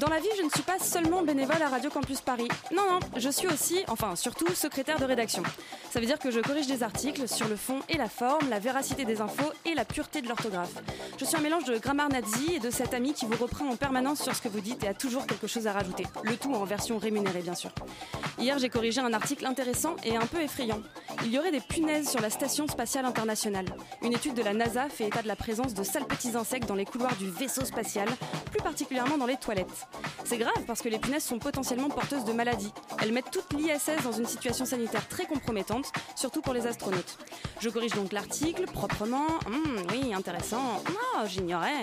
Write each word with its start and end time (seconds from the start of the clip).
Dans 0.00 0.08
la 0.08 0.18
vie, 0.20 0.28
je 0.36 0.42
ne 0.42 0.50
suis 0.50 0.62
pas 0.62 0.78
seulement 0.78 1.22
bénévole 1.22 1.62
à 1.62 1.68
Radio 1.68 1.88
Campus 1.88 2.20
Paris. 2.20 2.48
Non, 2.70 2.82
non, 2.90 3.00
je 3.16 3.30
suis 3.30 3.46
aussi, 3.46 3.82
enfin 3.88 4.14
surtout, 4.14 4.46
secrétaire 4.54 4.98
de 4.98 5.06
rédaction. 5.06 5.42
Ça 5.90 6.00
veut 6.00 6.06
dire 6.06 6.18
que 6.18 6.30
je 6.30 6.40
corrige 6.40 6.66
des 6.66 6.82
articles 6.82 7.26
sur 7.26 7.48
le 7.48 7.56
fond 7.56 7.80
et 7.88 7.96
la 7.96 8.10
forme, 8.10 8.50
la 8.50 8.58
véracité 8.58 9.06
des 9.06 9.22
infos 9.22 9.50
et 9.64 9.74
la 9.74 9.86
pureté 9.86 10.20
de 10.20 10.28
l'orthographe. 10.28 10.74
Je 11.18 11.24
suis 11.24 11.36
un 11.36 11.40
mélange 11.40 11.64
de 11.64 11.78
grammaire 11.78 12.10
nazi 12.10 12.56
et 12.56 12.58
de 12.58 12.70
cet 12.70 12.92
ami 12.92 13.14
qui 13.14 13.24
vous 13.24 13.42
reprend 13.42 13.66
en 13.68 13.76
permanence 13.76 14.22
sur 14.22 14.34
ce 14.34 14.42
que 14.42 14.48
vous 14.48 14.60
dites 14.60 14.84
et 14.84 14.88
a 14.88 14.94
toujours 14.94 15.26
quelque 15.26 15.46
chose 15.46 15.66
à 15.66 15.72
rajouter. 15.72 16.04
Le 16.24 16.36
tout 16.36 16.52
en 16.52 16.64
version 16.64 16.98
rémunérée, 16.98 17.40
bien 17.40 17.54
sûr. 17.54 17.70
Hier, 18.38 18.58
j'ai 18.58 18.68
corrigé 18.68 19.00
un 19.00 19.14
article 19.14 19.46
intéressant 19.46 19.96
et 20.04 20.16
un 20.16 20.26
peu 20.26 20.42
effrayant. 20.42 20.82
Il 21.24 21.32
y 21.32 21.38
aurait 21.38 21.52
des 21.52 21.60
punaises 21.60 22.10
sur 22.10 22.20
la 22.20 22.28
Station 22.28 22.68
spatiale 22.68 23.06
internationale. 23.06 23.66
Une 24.02 24.12
étude 24.12 24.34
de 24.34 24.42
la 24.42 24.52
NASA 24.52 24.90
fait 24.90 25.06
état 25.06 25.22
de 25.22 25.28
la 25.28 25.36
présence 25.36 25.72
de 25.72 25.82
sales 25.82 26.06
petits 26.06 26.36
insectes 26.36 26.68
dans 26.68 26.74
les 26.74 26.84
couloirs 26.84 27.16
du 27.16 27.30
vaisseau 27.30 27.64
spatial, 27.64 28.08
plus 28.50 28.60
particulièrement 28.60 29.16
dans 29.16 29.26
les 29.26 29.36
toilettes. 29.36 29.85
C'est 30.24 30.38
grave 30.38 30.64
parce 30.66 30.82
que 30.82 30.88
les 30.88 30.98
punaises 30.98 31.22
sont 31.24 31.38
potentiellement 31.38 31.88
porteuses 31.88 32.24
de 32.24 32.32
maladies. 32.32 32.72
Elles 33.00 33.12
mettent 33.12 33.30
toute 33.30 33.52
l'ISS 33.52 34.02
dans 34.02 34.12
une 34.12 34.26
situation 34.26 34.64
sanitaire 34.64 35.06
très 35.08 35.24
compromettante, 35.24 35.92
surtout 36.16 36.42
pour 36.42 36.52
les 36.52 36.66
astronautes. 36.66 37.18
Je 37.60 37.68
corrige 37.68 37.92
donc 37.92 38.12
l'article 38.12 38.64
proprement. 38.66 39.26
Hum, 39.46 39.86
oui, 39.92 40.12
intéressant. 40.12 40.82
Ah, 41.14 41.26
j'ignorais. 41.26 41.82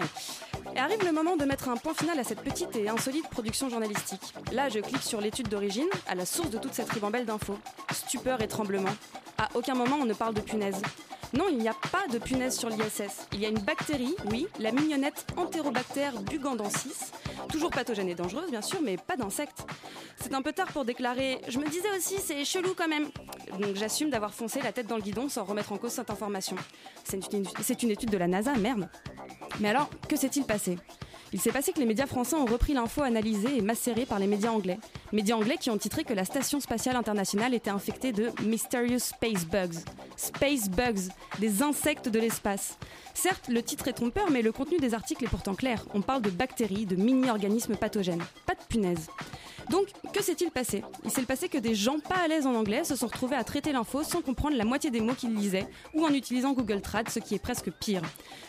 Et 0.75 0.79
arrive 0.79 1.03
le 1.05 1.11
moment 1.11 1.35
de 1.35 1.45
mettre 1.45 1.69
un 1.69 1.77
point 1.77 1.93
final 1.93 2.19
à 2.19 2.23
cette 2.23 2.41
petite 2.41 2.75
et 2.75 2.89
insolite 2.89 3.29
production 3.29 3.69
journalistique. 3.69 4.33
Là, 4.51 4.69
je 4.69 4.79
clique 4.79 5.03
sur 5.03 5.21
l'étude 5.21 5.47
d'origine, 5.47 5.89
à 6.07 6.15
la 6.15 6.25
source 6.25 6.49
de 6.49 6.57
toute 6.57 6.73
cette 6.73 6.89
ribambelle 6.89 7.25
d'infos. 7.25 7.57
Stupeur 7.91 8.41
et 8.41 8.47
tremblement. 8.47 8.93
À 9.37 9.49
aucun 9.55 9.75
moment 9.75 9.97
on 9.99 10.05
ne 10.05 10.13
parle 10.13 10.33
de 10.33 10.41
punaise. 10.41 10.81
Non, 11.33 11.45
il 11.49 11.57
n'y 11.57 11.67
a 11.67 11.73
pas 11.91 12.07
de 12.11 12.19
punaise 12.19 12.55
sur 12.55 12.69
l'ISS. 12.69 13.27
Il 13.31 13.39
y 13.39 13.45
a 13.45 13.49
une 13.49 13.59
bactérie, 13.59 14.15
oui, 14.29 14.47
la 14.59 14.71
mignonnette 14.71 15.25
Enterobacter 15.35 16.11
bugandensis, 16.29 17.11
toujours 17.49 17.71
pathogène 17.71 18.07
et 18.07 18.13
dangereuse 18.13 18.51
bien 18.51 18.61
sûr, 18.61 18.79
mais 18.83 18.97
pas 18.97 19.17
d'insectes. 19.17 19.65
C'est 20.19 20.35
un 20.35 20.43
peu 20.43 20.53
tard 20.53 20.67
pour 20.67 20.85
déclarer 20.85 21.41
«Je 21.47 21.57
me 21.57 21.67
disais 21.67 21.89
aussi, 21.97 22.19
c'est 22.19 22.45
chelou 22.45 22.75
quand 22.77 22.87
même». 22.87 23.09
Donc 23.59 23.75
j'assume 23.75 24.11
d'avoir 24.11 24.31
foncé 24.31 24.61
la 24.61 24.71
tête 24.71 24.85
dans 24.85 24.95
le 24.95 25.01
guidon 25.01 25.27
sans 25.27 25.43
remettre 25.43 25.71
en 25.71 25.77
cause 25.77 25.91
cette 25.93 26.11
information. 26.11 26.55
C'est 27.03 27.33
une, 27.33 27.45
une 27.81 27.91
étude 27.91 28.11
de 28.11 28.17
la 28.17 28.27
NASA, 28.27 28.53
merde. 28.53 28.87
Mais 29.59 29.69
alors, 29.69 29.89
que 30.07 30.15
s'est-il 30.15 30.45
passé? 30.45 30.52
Il 31.33 31.41
s'est 31.41 31.51
passé 31.51 31.73
que 31.73 31.79
les 31.79 31.87
médias 31.87 32.05
français 32.05 32.35
ont 32.35 32.45
repris 32.45 32.73
l'info 32.73 33.01
analysée 33.01 33.57
et 33.57 33.61
macérée 33.61 34.05
par 34.05 34.19
les 34.19 34.27
médias 34.27 34.51
anglais. 34.51 34.77
Médias 35.11 35.35
anglais 35.35 35.57
qui 35.59 35.71
ont 35.71 35.77
titré 35.79 36.03
que 36.03 36.13
la 36.13 36.25
station 36.25 36.59
spatiale 36.59 36.95
internationale 36.95 37.55
était 37.55 37.71
infectée 37.71 38.11
de 38.11 38.29
Mysterious 38.43 38.99
Space 38.99 39.47
Bugs. 39.47 39.79
Space 40.15 40.69
Bugs, 40.69 41.09
des 41.39 41.63
insectes 41.63 42.07
de 42.07 42.19
l'espace. 42.19 42.77
Certes, 43.15 43.47
le 43.47 43.63
titre 43.63 43.87
est 43.87 43.93
trompeur, 43.93 44.29
mais 44.29 44.43
le 44.43 44.51
contenu 44.51 44.77
des 44.77 44.93
articles 44.93 45.23
est 45.23 45.27
pourtant 45.29 45.55
clair. 45.55 45.85
On 45.95 46.01
parle 46.01 46.21
de 46.21 46.29
bactéries, 46.29 46.85
de 46.85 46.95
mini-organismes 46.95 47.77
pathogènes. 47.77 48.23
Pas 48.45 48.53
de 48.53 48.63
punaises. 48.69 49.07
Donc, 49.69 49.87
que 50.13 50.23
s'est-il 50.23 50.51
passé? 50.51 50.83
Il 51.03 51.11
s'est 51.11 51.23
passé 51.23 51.49
que 51.49 51.57
des 51.57 51.75
gens 51.75 51.99
pas 51.99 52.17
à 52.23 52.27
l'aise 52.27 52.45
en 52.45 52.53
anglais 52.53 52.83
se 52.83 52.95
sont 52.95 53.07
retrouvés 53.07 53.35
à 53.35 53.43
traiter 53.43 53.71
l'info 53.71 54.03
sans 54.03 54.21
comprendre 54.21 54.57
la 54.57 54.65
moitié 54.65 54.91
des 54.91 55.01
mots 55.01 55.13
qu'ils 55.13 55.35
lisaient, 55.35 55.67
ou 55.93 56.05
en 56.05 56.13
utilisant 56.13 56.53
Google 56.53 56.81
Trad, 56.81 57.09
ce 57.09 57.19
qui 57.19 57.35
est 57.35 57.39
presque 57.39 57.71
pire. 57.71 58.01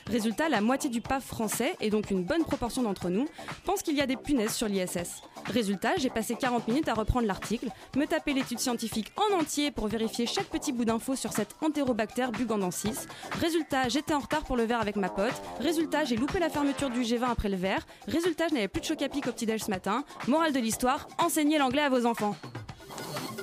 Résultat, 0.07 0.49
la 0.49 0.61
moitié 0.61 0.91
du 0.91 1.01
PAF 1.01 1.25
français, 1.25 1.75
et 1.81 1.91
donc 1.91 2.11
une 2.11 2.25
bonne 2.25 2.45
proportion 2.45 2.83
d'entre 2.83 3.09
nous, 3.09 3.27
pense 3.65 3.83
qu'il 3.83 3.97
y 3.97 4.01
a 4.01 4.07
des 4.07 4.17
punaises 4.17 4.55
sur 4.55 4.69
l'ISS. 4.69 5.23
Résultat, 5.47 5.97
j'ai 5.97 6.11
passé 6.11 6.35
40 6.35 6.69
minutes 6.69 6.89
à 6.89 6.95
reprendre 6.95 7.27
l'article, 7.27 7.69
me 7.97 8.07
taper 8.07 8.33
l'étude 8.33 8.59
scientifique 8.59 9.13
en 9.17 9.41
entier 9.41 9.71
pour 9.71 9.89
vérifier 9.89 10.27
chaque 10.27 10.47
petit 10.47 10.73
bout 10.73 10.85
d'info 10.85 11.17
sur 11.17 11.33
cette 11.33 11.55
entérobactère 11.63 12.33
bugandensis. 12.33 13.07
Résultat, 13.41 13.89
j'étais 13.89 14.15
en 14.15 14.21
retard 14.21 14.45
pour 14.45 14.57
le 14.57 14.65
verre 14.65 14.81
avec 14.81 14.97
ma 14.97 15.09
pote. 15.09 15.35
Résultat, 15.61 16.05
j'ai 16.05 16.17
loupé 16.17 16.39
la 16.39 16.49
fermeture 16.49 16.91
du 16.91 17.03
G20 17.03 17.31
après 17.31 17.49
le 17.49 17.57
verre. 17.57 17.87
Résultat, 18.09 18.49
je 18.49 18.55
n'avais 18.55 18.69
plus 18.69 18.81
de 18.81 18.87
choc 18.87 19.03
à 19.03 19.09
pic 19.09 19.27
au 19.27 19.33
petit-déj 19.33 19.65
ce 19.65 19.71
matin. 19.71 20.05
Morale 20.29 20.53
de 20.53 20.61
l'histoire, 20.61 21.04
enseignez 21.19 21.59
l'anglais 21.59 21.83
à 21.83 21.89
vos 21.89 22.07
enfants. 22.07 22.37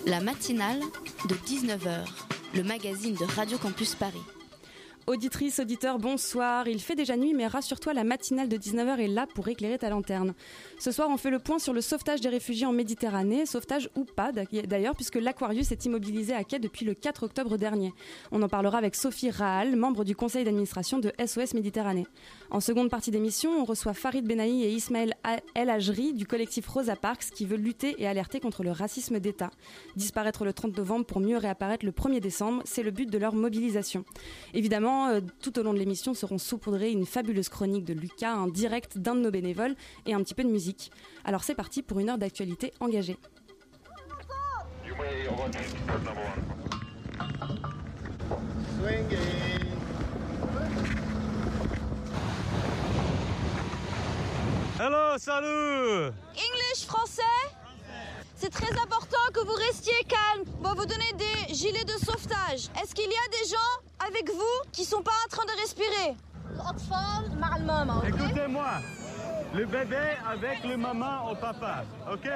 La 0.05 0.19
matinale 0.19 0.79
de 1.27 1.35
19h, 1.35 2.05
le 2.55 2.63
magazine 2.63 3.15
de 3.15 3.25
Radio 3.35 3.57
Campus 3.57 3.95
Paris. 3.95 4.21
Auditrice, 5.07 5.59
auditeur, 5.59 5.97
bonsoir. 5.97 6.67
Il 6.67 6.79
fait 6.79 6.95
déjà 6.95 7.17
nuit, 7.17 7.33
mais 7.33 7.47
rassure-toi, 7.47 7.93
la 7.93 8.03
matinale 8.03 8.47
de 8.47 8.55
19h 8.55 8.99
est 8.99 9.07
là 9.07 9.25
pour 9.33 9.47
éclairer 9.47 9.79
ta 9.79 9.89
lanterne. 9.89 10.35
Ce 10.77 10.91
soir, 10.91 11.09
on 11.09 11.17
fait 11.17 11.31
le 11.31 11.39
point 11.39 11.57
sur 11.57 11.73
le 11.73 11.81
sauvetage 11.81 12.21
des 12.21 12.29
réfugiés 12.29 12.67
en 12.67 12.71
Méditerranée, 12.71 13.47
sauvetage 13.47 13.89
ou 13.95 14.05
pas 14.05 14.31
d'ailleurs, 14.31 14.95
puisque 14.95 15.15
l'Aquarius 15.15 15.71
est 15.71 15.85
immobilisé 15.85 16.33
à 16.33 16.43
quai 16.43 16.59
depuis 16.59 16.85
le 16.85 16.93
4 16.93 17.23
octobre 17.23 17.57
dernier. 17.57 17.93
On 18.31 18.43
en 18.43 18.47
parlera 18.47 18.77
avec 18.77 18.93
Sophie 18.93 19.31
Rahal, 19.31 19.75
membre 19.75 20.03
du 20.03 20.15
conseil 20.15 20.43
d'administration 20.43 20.99
de 20.99 21.11
SOS 21.25 21.55
Méditerranée. 21.55 22.05
En 22.51 22.59
seconde 22.59 22.91
partie 22.91 23.09
d'émission, 23.09 23.59
on 23.59 23.65
reçoit 23.65 23.95
Farid 23.95 24.25
Benahi 24.25 24.65
et 24.65 24.71
Ismaël 24.71 25.15
El 25.55 25.71
Ajri 25.71 26.13
du 26.13 26.27
collectif 26.27 26.67
Rosa 26.67 26.95
Parks 26.95 27.31
qui 27.33 27.47
veut 27.47 27.57
lutter 27.57 27.95
et 27.97 28.07
alerter 28.07 28.39
contre 28.39 28.63
le 28.63 28.71
racisme 28.71 29.19
d'État. 29.19 29.49
Disparaître 29.95 30.45
le 30.45 30.53
30 30.53 30.77
novembre 30.77 31.05
pour 31.05 31.21
mieux 31.21 31.37
réapparaître 31.37 31.85
le 31.85 31.91
1er 31.91 32.19
décembre, 32.19 32.61
c'est 32.65 32.83
le 32.83 32.91
but 32.91 33.09
de 33.09 33.17
leur 33.17 33.33
mobilisation. 33.33 34.05
Évidemment, 34.53 34.90
euh, 34.91 35.21
tout 35.41 35.57
au 35.59 35.63
long 35.63 35.73
de 35.73 35.79
l'émission 35.79 36.13
seront 36.13 36.37
saupoudrées 36.37 36.91
une 36.91 37.05
fabuleuse 37.05 37.49
chronique 37.49 37.85
de 37.85 37.93
Lucas, 37.93 38.33
un 38.33 38.47
direct 38.47 38.97
d'un 38.97 39.15
de 39.15 39.21
nos 39.21 39.31
bénévoles 39.31 39.75
et 40.05 40.13
un 40.13 40.21
petit 40.23 40.33
peu 40.33 40.43
de 40.43 40.49
musique. 40.49 40.91
Alors 41.25 41.43
c'est 41.43 41.55
parti 41.55 41.81
pour 41.81 41.99
une 41.99 42.09
heure 42.09 42.17
d'actualité 42.17 42.73
engagée. 42.79 43.17
Hello, 54.79 55.17
salut 55.17 56.11
English, 56.31 56.85
français? 56.87 57.21
C'est 58.35 58.49
très 58.49 58.71
important 58.71 59.19
que 59.31 59.41
vous 59.41 59.53
restiez 59.53 59.93
calme. 60.09 60.45
On 60.59 60.63
va 60.63 60.73
vous 60.73 60.87
donner 60.87 61.13
des 61.13 61.53
gilets 61.53 61.85
de 61.85 61.91
sauvetage. 62.03 62.69
Est-ce 62.81 62.95
qu'il 62.95 63.05
y 63.05 63.15
a 63.15 63.43
des 63.43 63.47
gens 63.47 64.07
avec 64.07 64.31
vous 64.31 64.71
qui 64.71 64.83
sont 64.83 65.03
pas 65.03 65.11
en 65.25 65.29
train 65.29 65.45
de 65.45 65.61
respirer 65.61 66.15
Écoutez-moi, 68.07 68.71
le 69.53 69.65
bébé 69.65 70.17
avec 70.29 70.63
le 70.63 70.77
maman 70.77 71.29
au 71.31 71.35
papa, 71.35 71.83
ok. 72.11 72.29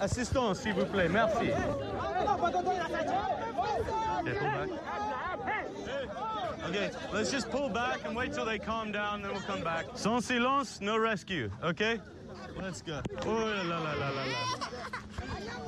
Assistance, 0.00 0.60
s'il 0.60 0.74
vous 0.74 0.86
plaît, 0.86 1.08
merci. 1.08 1.50
Okay, 6.68 6.90
let's 7.14 7.30
just 7.30 7.50
pull 7.50 7.68
back 7.70 8.04
and 8.04 8.14
wait 8.14 8.32
till 8.32 8.44
they 8.44 8.58
calm 8.58 8.92
down, 8.92 9.22
then 9.22 9.32
we'll 9.32 9.40
come 9.42 9.62
back. 9.62 9.86
Sans 9.94 10.20
silence, 10.20 10.80
no 10.80 10.98
rescue, 10.98 11.50
okay? 11.64 11.98
Let's 12.60 12.82
go. 12.82 13.00
Oh 13.24 13.30
la 13.30 13.62
la 13.62 13.78
la 13.78 13.92
la 13.94 14.10
la. 14.10 14.22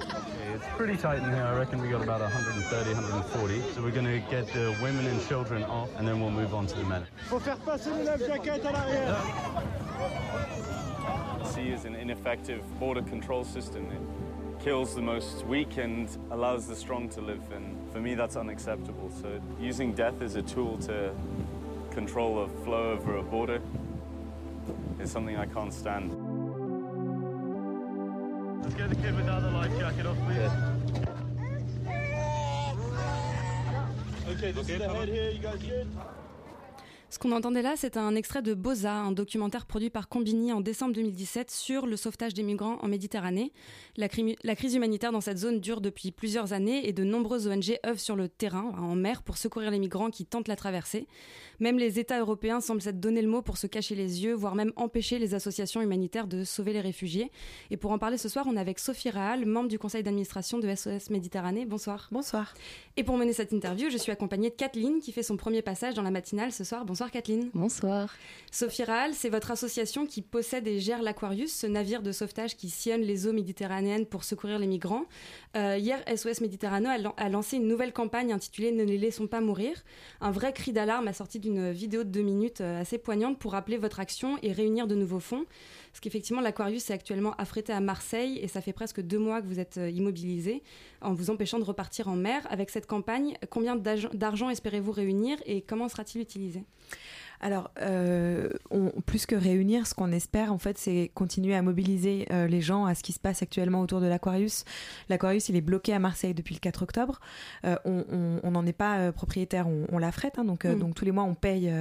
Okay, 0.02 0.54
it's 0.54 0.66
pretty 0.76 0.96
tight 0.96 1.18
in 1.18 1.24
here. 1.24 1.44
I 1.44 1.56
reckon 1.56 1.80
we 1.80 1.88
got 1.88 2.02
about 2.02 2.20
130, 2.20 2.94
140. 2.94 3.62
So 3.74 3.82
we're 3.82 3.92
going 3.92 4.06
to 4.06 4.18
get 4.28 4.48
the 4.48 4.76
women 4.82 5.06
and 5.06 5.24
children 5.28 5.62
off, 5.64 5.88
and 5.98 6.06
then 6.06 6.20
we'll 6.20 6.32
move 6.32 6.52
on 6.52 6.66
to 6.66 6.74
the 6.74 6.84
men. 6.84 7.06
Faut 7.28 7.38
faire 7.38 7.56
passer 7.64 7.90
les 7.92 8.04
life 8.04 8.26
jackets 8.26 8.64
à 8.64 8.72
l'arrière. 8.72 9.70
sea 11.44 11.70
is 11.70 11.84
an 11.84 11.94
ineffective 11.94 12.62
border 12.80 13.02
control 13.02 13.44
system. 13.44 13.86
It 13.90 14.64
kills 14.64 14.94
the 14.94 15.02
most 15.02 15.44
weak 15.46 15.78
and 15.78 16.08
allows 16.30 16.66
the 16.66 16.74
strong 16.74 17.08
to 17.10 17.20
live. 17.20 17.42
And 17.52 17.76
for 17.92 18.00
me, 18.00 18.14
that's 18.14 18.36
unacceptable. 18.36 19.10
So 19.22 19.40
using 19.60 19.92
death 19.92 20.22
as 20.22 20.34
a 20.34 20.42
tool 20.42 20.76
to 20.78 21.12
control 21.92 22.42
a 22.44 22.48
flow 22.64 22.92
over 22.92 23.16
a 23.16 23.22
border 23.22 23.60
is 25.00 25.10
something 25.10 25.36
I 25.36 25.46
can't 25.46 25.72
stand. 25.72 26.39
Let's 28.62 28.74
get 28.74 28.90
the 28.90 28.96
kid 28.96 29.16
without 29.16 29.40
the 29.42 29.50
life 29.50 29.78
jacket 29.78 30.06
off, 30.06 30.18
please. 30.26 30.52
Okay, 34.28 34.52
this 34.52 34.68
is 34.68 34.78
the 34.78 34.88
head 34.88 35.08
here. 35.08 35.30
You 35.30 35.38
guys 35.38 35.58
good? 35.58 35.86
Ce 37.10 37.18
qu'on 37.18 37.32
entendait 37.32 37.62
là, 37.62 37.74
c'est 37.76 37.96
un 37.96 38.14
extrait 38.14 38.40
de 38.40 38.54
Boza, 38.54 38.94
un 38.94 39.10
documentaire 39.10 39.66
produit 39.66 39.90
par 39.90 40.08
Combini 40.08 40.52
en 40.52 40.60
décembre 40.60 40.94
2017 40.94 41.50
sur 41.50 41.86
le 41.86 41.96
sauvetage 41.96 42.34
des 42.34 42.44
migrants 42.44 42.78
en 42.82 42.86
Méditerranée. 42.86 43.52
La, 43.96 44.06
la, 44.44 44.54
crise 44.54 44.76
humanitaire 44.76 45.10
dans 45.10 45.20
cette 45.20 45.38
zone 45.38 45.58
dure 45.58 45.80
depuis 45.80 46.12
plusieurs 46.12 46.52
années 46.52 46.88
et 46.88 46.92
de 46.92 47.02
nombreuses 47.02 47.48
ONG 47.48 47.80
œuvrent 47.84 47.98
sur 47.98 48.14
le 48.14 48.28
terrain, 48.28 48.72
en 48.78 48.94
mer, 48.94 49.24
pour 49.24 49.38
secourir 49.38 49.72
les 49.72 49.80
migrants 49.80 50.10
qui 50.10 50.24
tentent 50.24 50.46
la 50.46 50.54
traversée. 50.54 51.08
Même 51.60 51.78
les 51.78 51.98
États 51.98 52.18
européens 52.18 52.60
semblent 52.60 52.80
s'être 52.80 53.00
donné 53.00 53.22
le 53.22 53.28
mot 53.28 53.42
pour 53.42 53.58
se 53.58 53.66
cacher 53.66 53.94
les 53.94 54.24
yeux, 54.24 54.34
voire 54.34 54.54
même 54.54 54.72
empêcher 54.76 55.18
les 55.18 55.34
associations 55.34 55.82
humanitaires 55.82 56.26
de 56.26 56.44
sauver 56.44 56.72
les 56.72 56.80
réfugiés. 56.80 57.30
Et 57.70 57.76
pour 57.76 57.92
en 57.92 57.98
parler 57.98 58.18
ce 58.18 58.28
soir, 58.28 58.46
on 58.48 58.56
est 58.56 58.60
avec 58.60 58.78
Sophie 58.78 59.10
Rahal, 59.10 59.46
membre 59.46 59.68
du 59.68 59.78
conseil 59.78 60.02
d'administration 60.02 60.58
de 60.58 60.74
SOS 60.74 61.10
Méditerranée. 61.10 61.66
Bonsoir. 61.66 62.08
Bonsoir. 62.10 62.54
Et 62.96 63.04
pour 63.04 63.16
mener 63.16 63.32
cette 63.32 63.52
interview, 63.52 63.90
je 63.90 63.98
suis 63.98 64.10
accompagnée 64.10 64.50
de 64.50 64.54
Kathleen 64.54 65.00
qui 65.00 65.12
fait 65.12 65.22
son 65.22 65.36
premier 65.36 65.62
passage 65.62 65.94
dans 65.94 66.02
la 66.02 66.10
matinale 66.10 66.52
ce 66.52 66.64
soir. 66.64 66.84
Bonsoir 66.84 67.10
Kathleen. 67.10 67.50
Bonsoir. 67.54 68.14
Sophie 68.50 68.84
Rahal, 68.84 69.14
c'est 69.14 69.28
votre 69.28 69.50
association 69.50 70.06
qui 70.06 70.22
possède 70.22 70.66
et 70.66 70.80
gère 70.80 71.02
l'Aquarius, 71.02 71.52
ce 71.52 71.66
navire 71.66 72.02
de 72.02 72.12
sauvetage 72.12 72.56
qui 72.56 72.70
sillonne 72.70 73.02
les 73.02 73.26
eaux 73.26 73.32
méditerranéennes 73.32 74.06
pour 74.06 74.24
secourir 74.24 74.58
les 74.58 74.66
migrants. 74.66 75.04
Euh, 75.56 75.76
hier, 75.76 76.02
SOS 76.14 76.40
Méditerranée 76.40 77.10
a, 77.16 77.28
lancé 77.28 77.56
une 77.56 77.66
nouvelle 77.66 77.92
campagne 77.92 78.32
intitulée 78.32 78.72
Ne 78.72 78.84
les 78.84 78.98
laissons 78.98 79.26
pas 79.26 79.40
mourir. 79.40 79.82
Un 80.20 80.30
vrai 80.30 80.52
cri 80.52 80.72
d'alarme 80.72 81.08
assorti 81.08 81.38
d'une 81.38 81.49
vidéo 81.72 82.04
de 82.04 82.08
deux 82.08 82.22
minutes 82.22 82.60
euh, 82.60 82.80
assez 82.80 82.98
poignante 82.98 83.38
pour 83.38 83.52
rappeler 83.52 83.76
votre 83.76 84.00
action 84.00 84.38
et 84.42 84.52
réunir 84.52 84.86
de 84.86 84.94
nouveaux 84.94 85.20
fonds. 85.20 85.44
Parce 85.90 86.00
qu'effectivement, 86.00 86.40
l'Aquarius 86.40 86.90
est 86.90 86.92
actuellement 86.92 87.34
affrété 87.38 87.72
à 87.72 87.80
Marseille 87.80 88.38
et 88.42 88.48
ça 88.48 88.60
fait 88.60 88.72
presque 88.72 89.00
deux 89.00 89.18
mois 89.18 89.42
que 89.42 89.46
vous 89.46 89.58
êtes 89.58 89.78
euh, 89.78 89.90
immobilisé 89.90 90.62
en 91.00 91.14
vous 91.14 91.30
empêchant 91.30 91.58
de 91.58 91.64
repartir 91.64 92.08
en 92.08 92.16
mer. 92.16 92.46
Avec 92.50 92.70
cette 92.70 92.86
campagne, 92.86 93.36
combien 93.50 93.76
d'argent 93.76 94.50
espérez-vous 94.50 94.92
réunir 94.92 95.38
et 95.46 95.62
comment 95.62 95.88
sera-t-il 95.88 96.20
utilisé? 96.20 96.64
Alors, 97.40 97.70
euh, 97.80 98.50
plus 99.06 99.24
que 99.24 99.34
réunir, 99.34 99.86
ce 99.86 99.94
qu'on 99.94 100.12
espère, 100.12 100.52
en 100.52 100.58
fait, 100.58 100.76
c'est 100.76 101.10
continuer 101.14 101.54
à 101.54 101.62
mobiliser 101.62 102.26
euh, 102.30 102.46
les 102.46 102.60
gens 102.60 102.84
à 102.84 102.94
ce 102.94 103.02
qui 103.02 103.12
se 103.12 103.18
passe 103.18 103.42
actuellement 103.42 103.80
autour 103.80 104.00
de 104.00 104.06
l'Aquarius. 104.06 104.64
L'Aquarius, 105.08 105.48
il 105.48 105.56
est 105.56 105.62
bloqué 105.62 105.94
à 105.94 105.98
Marseille 105.98 106.34
depuis 106.34 106.54
le 106.54 106.60
4 106.60 106.82
octobre. 106.82 107.20
Euh, 107.64 107.76
on 107.84 108.50
n'en 108.50 108.66
est 108.66 108.74
pas 108.74 109.10
propriétaire, 109.12 109.68
on, 109.68 109.86
on 109.90 109.98
l'affrète. 109.98 110.38
Hein, 110.38 110.44
donc, 110.44 110.66
mm. 110.66 110.78
donc, 110.78 110.94
tous 110.94 111.06
les 111.06 111.12
mois, 111.12 111.24
on 111.24 111.34
paye 111.34 111.72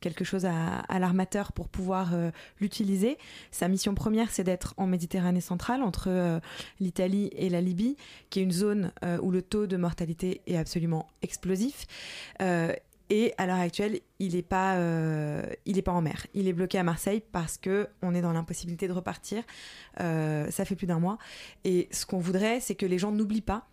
quelque 0.00 0.24
chose 0.24 0.46
à, 0.46 0.80
à 0.80 0.98
l'armateur 0.98 1.52
pour 1.52 1.68
pouvoir 1.68 2.12
l'utiliser. 2.60 3.16
Sa 3.52 3.68
mission 3.68 3.94
première, 3.94 4.30
c'est 4.30 4.44
d'être 4.44 4.74
en 4.76 4.86
Méditerranée 4.86 5.40
centrale, 5.40 5.82
entre 5.82 6.40
l'Italie 6.80 7.30
et 7.36 7.48
la 7.48 7.60
Libye, 7.60 7.96
qui 8.30 8.40
est 8.40 8.42
une 8.42 8.52
zone 8.52 8.92
où 9.22 9.30
le 9.30 9.42
taux 9.42 9.66
de 9.66 9.76
mortalité 9.76 10.40
est 10.46 10.56
absolument 10.56 11.06
explosif. 11.22 11.86
Et 13.10 13.34
à 13.36 13.46
l'heure 13.46 13.58
actuelle, 13.58 14.00
il 14.18 14.34
n'est 14.34 14.42
pas, 14.42 14.76
euh, 14.76 15.42
il 15.66 15.78
est 15.78 15.82
pas 15.82 15.92
en 15.92 16.00
mer. 16.00 16.26
Il 16.34 16.48
est 16.48 16.52
bloqué 16.52 16.78
à 16.78 16.82
Marseille 16.82 17.22
parce 17.32 17.58
que 17.58 17.88
on 18.02 18.14
est 18.14 18.22
dans 18.22 18.32
l'impossibilité 18.32 18.88
de 18.88 18.92
repartir. 18.92 19.42
Euh, 20.00 20.50
ça 20.50 20.64
fait 20.64 20.76
plus 20.76 20.86
d'un 20.86 20.98
mois. 20.98 21.18
Et 21.64 21.88
ce 21.90 22.06
qu'on 22.06 22.18
voudrait, 22.18 22.60
c'est 22.60 22.74
que 22.74 22.86
les 22.86 22.98
gens 22.98 23.12
n'oublient 23.12 23.42
pas 23.42 23.68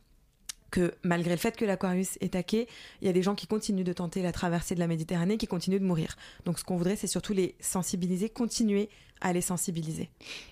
que 0.69 0.94
malgré 1.04 1.31
le 1.31 1.38
fait 1.38 1.56
que 1.57 1.66
l'Aquarius 1.66 2.18
est 2.22 2.33
taqué, 2.33 2.68
il 3.01 3.07
y 3.07 3.10
a 3.10 3.13
des 3.13 3.22
gens 3.22 3.36
qui 3.36 3.45
continuent 3.45 3.83
de 3.83 3.94
tenter 3.94 4.22
la 4.22 4.31
traversée 4.31 4.74
de 4.74 4.80
la 4.80 4.88
Méditerranée, 4.88 5.38
qui 5.38 5.48
continuent 5.48 5.80
de 5.80 5.86
mourir. 5.86 6.16
Donc 6.45 6.60
ce 6.60 6.63
qu'on 6.63 6.78
voudrait, 6.78 6.95
c'est 6.95 7.07
surtout 7.07 7.33
les 7.33 7.56
sensibiliser, 7.60 8.30
continuer 8.30 8.89
à 9.21 9.33
les 9.33 9.41
sensibiliser. 9.41 10.09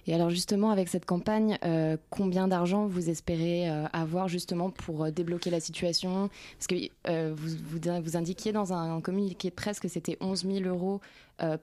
Et 0.07 0.13
alors 0.13 0.29
justement, 0.29 0.69
avec 0.71 0.87
cette 0.87 1.05
campagne, 1.05 1.57
euh, 1.65 1.97
combien 2.09 2.47
d'argent 2.47 2.85
vous 2.85 3.09
espérez 3.09 3.69
euh, 3.69 3.85
avoir 3.93 4.27
justement 4.27 4.69
pour 4.69 5.05
euh, 5.05 5.11
débloquer 5.11 5.49
la 5.49 5.59
situation? 5.59 6.29
Parce 6.57 6.67
que 6.67 6.75
vous, 7.33 8.01
vous, 8.03 8.17
indiquiez 8.17 8.51
dans 8.51 8.73
un 8.73 9.01
communiqué 9.01 9.49
de 9.49 9.55
presse 9.55 9.79
que 9.79 9.87
c'était 9.87 10.17
11 10.21 10.45
000 10.45 10.59
euros 10.65 11.01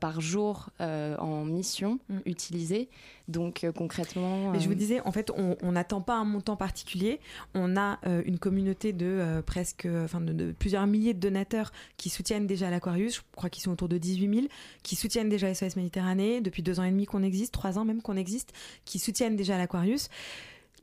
par 0.01 0.23
jour 0.23 0.71
en 0.81 1.45
mission 1.45 1.99
mm. 2.09 2.19
utilisée. 2.25 2.89
Donc 3.29 3.67
concrètement... 3.77 4.51
Mais 4.53 4.61
je 4.61 4.69
vous 4.69 4.75
disais, 4.75 5.01
en 5.01 5.13
fait, 5.13 5.31
on 5.37 5.73
n'attend 5.73 6.01
pas 6.01 6.15
un 6.15 6.25
montant 6.25 6.57
particulier. 6.57 7.21
On 7.55 7.77
a 7.77 7.99
une 8.25 8.39
communauté 8.39 8.95
de 8.95 9.43
presque, 9.45 9.87
enfin 10.05 10.23
de, 10.23 10.53
plusieurs 10.53 10.87
milliers 10.87 11.13
de 11.13 11.21
donateurs 11.21 11.73
qui 11.99 12.09
soutiennent 12.09 12.47
déjà 12.47 12.71
l'Aquarius. 12.71 13.17
Je 13.17 13.21
crois 13.37 13.51
qu'ils 13.51 13.65
sont 13.65 13.73
autour 13.73 13.91
de 13.91 13.99
18 13.99 14.35
000, 14.35 14.47
qui 14.83 14.97
soutiennent 14.97 15.29
déjà 15.29 15.53
SOS 15.53 15.77
Méditerranée 15.77 16.41
depuis 16.41 16.63
deux 16.63 16.81
ans 16.81 16.85
et 16.85 16.91
demi 16.91 16.96
qu'on 17.05 17.23
existe, 17.23 17.53
trois 17.53 17.79
ans 17.79 17.85
même 17.85 18.01
qu'on 18.01 18.17
existe, 18.17 18.53
qui 18.85 18.99
soutiennent 18.99 19.37
déjà 19.37 19.59
l'Aquarius. 19.59 20.09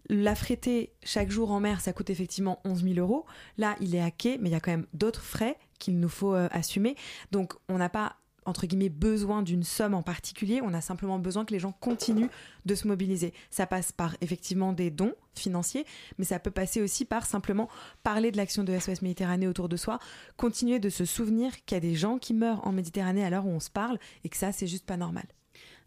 L'affréter 0.10 0.92
chaque 1.01 1.31
jour 1.31 1.51
en 1.51 1.62
mer, 1.62 1.80
ça 1.80 1.94
coûte 1.94 2.10
effectivement 2.10 2.60
11 2.65 2.83
000 2.83 2.95
euros. 3.00 3.25
Là, 3.57 3.75
il 3.80 3.95
est 3.95 4.01
à 4.01 4.12
quai, 4.12 4.38
mais 4.38 4.50
il 4.50 4.51
y 4.51 4.56
a 4.56 4.60
quand 4.60 4.71
même 4.71 4.86
d'autres 4.94 5.24
frais 5.24 5.57
qu'il 5.80 6.00
nous 6.00 6.10
faut 6.10 6.36
euh, 6.36 6.50
assumer. 6.51 6.95
Donc, 7.31 7.54
on 7.69 7.77
n'a 7.77 7.89
pas 7.89 8.18
entre 8.45 8.65
guillemets 8.65 8.89
besoin 8.89 9.42
d'une 9.42 9.63
somme 9.63 9.94
en 9.94 10.01
particulier, 10.01 10.62
on 10.62 10.74
a 10.74 10.81
simplement 10.81 11.19
besoin 11.19 11.45
que 11.45 11.54
les 11.54 11.60
gens 11.60 11.71
continuent 11.71 12.30
de 12.66 12.75
se 12.75 12.88
mobiliser. 12.88 13.33
Ça 13.50 13.68
passe 13.68 13.92
par 13.92 14.16
effectivement 14.21 14.74
des 14.74 14.92
dons 14.92 15.13
financiers, 15.33 15.86
mais 16.18 16.25
ça 16.25 16.39
peut 16.39 16.51
passer 16.51 16.81
aussi 16.81 17.06
par 17.06 17.25
simplement 17.25 17.69
parler 18.04 18.31
de 18.31 18.38
l'action 18.38 18.63
de 18.63 18.77
SOS 18.77 19.01
Méditerranée 19.01 19.48
autour 19.48 19.69
de 19.69 19.77
soi, 19.77 20.00
continuer 20.38 20.80
de 20.80 20.89
se 20.89 21.06
souvenir 21.06 21.51
qu'il 21.66 21.75
y 21.75 21.77
a 21.77 21.81
des 21.81 21.95
gens 21.95 22.18
qui 22.18 22.33
meurent 22.33 22.66
en 22.68 22.71
Méditerranée 22.71 23.24
à 23.24 23.30
l'heure 23.30 23.45
où 23.45 23.51
on 23.51 23.59
se 23.59 23.69
parle 23.69 23.98
et 24.24 24.30
que 24.30 24.38
ça 24.38 24.51
c'est 24.51 24.68
juste 24.68 24.86
pas 24.86 24.98
normal. 24.98 25.25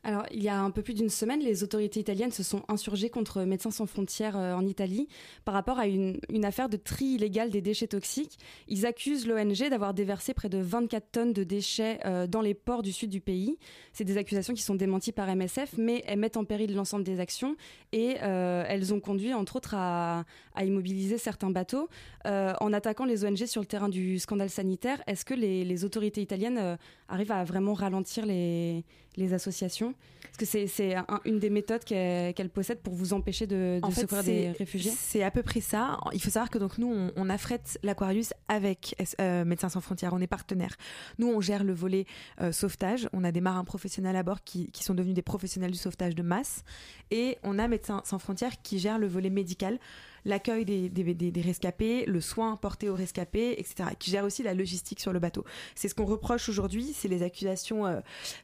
Alors, 0.06 0.24
il 0.30 0.40
y 0.40 0.48
a 0.48 0.60
un 0.60 0.70
peu 0.70 0.82
plus 0.82 0.94
d'une 0.94 1.08
semaine, 1.08 1.40
les 1.40 1.64
autorités 1.64 1.98
italiennes 1.98 2.30
se 2.30 2.44
sont 2.44 2.62
insurgées 2.68 3.10
contre 3.10 3.42
Médecins 3.42 3.72
sans 3.72 3.86
frontières 3.86 4.36
euh, 4.36 4.54
en 4.54 4.64
Italie 4.64 5.08
par 5.44 5.52
rapport 5.52 5.80
à 5.80 5.88
une, 5.88 6.20
affaire 6.44 6.68
de 6.68 6.76
tri 6.76 7.06
illégal 7.06 7.50
des 7.50 7.60
déchets 7.60 7.88
toxiques. 7.88 8.38
Ils 8.68 8.86
accusent 8.86 9.26
l'ONG 9.26 9.68
d'avoir 9.68 9.94
déversé 9.94 10.32
près 10.32 10.48
de 10.48 10.58
24 10.58 11.10
tonnes 11.10 11.32
de 11.32 11.42
déchets 11.42 11.98
euh, 12.04 12.28
dans 12.28 12.40
les 12.40 12.54
ports 12.54 12.82
du 12.82 12.92
sud 12.92 13.10
du 13.10 13.20
pays. 13.20 13.58
C'est 13.92 14.04
des 14.04 14.16
accusations 14.16 14.54
qui 14.54 14.62
sont 14.62 14.76
démenties 14.76 15.10
par 15.10 15.26
MSF, 15.26 15.74
mais 15.76 16.04
elles 16.06 16.20
mettent 16.20 16.36
en 16.36 16.44
péril 16.44 16.76
l'ensemble 16.76 17.02
des 17.02 17.18
actions 17.18 17.56
et 17.90 18.18
euh, 18.22 18.64
elles 18.68 18.94
ont 18.94 19.00
conduit, 19.00 19.34
entre 19.34 19.56
autres, 19.56 19.74
à, 19.74 20.24
immobiliser 20.62 21.18
certains 21.18 21.50
bateaux. 21.50 21.88
en 22.24 22.72
attaquant 22.72 23.04
les 23.06 23.24
ONG 23.24 23.44
sur 23.46 23.60
le 23.60 23.66
terrain 23.66 23.88
du 23.88 24.20
scandale 24.20 24.50
sanitaire, 24.50 25.02
est-ce 25.08 25.24
que 25.24 25.34
les, 25.34 25.84
autorités 25.84 26.22
italiennes 26.22 26.78
arrivent 27.08 27.32
à 27.32 27.44
vraiment 27.44 27.74
ralentir 27.74 28.26
les 28.26 28.84
les 29.16 29.32
associations 29.32 29.94
Parce 30.22 30.36
que 30.36 30.66
c'est 30.66 30.96
une 31.24 31.38
des 31.38 31.50
méthodes 31.50 31.84
qu'elles 31.84 32.50
possèdent 32.50 32.80
pour 32.80 32.94
vous 32.94 33.12
empêcher 33.12 33.46
de, 33.46 33.80
de 33.82 33.92
secourir 33.92 34.24
des 34.24 34.50
réfugiés 34.50 34.92
C'est 34.96 35.22
à 35.22 35.30
peu 35.30 35.42
près 35.42 35.60
ça. 35.60 35.98
Il 36.12 36.20
faut 36.20 36.30
savoir 36.30 36.50
que 36.50 36.58
donc 36.58 36.78
nous, 36.78 37.10
on, 37.16 37.30
affrète 37.30 37.78
l'Aquarius 37.82 38.32
avec 38.48 38.94
euh, 39.20 39.44
Médecins 39.44 39.68
sans 39.68 39.80
frontières. 39.80 40.12
On 40.12 40.20
est 40.20 40.26
partenaire. 40.26 40.76
Nous, 41.18 41.28
on 41.28 41.40
gère 41.40 41.64
le 41.64 41.72
volet 41.72 42.06
euh, 42.40 42.52
sauvetage. 42.52 43.08
On 43.12 43.24
a 43.24 43.32
des 43.32 43.40
marins 43.40 43.64
professionnels 43.64 44.16
à 44.16 44.22
bord 44.22 44.44
qui, 44.44 44.70
qui 44.70 44.84
sont 44.84 44.94
devenus 44.94 45.14
des 45.14 45.22
professionnels 45.22 45.72
du 45.72 45.78
sauvetage 45.78 46.14
de 46.14 46.22
masse. 46.22 46.62
Et 47.10 47.38
on 47.42 47.58
a 47.58 47.68
Médecins 47.68 48.02
sans 48.04 48.18
frontières 48.18 48.62
qui 48.62 48.78
gère 48.78 48.98
le 48.98 49.08
volet 49.08 49.30
médical 49.30 49.78
l'accueil 50.26 50.64
des, 50.64 51.40
rescapés, 51.40 52.04
le 52.06 52.20
soin 52.20 52.56
porté 52.56 52.90
aux 52.90 52.94
rescapés, 52.94 53.52
etc., 53.58 53.90
qui 53.98 54.10
gère 54.10 54.24
aussi 54.24 54.42
la 54.42 54.54
logistique 54.54 55.00
sur 55.00 55.12
le 55.12 55.20
bateau. 55.20 55.44
C'est 55.74 55.88
ce 55.88 55.94
qu'on 55.94 56.04
reproche 56.04 56.48
aujourd'hui, 56.48 56.92
c'est 56.94 57.08
les 57.08 57.22
accusations 57.22 57.86
euh, 57.86 58.00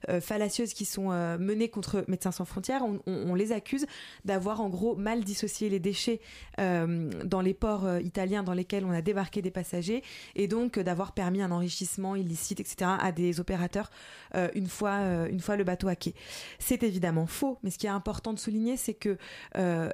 euh, 0.08 0.20
fallacieuses 0.20 0.72
qui 0.74 0.84
sont 0.84 1.10
euh, 1.10 1.36
menées 1.38 1.68
contre 1.68 2.04
Médecins 2.06 2.30
sans 2.30 2.44
frontières. 2.44 2.82
On, 3.06 3.34
les 3.34 3.50
accuse 3.50 3.86
d'avoir 4.24 4.60
en 4.60 4.68
gros 4.68 4.94
mal 4.94 5.24
dissocié 5.24 5.70
les 5.70 5.80
déchets 5.80 6.20
dans 6.58 7.40
les 7.40 7.54
ports 7.54 7.88
italiens 8.00 8.42
dans 8.42 8.52
lesquels 8.52 8.84
on 8.84 8.90
a 8.90 9.00
débarqué 9.00 9.40
des 9.40 9.50
passagers 9.50 10.02
et 10.36 10.46
donc 10.48 10.78
d'avoir 10.78 11.12
permis 11.12 11.40
un 11.40 11.50
enrichissement 11.50 12.14
illicite, 12.14 12.60
etc., 12.60 12.90
à 13.00 13.10
des 13.10 13.40
opérateurs 13.40 13.90
une 14.54 14.66
fois 14.66 14.98
une 15.30 15.40
fois 15.40 15.56
le 15.56 15.64
bateau 15.64 15.88
à 15.88 15.96
quai. 15.96 16.14
C'est 16.58 16.82
évidemment 16.82 17.26
faux, 17.26 17.58
mais 17.62 17.70
ce 17.70 17.78
qui 17.78 17.86
est 17.86 17.90
important 17.90 18.34
de 18.34 18.38
souligner, 18.38 18.76
c'est 18.76 18.94
que 18.94 19.16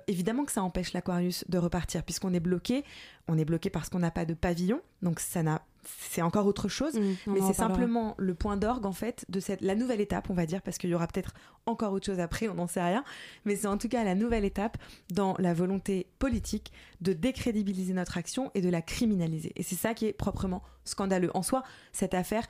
évidemment 0.09 0.45
que 0.45 0.53
ça 0.53 0.65
empêche 0.65 0.93
l'Aquarius 0.93 1.45
de 1.49 1.59
repartir 1.59 1.78
puisqu'on 2.05 2.33
est 2.33 2.41
bloqué. 2.41 2.85
On 3.29 3.37
est 3.39 3.45
bloqué 3.45 3.71
parce 3.71 3.89
qu'on 3.89 3.99
n'a 3.99 4.11
pas 4.11 4.25
de 4.25 4.35
pavillon, 4.35 4.81
donc 5.03 5.21
ça 5.21 5.43
n'a 5.43 5.63
c'est 6.11 6.23
encore 6.23 6.47
autre 6.47 6.69
chose, 6.69 6.95
mmh, 6.95 7.33
mais 7.33 7.41
c'est 7.41 7.55
simplement 7.55 8.15
le 8.19 8.35
point 8.35 8.57
d'orgue 8.57 8.87
en 8.87 8.93
fait 8.93 9.25
de 9.29 9.41
cette 9.41 9.61
la 9.61 9.75
nouvelle 9.75 10.01
étape, 10.01 10.29
on 10.31 10.35
va 10.35 10.47
dire, 10.47 10.63
parce 10.63 10.79
qu'il 10.79 10.91
y 10.91 10.95
aura 10.95 11.07
peut-être 11.07 11.33
encore 11.67 11.93
autre 11.93 12.07
chose 12.07 12.21
après, 12.21 12.49
on 12.49 12.55
n'en 12.55 12.67
sait 12.67 12.83
rien, 12.83 13.05
mais 13.45 13.57
c'est 13.57 13.67
en 13.67 13.79
tout 13.79 13.89
cas 13.89 14.05
la 14.05 14.15
nouvelle 14.15 14.45
étape 14.45 14.77
dans 15.11 15.35
la 15.39 15.55
volonté 15.55 16.07
politique 16.19 16.73
de 17.01 17.13
décrédibiliser 17.13 17.93
notre 17.93 18.19
action 18.19 18.51
et 18.55 18.61
de 18.61 18.69
la 18.69 18.83
criminaliser. 18.83 19.53
Et 19.57 19.63
c'est 19.63 19.77
ça 19.77 19.95
qui 19.95 20.07
est 20.07 20.13
proprement 20.13 20.63
scandaleux. 20.85 21.31
En 21.35 21.43
soi, 21.43 21.63
cette 21.93 22.15
affaire, 22.15 22.47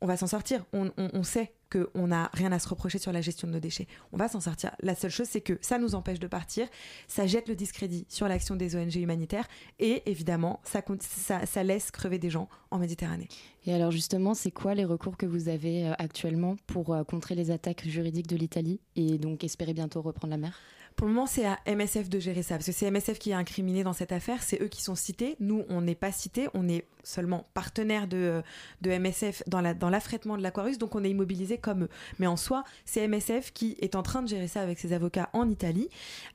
on 0.00 0.06
va 0.06 0.16
s'en 0.16 0.26
sortir. 0.26 0.64
On, 0.72 0.90
on, 0.96 1.22
sait 1.22 1.52
qu'on 1.70 2.06
n'a 2.06 2.30
rien 2.32 2.52
à 2.52 2.58
se 2.58 2.68
reprocher 2.68 2.98
sur 2.98 3.12
la 3.12 3.20
gestion 3.20 3.46
de 3.46 3.52
nos 3.52 3.60
déchets. 3.60 3.86
On 4.12 4.16
va 4.16 4.28
s'en 4.28 4.40
sortir. 4.40 4.70
La 4.80 4.94
seule 4.94 5.10
chose, 5.10 5.28
c'est 5.28 5.40
que 5.40 5.58
ça 5.60 5.78
nous 5.78 5.94
empêche 5.94 6.18
de 6.18 6.26
partir, 6.26 6.66
ça 7.06 7.26
jette 7.26 7.48
le 7.48 7.54
discrédit 7.54 8.06
sur 8.08 8.26
l'action 8.28 8.56
des 8.56 8.76
ONG 8.76 8.96
humanitaires 8.96 9.46
et 9.78 10.02
évidemment, 10.10 10.60
ça, 10.64 10.82
ça, 11.46 11.62
laisse 11.62 11.90
crever 11.90 12.18
des 12.18 12.30
gens 12.30 12.48
en 12.70 12.78
Méditerranée. 12.78 13.28
Et 13.66 13.74
alors 13.74 13.90
justement, 13.90 14.34
c'est 14.34 14.50
quoi 14.50 14.74
les 14.74 14.84
recours 14.84 15.16
que 15.16 15.26
vous 15.26 15.48
avez 15.48 15.86
euh, 15.86 15.92
actuellement 15.98 16.56
pour 16.66 16.94
euh, 16.94 17.04
contrer 17.04 17.34
les 17.34 17.50
attaques 17.50 17.86
juridiques 17.86 18.28
de 18.28 18.36
l'Italie 18.36 18.80
et 18.96 19.18
donc 19.18 19.44
espérer 19.44 19.74
bientôt 19.74 20.00
reprendre 20.02 20.30
la 20.30 20.38
mer? 20.38 20.58
Pour 21.00 21.08
le 21.08 21.14
moment, 21.14 21.26
c'est 21.26 21.46
à 21.46 21.58
MSF 21.66 22.10
de 22.10 22.18
gérer 22.18 22.42
ça, 22.42 22.56
parce 22.56 22.66
que 22.66 22.72
c'est 22.72 22.90
MSF 22.90 23.18
qui 23.18 23.30
est 23.30 23.34
incriminé 23.34 23.82
dans 23.84 23.94
cette 23.94 24.12
affaire, 24.12 24.42
c'est 24.42 24.60
eux 24.60 24.68
qui 24.68 24.82
sont 24.82 24.94
cités. 24.94 25.34
Nous, 25.40 25.64
on 25.70 25.80
n'est 25.80 25.94
pas 25.94 26.12
cités, 26.12 26.48
on 26.52 26.68
est 26.68 26.84
seulement 27.04 27.46
partenaire 27.54 28.06
de, 28.06 28.42
de 28.82 28.90
MSF 28.90 29.42
dans 29.46 29.62
la- 29.62 29.72
dans 29.72 29.88
l'affrètement 29.88 30.36
de 30.36 30.42
l'Aquarius, 30.42 30.76
donc 30.76 30.94
on 30.94 31.02
est 31.02 31.08
immobilisé 31.08 31.56
comme 31.56 31.84
eux. 31.84 31.88
Mais 32.18 32.26
en 32.26 32.36
soi, 32.36 32.64
c'est 32.84 33.00
MSF 33.08 33.54
qui 33.54 33.78
est 33.80 33.94
en 33.94 34.02
train 34.02 34.20
de 34.20 34.28
gérer 34.28 34.46
ça 34.46 34.60
avec 34.60 34.78
ses 34.78 34.92
avocats 34.92 35.30
en 35.32 35.48
Italie. 35.48 35.88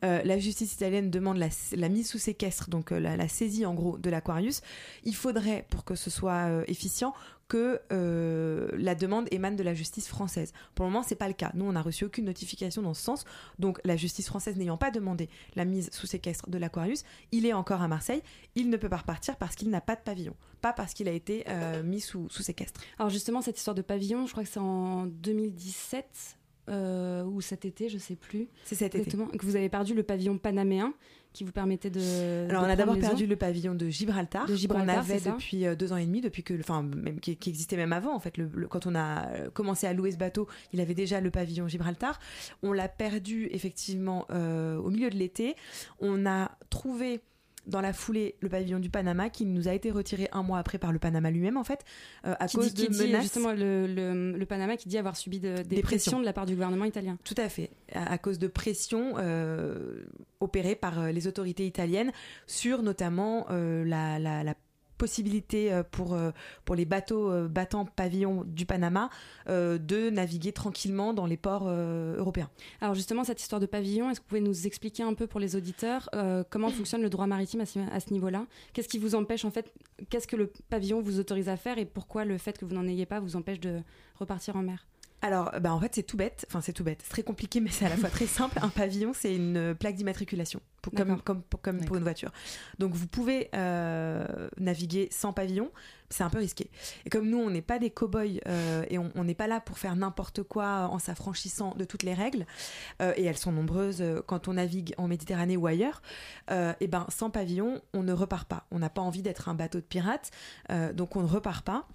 Euh, 0.04 0.24
la 0.26 0.40
justice 0.40 0.74
italienne 0.74 1.12
demande 1.12 1.38
la, 1.38 1.90
mise 1.90 2.10
sous 2.10 2.18
séquestre, 2.18 2.68
donc 2.72 2.92
euh, 2.92 3.00
la, 3.00 3.16
la 3.16 3.28
saisie 3.28 3.68
en 3.68 3.76
gros 3.76 4.00
de 4.00 4.10
l'Aquarius. 4.10 4.62
Il 5.04 5.16
faudrait, 5.16 5.68
pour 5.70 5.86
que 5.86 5.94
ce 5.94 6.10
soit 6.10 6.48
euh, 6.50 6.64
efficient, 6.68 7.14
que 7.48 7.80
euh, 7.92 8.70
la 8.74 8.96
demande 8.96 9.28
émane 9.32 9.56
de 9.56 9.64
la 9.64 9.74
justice 9.74 10.08
française. 10.08 10.52
Pour 10.74 10.86
le 10.86 10.92
moment, 10.92 11.04
c'est 11.04 11.16
pas 11.16 11.28
le 11.28 11.34
cas. 11.34 11.52
Nous, 11.54 11.66
on 11.66 11.74
n'a 11.74 11.82
reçu 11.82 12.06
aucune 12.06 12.26
notification 12.26 12.82
dans 12.82 12.94
ce 12.94 13.04
sens. 13.04 13.26
Donc, 13.60 13.80
la 13.84 13.96
justice 13.96 14.28
française 14.28 14.56
n'ayant 14.58 14.78
pas 14.78 14.92
demandé 14.92 15.30
la 15.56 15.66
mise 15.66 15.90
sous 15.92 16.08
séquestre 16.08 16.50
de 16.50 16.58
l'Aquarius, 16.58 17.04
il 17.32 17.46
est 17.46 17.54
encore 17.54 17.82
à 17.82 17.88
Marseille. 17.88 18.22
Il 18.56 18.70
ne 18.70 18.78
peut 18.78 18.90
pas 18.90 18.98
repartir 18.98 19.38
parce 19.38 19.56
qu'il 19.56 19.70
n'a 19.70 19.82
pas 19.82 19.96
de 19.96 20.02
pavillon, 20.02 20.36
pas 20.62 20.74
parce 20.74 20.94
qu'il 20.94 21.08
a 21.08 21.12
été 21.12 21.44
euh, 21.48 21.84
mis 21.84 22.02
sous, 22.02 22.30
sous 22.30 22.44
séquestre. 22.44 22.82
Alors 22.98 23.10
justement, 23.10 23.42
cette 23.42 23.58
histoire 23.58 23.76
de 23.76 23.82
pavillon, 23.82 24.26
je 24.26 24.32
crois 24.32 24.44
que 24.44 24.50
c'est 24.50 24.60
en 24.60 25.06
2017 25.06 26.38
euh, 26.68 27.24
ou 27.24 27.42
cet 27.42 27.66
été, 27.66 27.90
je 27.90 27.98
sais 27.98 28.16
plus. 28.16 28.50
C'est 28.64 28.76
cet 28.76 28.96
été. 28.96 29.12
Que 29.12 29.46
vous 29.46 29.56
avez 29.56 29.70
perdu 29.70 29.94
le 29.94 30.04
pavillon 30.04 30.38
panaméen 30.38 30.94
qui 31.36 31.44
vous 31.44 31.52
permettait 31.52 31.90
de. 31.92 32.48
Alors, 32.50 32.64
de 32.64 32.68
on 32.68 32.70
a 32.72 32.76
d'abord 32.76 32.98
perdu 32.98 33.28
le 33.28 33.36
pavillon 33.36 33.76
de 33.76 33.88
Gibraltar, 33.90 34.48
De 34.48 34.56
Gibraltar, 34.56 34.96
qu'on 34.96 35.02
avait 35.12 35.20
depuis 35.20 35.68
euh, 35.68 35.76
deux 35.76 35.94
ans 35.94 35.98
et 35.98 36.06
demi, 36.06 36.22
depuis 36.22 36.42
que, 36.44 36.58
enfin, 36.60 36.82
même 36.82 37.20
qui, 37.20 37.36
qui 37.38 37.50
existait 37.50 37.78
même 37.78 37.94
avant. 37.94 38.16
En 38.16 38.20
fait, 38.20 38.38
le, 38.38 38.50
le- 38.54 38.68
quand 38.68 38.88
on 38.88 38.96
a 38.96 39.28
euh, 39.28 39.50
commencé 39.52 39.86
à 39.86 39.94
louer 39.94 40.12
ce 40.12 40.18
bateau, 40.18 40.48
il 40.74 40.82
avait 40.82 40.96
déjà 40.96 41.22
le 41.22 41.30
pavillon 41.30 41.68
Gibraltar. 41.68 42.20
On 42.64 42.72
l'a 42.72 42.88
perdu 42.88 43.48
effectivement 43.52 44.26
euh, 44.32 44.78
au 44.78 44.90
milieu 44.90 45.10
de 45.10 45.16
l'été. 45.16 45.56
On 46.00 46.26
a 46.26 46.52
trouvé 46.70 47.22
dans 47.68 47.82
la 47.82 47.94
foulée 47.94 48.36
le 48.42 48.50
pavillon 48.50 48.80
du 48.80 48.90
Panama 48.90 49.30
qui 49.30 49.46
nous 49.46 49.68
a 49.68 49.74
été 49.74 49.92
retiré 49.92 50.28
un 50.32 50.44
mois 50.44 50.60
après 50.60 50.78
par 50.78 50.92
le 50.92 51.00
Panama 51.00 51.32
lui-même 51.32 51.58
en 51.58 51.64
fait 51.64 51.84
euh, 52.26 52.36
à 52.40 52.48
Qui 52.48 52.58
cause 52.58 52.74
dit, 52.74 52.88
de 52.88 52.96
menaces 52.98 53.24
justement 53.24 53.52
le, 53.52 53.88
le- 53.88 54.32
le 54.38 54.46
Panama 54.46 54.78
qui 54.78 54.88
dit 54.90 54.98
avoir 54.98 55.16
subi 55.18 55.40
de- 55.40 55.58
des, 55.58 55.64
Des 55.64 55.82
pressions. 55.82 55.86
pressions 56.12 56.20
de 56.20 56.26
la 56.26 56.34
part 56.34 56.46
du 56.46 56.54
gouvernement 56.54 56.86
italien. 56.86 57.18
Tout 57.24 57.36
à 57.38 57.50
fait, 57.50 57.72
à, 57.94 58.12
à 58.12 58.18
cause 58.18 58.40
de 58.40 58.48
pressions 58.48 59.14
euh, 59.18 60.06
opérées 60.40 60.76
par 60.76 61.00
euh, 61.00 61.12
les 61.12 61.28
autorités 61.28 61.66
italiennes 61.66 62.12
sur 62.48 62.84
notamment 62.84 63.48
la, 63.50 64.20
la- 64.20 64.44
la 64.44 64.54
possibilité 64.98 65.72
euh, 65.72 65.84
pour, 65.84 66.14
euh, 66.14 66.32
pour 66.64 66.76
les 66.76 66.86
bateaux 66.86 67.32
euh, 67.32 67.48
battant 67.48 67.86
pavillon 67.86 68.44
du 68.46 68.66
Panama 68.66 69.10
euh, 69.50 69.78
de 69.78 70.10
naviguer 70.10 70.52
tranquillement 70.52 71.14
dans 71.14 71.26
les 71.26 71.38
ports 71.38 71.66
euh, 71.68 72.18
européens. 72.18 72.50
Alors 72.82 72.96
justement, 72.96 73.24
cette 73.24 73.42
histoire 73.42 73.62
de 73.62 73.66
pavillon, 73.66 74.10
est-ce 74.10 74.20
que 74.20 74.26
vous 74.26 74.30
pouvez 74.30 74.42
nous 74.42 74.68
expliquer 74.68 75.04
un 75.04 75.14
peu 75.14 75.28
pour 75.28 75.40
les 75.40 75.56
auditeurs 75.56 76.10
euh, 76.16 76.44
comment 76.50 76.70
fonctionne 76.72 77.02
le 77.02 77.10
droit 77.10 77.28
maritime 77.28 77.62
à 77.62 77.66
ce, 77.66 77.80
à 77.92 78.00
ce 78.00 78.12
niveau-là? 78.12 78.46
Qu'est-ce 78.74 78.88
qui 78.90 79.00
vous 79.00 79.16
empêche 79.16 79.46
en 79.46 79.52
fait 79.52 79.74
Qu'est-ce 80.10 80.28
que 80.28 80.36
le 80.36 80.52
pavillon 80.70 81.02
vous 81.02 81.20
autorise 81.20 81.50
à 81.50 81.58
faire 81.58 81.78
et 81.78 81.86
pourquoi 81.86 82.26
le 82.26 82.38
fait 82.38 82.58
que 82.58 82.66
vous 82.66 82.74
n'en 82.74 82.88
ayez 82.88 83.06
pas 83.06 83.20
vous 83.20 83.36
empêche 83.36 83.60
de 83.60 83.80
repartir 84.20 84.56
en 84.56 84.62
mer? 84.62 84.86
Alors, 85.26 85.52
bah 85.60 85.74
en 85.74 85.80
fait, 85.80 85.96
c'est 85.96 86.04
tout 86.04 86.18
bête. 86.18 86.46
Enfin, 86.50 86.62
c'est 86.62 86.74
tout 86.74 86.84
bête. 86.84 87.00
C'est 87.04 87.10
très 87.10 87.24
compliqué, 87.24 87.60
mais 87.62 87.70
c'est 87.72 87.86
à 87.86 87.90
la 87.90 87.98
fois 87.98 88.10
très 88.10 88.28
simple. 88.28 88.60
Un 88.62 88.70
pavillon, 88.70 89.12
c'est 89.14 89.36
une 89.36 89.74
plaque 89.76 89.96
d'immatriculation, 89.96 90.62
pour- 90.82 90.94
comme, 91.24 91.42
pour- 91.50 91.62
comme 91.62 91.84
pour 91.86 91.96
une 91.98 92.04
voiture. 92.04 92.32
Donc, 92.80 92.94
vous 92.94 93.08
pouvez 93.08 93.50
euh, 93.56 94.26
naviguer 94.58 95.08
sans 95.12 95.34
pavillon. 95.34 95.72
C'est 96.12 96.24
un 96.24 96.30
peu 96.30 96.38
risqué. 96.38 96.70
Et 97.06 97.10
comme 97.10 97.28
nous, 97.28 97.40
on 97.40 97.50
n'est 97.50 97.64
pas 97.64 97.80
des 97.80 97.90
cow-boys 97.90 98.40
euh, 98.48 98.86
et 98.92 99.00
on 99.00 99.24
n'est 99.24 99.34
pas 99.34 99.48
là 99.48 99.60
pour 99.60 99.80
faire 99.80 99.96
n'importe 99.96 100.44
quoi 100.44 100.88
en 100.92 101.00
s'affranchissant 101.00 101.74
de 101.76 101.84
toutes 101.84 102.04
les 102.04 102.14
règles, 102.14 102.46
euh, 103.02 103.12
et 103.18 103.24
elles 103.26 103.38
sont 103.40 103.52
nombreuses 103.52 104.04
quand 104.28 104.48
on 104.48 104.54
navigue 104.54 104.94
en 104.98 105.08
Méditerranée 105.08 105.58
ou 105.58 105.66
ailleurs, 105.66 106.04
et 106.80 106.88
ben 106.88 107.08
sans 107.10 107.32
pavillon, 107.32 107.82
on 107.94 108.04
ne 108.04 108.14
repart 108.14 108.48
pas. 108.48 108.68
On 108.70 108.78
n'a 108.80 108.90
pas 108.92 109.02
envie 109.02 109.24
d'être 109.24 109.50
un 109.50 109.56
bateau 109.56 109.80
de 109.80 109.84
pirates, 109.86 110.30
donc 110.94 111.16
on 111.16 111.24
ne 111.24 111.28
repart 111.28 111.66
pas. 111.66 111.88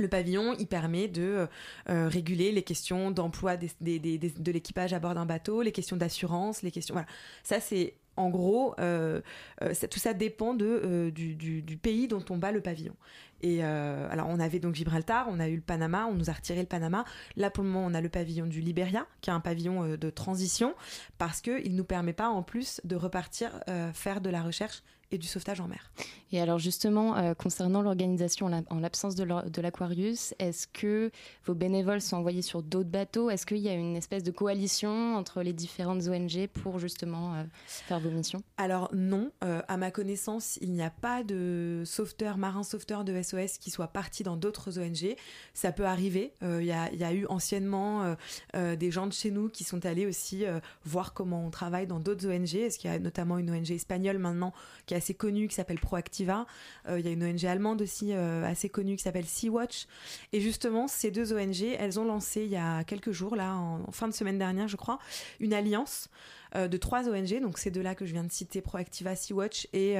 Le 0.00 0.08
pavillon, 0.08 0.54
il 0.58 0.66
permet 0.66 1.08
de 1.08 1.46
euh, 1.88 2.08
réguler 2.08 2.52
les 2.52 2.62
questions 2.62 3.10
d'emploi 3.10 3.56
des- 3.56 3.68
de 3.80 4.52
l'équipage 4.52 4.92
à 4.94 4.98
bord 4.98 5.14
d'un 5.14 5.26
bateau, 5.26 5.62
les 5.62 5.72
questions 5.72 5.96
d'assurance, 5.96 6.62
les 6.62 6.70
questions. 6.70 6.94
Voilà. 6.94 7.08
Ça, 7.42 7.60
c'est 7.60 7.94
en 8.16 8.28
gros, 8.28 8.74
euh, 8.80 9.20
euh, 9.62 9.72
tout 9.90 9.98
ça 9.98 10.12
dépend 10.14 10.52
de, 10.54 10.66
euh, 10.66 11.10
du, 11.10 11.34
du- 11.34 11.76
pays 11.76 12.08
dont 12.08 12.24
on 12.28 12.36
bat 12.36 12.52
le 12.52 12.60
pavillon. 12.60 12.94
Et 13.42 13.64
euh, 13.64 14.06
alors, 14.10 14.26
on 14.28 14.38
avait 14.40 14.58
donc 14.58 14.74
Gibraltar, 14.74 15.26
on 15.30 15.40
a 15.40 15.48
eu 15.48 15.56
le 15.56 15.62
Panama, 15.62 16.06
on 16.06 16.14
nous 16.14 16.28
a 16.28 16.32
retiré 16.34 16.60
le 16.60 16.66
Panama. 16.66 17.04
Là, 17.36 17.50
pour 17.50 17.64
le 17.64 17.70
moment, 17.70 17.86
on 17.86 17.94
a 17.94 18.00
le 18.02 18.10
pavillon 18.10 18.46
du 18.46 18.60
Liberia, 18.60 19.06
qui 19.22 19.30
est 19.30 19.32
un 19.32 19.40
pavillon 19.40 19.84
euh, 19.84 19.96
de 19.96 20.10
transition, 20.10 20.74
parce 21.16 21.40
qu'il 21.40 21.72
ne 21.72 21.76
nous 21.76 21.84
permet 21.84 22.12
pas, 22.12 22.28
en 22.28 22.42
plus, 22.42 22.80
de 22.84 22.96
repartir 22.96 23.50
euh, 23.68 23.90
faire 23.94 24.20
de 24.20 24.28
la 24.28 24.42
recherche 24.42 24.82
et 25.12 25.18
du 25.18 25.26
sauvetage 25.26 25.60
en 25.60 25.66
mer. 25.68 25.90
Et 26.32 26.40
alors 26.40 26.58
justement, 26.58 27.16
euh, 27.16 27.34
concernant 27.34 27.82
l'organisation 27.82 28.46
en 28.46 28.48
la- 28.50 28.62
en 28.70 28.78
l'absence 28.78 29.16
de 29.16 29.60
l'Aquarius, 29.60 30.34
est-ce 30.38 30.68
que 30.68 31.10
vos 31.44 31.54
bénévoles 31.54 32.00
sont 32.00 32.16
envoyés 32.16 32.42
sur 32.42 32.62
d'autres 32.62 32.88
bateaux? 32.88 33.30
Est-ce 33.30 33.44
qu'il 33.46 33.58
y 33.58 33.68
a 33.68 33.74
une 33.74 33.96
espèce 33.96 34.22
de 34.22 34.30
coalition 34.30 35.16
entre 35.16 35.42
les 35.42 35.52
différentes 35.52 36.06
ONG 36.06 36.46
pour 36.46 36.78
justement 36.78 37.34
euh, 37.34 37.42
faire 37.66 37.98
vos 37.98 38.10
missions? 38.10 38.42
Alors 38.56 38.88
non, 38.94 39.32
euh, 39.42 39.60
à 39.66 39.76
ma 39.76 39.90
connaissance, 39.90 40.58
il 40.60 40.70
n'y 40.72 40.82
a 40.82 40.90
pas 40.90 41.24
de 41.24 41.82
sauveteur, 41.84 42.36
marin 42.38 42.62
sauveteur 42.62 43.04
de 43.04 43.20
SOS 43.20 43.58
qui 43.58 43.70
soit 43.70 43.88
parti 43.88 44.22
dans 44.22 44.36
d'autres 44.36 44.78
ONG. 44.78 45.16
Ça 45.54 45.72
peut 45.72 45.86
arriver. 45.86 46.32
Il 46.42 46.62
y, 46.64 46.72
a, 46.72 46.92
y 46.92 47.02
a 47.04 47.12
eu 47.12 47.26
anciennement 47.26 48.14
des 48.54 48.90
gens 48.90 49.06
de 49.06 49.12
chez 49.12 49.30
nous 49.30 49.48
qui 49.48 49.64
sont 49.64 49.84
allés 49.86 50.06
aussi 50.06 50.44
voir 50.84 51.12
comment 51.14 51.44
on 51.46 51.50
travaille 51.50 51.86
dans 51.86 51.98
d'autres 52.00 52.26
ONG. 52.28 52.54
Est-ce 52.54 52.78
qu'il 52.78 52.90
y 52.90 52.94
a 52.94 52.98
notamment 52.98 53.38
une 53.38 53.50
ONG 53.50 53.70
espagnole 53.72 54.18
maintenant 54.18 54.52
qui 54.86 54.94
est 54.94 54.99
assez 55.00 55.14
connue 55.14 55.48
qui 55.48 55.54
s'appelle 55.54 55.80
Proactiva. 55.80 56.46
Euh, 56.86 57.00
il 57.00 57.06
y 57.06 57.08
a 57.08 57.12
une 57.12 57.24
ONG 57.24 57.46
allemande 57.46 57.80
aussi 57.80 58.12
euh, 58.12 58.44
assez 58.44 58.68
connue 58.68 58.96
qui 58.96 59.02
s'appelle 59.02 59.24
Sea-Watch. 59.24 59.86
Et 60.34 60.42
justement, 60.42 60.88
ces 60.88 61.10
deux 61.10 61.32
ONG, 61.32 61.62
elles 61.78 61.98
ont 61.98 62.04
lancé 62.04 62.44
il 62.44 62.50
y 62.50 62.56
a 62.56 62.84
quelques 62.84 63.12
jours, 63.12 63.34
là, 63.34 63.54
en, 63.54 63.90
fin 63.92 64.08
de 64.08 64.12
semaine 64.12 64.38
dernière, 64.38 64.68
je 64.68 64.76
crois, 64.76 64.98
une 65.40 65.54
alliance 65.54 66.10
euh, 66.54 66.68
de 66.68 66.76
trois 66.76 67.08
ONG, 67.08 67.40
donc 67.40 67.56
ces 67.56 67.70
deux-là 67.70 67.94
que 67.94 68.04
je 68.04 68.12
viens 68.12 68.24
de 68.24 68.30
citer, 68.30 68.60
Proactiva, 68.60 69.16
Sea-Watch, 69.16 69.68
et 69.72 69.96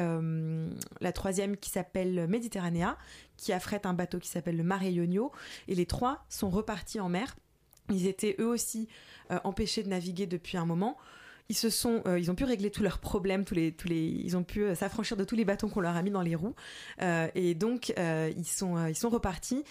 la 1.01 1.13
troisième 1.13 1.57
qui 1.57 1.71
s'appelle 1.71 2.27
Méditerranéa, 2.29 2.99
qui 3.39 3.55
affrète 3.55 3.87
un 3.87 3.95
bateau 3.95 4.19
qui 4.19 4.29
s'appelle 4.29 4.59
le 4.59 4.65
Mare 4.65 4.85
Ionio, 4.85 5.33
et 5.67 5.75
les 5.75 5.87
trois 5.87 6.25
sont 6.29 6.51
repartis 6.51 7.01
en 7.01 7.09
mer. 7.09 7.37
Ils 7.89 8.07
étaient 8.07 8.37
eux 8.39 8.49
aussi 8.49 8.89
empêchés 9.45 9.83
de 9.83 9.89
naviguer 9.89 10.27
depuis 10.27 10.59
un 10.59 10.67
moment. 10.67 10.99
Ils 11.51 11.55
se 11.57 11.69
sont, 11.69 12.01
euh, 12.07 12.17
ils 12.19 12.31
ont 12.31 12.37
pu 12.37 12.45
régler 12.45 12.71
tous 12.71 12.85
leurs 12.85 13.01
problèmes, 13.01 13.45
tous 13.45 13.55
les, 13.55 13.73
tous 13.73 13.89
les, 13.89 14.01
ils 14.07 14.37
ont 14.37 14.45
pu 14.45 14.63
euh, 14.63 14.77
s'affranchir 14.77 15.17
de 15.17 15.25
tous 15.25 15.35
les 15.35 15.45
bâtons 15.45 15.69
qu'on 15.69 15.81
leur 15.81 15.97
a 15.97 16.03
mis 16.03 16.13
dans 16.13 16.23
les 16.23 16.37
roues, 16.37 16.55
Euh, 17.03 17.27
et 17.35 17.55
donc 17.55 17.93
euh, 17.99 18.33
ils 18.37 18.47
sont, 18.47 18.87
ils 18.87 18.95
sont 18.95 19.11
repartis 19.11 19.65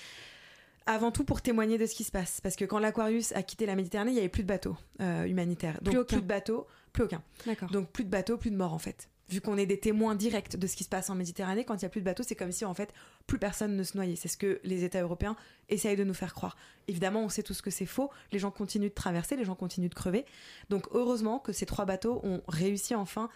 avant 0.85 1.11
tout 1.11 1.23
pour 1.23 1.41
témoigner 1.41 1.77
de 1.77 1.85
ce 1.85 1.95
qui 1.95 2.03
se 2.03 2.11
passe. 2.11 2.41
Parce 2.41 2.57
que 2.57 2.65
quand 2.65 2.79
l'Aquarius 2.79 3.31
a 3.31 3.43
quitté 3.43 3.65
la 3.65 3.75
Méditerranée, 3.75 4.11
il 4.11 4.15
n'y 4.15 4.19
avait 4.19 4.27
plus 4.27 4.43
de 4.43 4.47
bateaux 4.49 4.75
humanitaires. 4.99 5.79
Donc 5.81 5.93
Plus 5.93 5.99
aucun. 6.01 6.17
de 6.17 6.21
bateaux, 6.21 6.67
plus 6.91 7.03
aucun. 7.03 7.21
D'accord. 7.45 7.69
Donc 7.69 7.89
plus 7.91 8.03
de 8.03 8.09
bateaux, 8.09 8.37
plus 8.37 8.51
de 8.51 8.57
morts 8.57 8.73
en 8.73 8.79
fait. 8.79 9.07
Vu 9.29 9.41
qu'on 9.41 9.57
est 9.57 9.67
des 9.67 9.79
témoins 9.79 10.15
directs 10.15 10.57
de 10.57 10.65
ce 10.65 10.75
qui 10.75 10.83
se 10.83 10.89
passe 10.89 11.09
en 11.09 11.15
Méditerranée, 11.15 11.63
quand 11.63 11.75
il 11.75 11.79
n'y 11.79 11.85
a 11.85 11.89
plus 11.89 12.01
de 12.01 12.05
bateaux, 12.05 12.23
c'est 12.23 12.35
comme 12.35 12.51
si 12.51 12.65
en 12.65 12.73
fait 12.73 12.93
plus 13.27 13.37
personne 13.37 13.75
ne 13.75 13.83
se 13.83 13.95
noyait. 13.95 14.15
C'est 14.15 14.27
ce 14.27 14.37
que 14.37 14.59
les 14.63 14.83
États 14.83 15.01
européens 15.01 15.35
essayent 15.69 15.95
de 15.95 16.03
nous 16.03 16.15
faire 16.15 16.33
croire. 16.33 16.57
Évidemment, 16.87 17.23
on 17.23 17.29
sait 17.29 17.43
tous 17.43 17.61
que 17.61 17.69
c'est 17.69 17.85
faux. 17.85 18.09
Les 18.31 18.39
gens 18.39 18.49
continuent 18.49 18.89
de 18.89 18.93
traverser, 18.93 19.35
les 19.35 19.45
gens 19.45 19.55
continuent 19.55 19.89
de 19.89 19.93
crever. 19.93 20.25
Donc 20.69 20.87
heureusement 20.91 21.37
que 21.37 21.53
ces 21.53 21.67
trois 21.67 21.85
bateaux 21.85 22.19
ont 22.23 22.41
réussi 22.47 22.95
enfin 22.95 23.29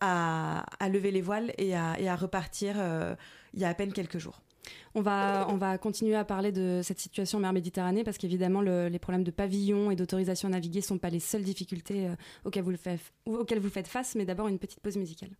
à, 0.00 0.64
lever 0.88 1.10
les 1.10 1.22
voiles 1.22 1.52
et 1.58 1.74
à, 1.74 1.98
et 1.98 2.08
à 2.08 2.16
repartir 2.16 2.76
euh, 2.78 3.14
il 3.54 3.60
y 3.60 3.64
a 3.64 3.68
à 3.68 3.74
peine 3.74 3.92
quelques 3.92 4.18
jours. 4.18 4.42
On 4.94 5.00
va, 5.02 5.46
on 5.50 5.56
va 5.56 5.78
continuer 5.78 6.14
à 6.16 6.24
parler 6.24 6.52
de 6.52 6.80
cette 6.82 6.98
situation 6.98 7.38
en 7.38 7.40
mer 7.42 7.52
Méditerranée 7.52 8.04
parce 8.04 8.18
qu'évidemment, 8.18 8.60
le- 8.60 8.88
les 8.88 8.98
problèmes 8.98 9.24
de 9.24 9.30
pavillon 9.30 9.90
et 9.90 9.96
d'autorisation 9.96 10.48
à 10.48 10.52
naviguer 10.52 10.80
ne 10.80 10.84
sont 10.84 10.98
pas 10.98 11.10
les 11.10 11.20
seules 11.20 11.44
difficultés 11.44 12.08
euh, 12.08 12.14
auxquelles, 12.44 12.64
vous 12.64 12.70
le 12.72 12.78
auxquelles 13.26 13.60
vous 13.60 13.70
faites 13.70 13.88
face, 13.88 14.14
mais 14.16 14.24
d'abord 14.24 14.48
une 14.48 14.58
petite 14.58 14.80
pause 14.80 14.96
musicale. 14.96 15.30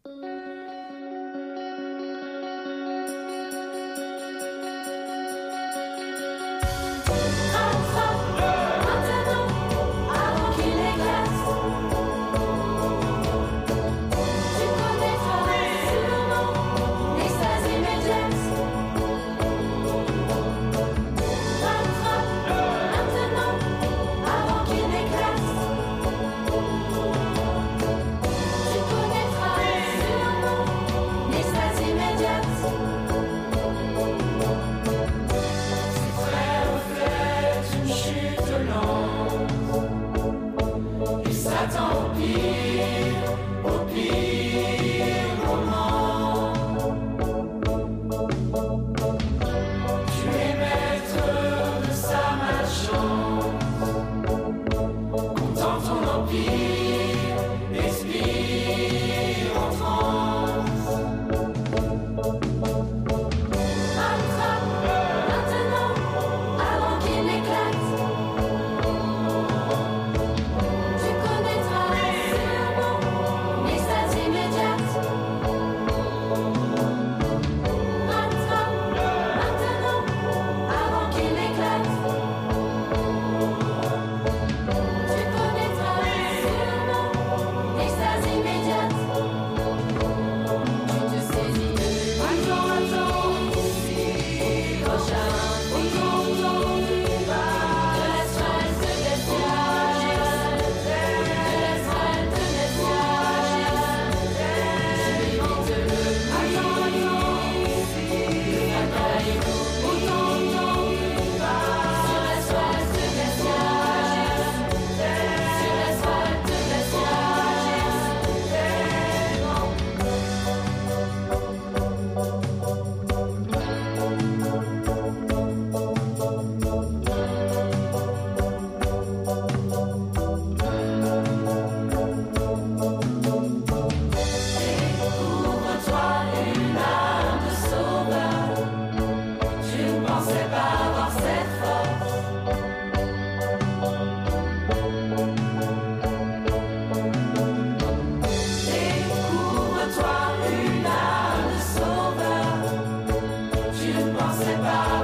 você 154.29 154.57
tá. 154.59 155.00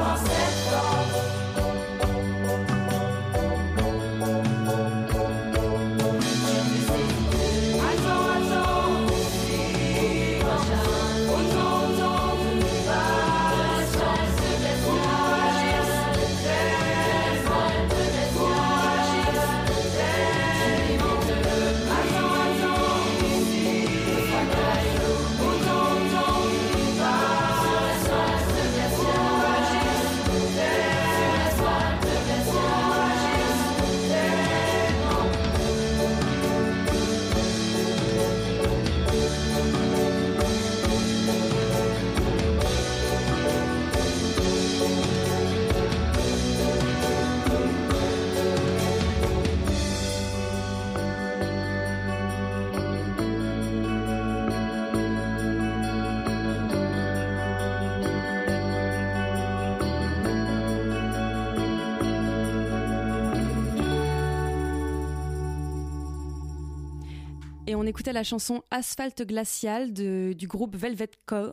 Écoutait 67.97 68.13
la 68.13 68.25
chanson 68.25 68.63
Asphalte 68.71 69.23
glacial 69.27 69.95
de- 69.95 70.35
du 70.37 70.47
groupe 70.47 70.77
Velvet 70.77 71.09
Co- 71.25 71.53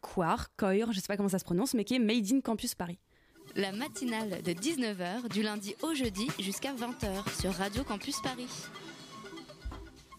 Choir, 0.00 0.48
Choir, 0.56 0.90
je 0.90 1.00
sais 1.00 1.06
pas 1.06 1.18
comment 1.18 1.28
ça 1.28 1.38
se 1.38 1.44
prononce, 1.44 1.74
mais 1.74 1.84
qui 1.84 1.94
est 1.94 1.98
Made 1.98 2.32
in 2.32 2.40
Campus 2.40 2.74
Paris. 2.74 2.98
La 3.56 3.72
matinale 3.72 4.40
de 4.42 4.52
19h 4.54 5.28
du 5.28 5.42
lundi 5.42 5.74
au 5.82 5.92
jeudi 5.92 6.28
jusqu'à 6.40 6.72
20h 6.72 7.38
sur 7.38 7.52
Radio 7.52 7.84
Campus 7.84 8.20
Paris. 8.22 8.46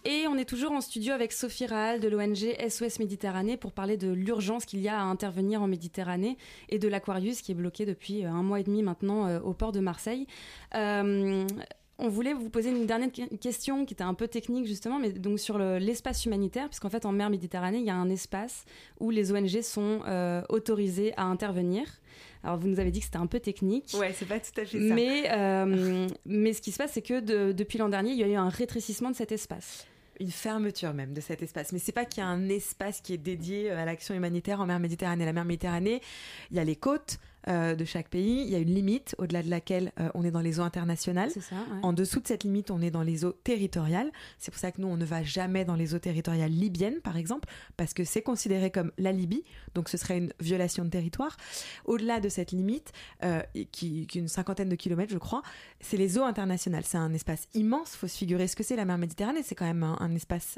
Et 0.05 0.27
on 0.27 0.35
est 0.37 0.45
toujours 0.45 0.73
en 0.73 0.81
studio 0.81 1.11
avec 1.13 1.31
Sophie 1.33 1.65
Rahal 1.65 1.99
de 1.99 2.07
l'ONG 2.07 2.55
SOS 2.69 2.99
Méditerranée 2.99 3.57
pour 3.57 3.71
parler 3.71 3.97
de 3.97 4.11
l'urgence 4.11 4.65
qu'il 4.65 4.79
y 4.81 4.89
a 4.89 4.99
à 4.99 5.03
intervenir 5.03 5.63
en 5.63 5.67
Méditerranée 5.67 6.37
et 6.69 6.77
de 6.77 6.87
l'Aquarius 6.87 7.41
qui 7.41 7.53
est 7.53 7.55
bloqué 7.55 7.85
depuis 7.87 8.25
euh, 8.25 8.29
un 8.29 8.43
mois 8.43 8.59
et 8.59 8.63
demi 8.63 8.83
maintenant 8.83 9.25
euh, 9.27 9.39
au 9.39 9.53
port 9.53 9.71
de 9.71 9.79
Marseille. 9.79 10.27
Euh, 10.75 11.47
on 12.03 12.09
voulait 12.09 12.33
vous 12.33 12.49
poser 12.49 12.69
une 12.69 12.85
dernière 12.85 13.11
que- 13.11 13.35
question 13.37 13.85
qui 13.85 13.93
était 13.93 14.03
un 14.03 14.13
peu 14.13 14.27
technique 14.27 14.67
justement, 14.67 14.99
mais 14.99 15.11
donc 15.11 15.39
sur 15.39 15.57
le- 15.57 15.77
l'espace 15.77 16.25
humanitaire, 16.25 16.67
puisqu'en 16.67 16.89
fait 16.89 17.05
en 17.05 17.11
mer 17.11 17.29
Méditerranée, 17.29 17.79
il 17.79 17.85
y 17.85 17.89
a 17.89 17.95
un 17.95 18.09
espace 18.09 18.65
où 18.99 19.09
les 19.09 19.31
ONG 19.31 19.61
sont 19.61 20.01
euh, 20.07 20.41
autorisées 20.49 21.13
à 21.17 21.23
intervenir. 21.23 21.85
Alors 22.43 22.57
vous 22.57 22.67
nous 22.67 22.79
avez 22.79 22.91
dit 22.91 22.99
que 22.99 23.05
c'était 23.05 23.17
un 23.17 23.25
peu 23.27 23.39
technique. 23.39 23.95
Ouais, 23.97 24.13
c'est 24.13 24.27
pas 24.27 24.39
tout 24.39 24.51
à 24.59 24.65
fait 24.65 24.77
ça. 24.89 24.93
Mais, 24.93 25.31
euh, 25.31 26.07
mais 26.25 26.53
ce 26.53 26.61
qui 26.61 26.71
se 26.71 26.77
passe, 26.77 26.91
c'est 26.91 27.01
que 27.01 27.21
de- 27.21 27.53
depuis 27.53 27.77
l'an 27.79 27.89
dernier, 27.89 28.11
il 28.11 28.17
y 28.19 28.23
a 28.23 28.27
eu 28.27 28.35
un 28.35 28.49
rétrécissement 28.49 29.09
de 29.09 29.15
cet 29.15 29.31
espace. 29.31 29.87
Une 30.19 30.29
fermeture 30.29 30.93
même 30.93 31.13
de 31.13 31.21
cet 31.21 31.41
espace. 31.41 31.71
Mais 31.71 31.79
c'est 31.79 31.91
pas 31.91 32.05
qu'il 32.05 32.21
y 32.21 32.25
a 32.25 32.27
un 32.29 32.47
espace 32.49 33.01
qui 33.01 33.13
est 33.13 33.17
dédié 33.17 33.71
à 33.71 33.83
l'action 33.85 34.13
humanitaire 34.13 34.59
en 34.61 34.65
mer 34.67 34.79
Méditerranée. 34.79 35.25
La 35.25 35.33
mer 35.33 35.45
Méditerranée, 35.45 36.01
il 36.51 36.57
y 36.57 36.59
a 36.59 36.63
les 36.63 36.75
côtes 36.75 37.17
euh, 37.47 37.75
de 37.75 37.85
chaque 37.85 38.09
pays, 38.09 38.43
il 38.43 38.49
y 38.49 38.55
a 38.55 38.59
une 38.59 38.73
limite 38.73 39.15
au-delà 39.17 39.43
de 39.43 39.49
laquelle 39.49 39.91
euh, 39.99 40.09
on 40.13 40.23
est 40.23 40.31
dans 40.31 40.41
les 40.41 40.59
eaux 40.59 40.63
internationales. 40.63 41.29
C'est 41.33 41.41
ça. 41.41 41.55
ouais. 41.55 41.79
En 41.83 41.93
dessous 41.93 42.19
de 42.19 42.27
cette 42.27 42.43
limite, 42.43 42.71
on 42.71 42.81
est 42.81 42.91
dans 42.91 43.01
les 43.01 43.25
eaux 43.25 43.33
territoriales. 43.43 44.11
C'est 44.39 44.51
pour 44.51 44.59
ça 44.59 44.71
que 44.71 44.81
nous, 44.81 44.87
on 44.87 44.97
ne 44.97 45.05
va 45.05 45.23
jamais 45.23 45.65
dans 45.65 45.75
les 45.75 45.93
eaux 45.93 45.99
territoriales 45.99 46.51
libyennes, 46.51 47.01
par 47.01 47.17
exemple, 47.17 47.49
parce 47.77 47.93
que 47.93 48.03
c'est 48.03 48.21
considéré 48.21 48.71
comme 48.71 48.91
la 48.97 49.11
Libye, 49.11 49.43
donc 49.75 49.89
ce 49.89 49.97
serait 49.97 50.17
une 50.17 50.33
violation 50.39 50.85
de 50.85 50.89
territoire. 50.89 51.37
Au-delà 51.85 52.19
de 52.19 52.29
cette 52.29 52.51
limite, 52.51 52.91
euh, 53.23 53.41
qui, 53.71 54.07
qui 54.07 54.17
est 54.17 54.21
une 54.21 54.27
cinquantaine 54.27 54.69
de 54.69 54.75
kilomètres, 54.75 55.11
je 55.11 55.17
crois, 55.17 55.43
c'est 55.81 55.97
les 55.97 56.17
eaux 56.17 56.23
internationales. 56.23 56.83
C'est 56.85 56.97
un 56.97 57.13
espace 57.13 57.47
immense. 57.53 57.95
faut 57.95 58.07
se 58.07 58.17
figurer 58.17 58.47
ce 58.47 58.55
que 58.55 58.63
c'est 58.63 58.75
la 58.75 58.85
mer 58.85 58.97
Méditerranée. 58.97 59.43
C'est 59.43 59.55
quand 59.55 59.65
même 59.65 59.83
un, 59.83 59.97
un 59.99 60.15
espace 60.15 60.57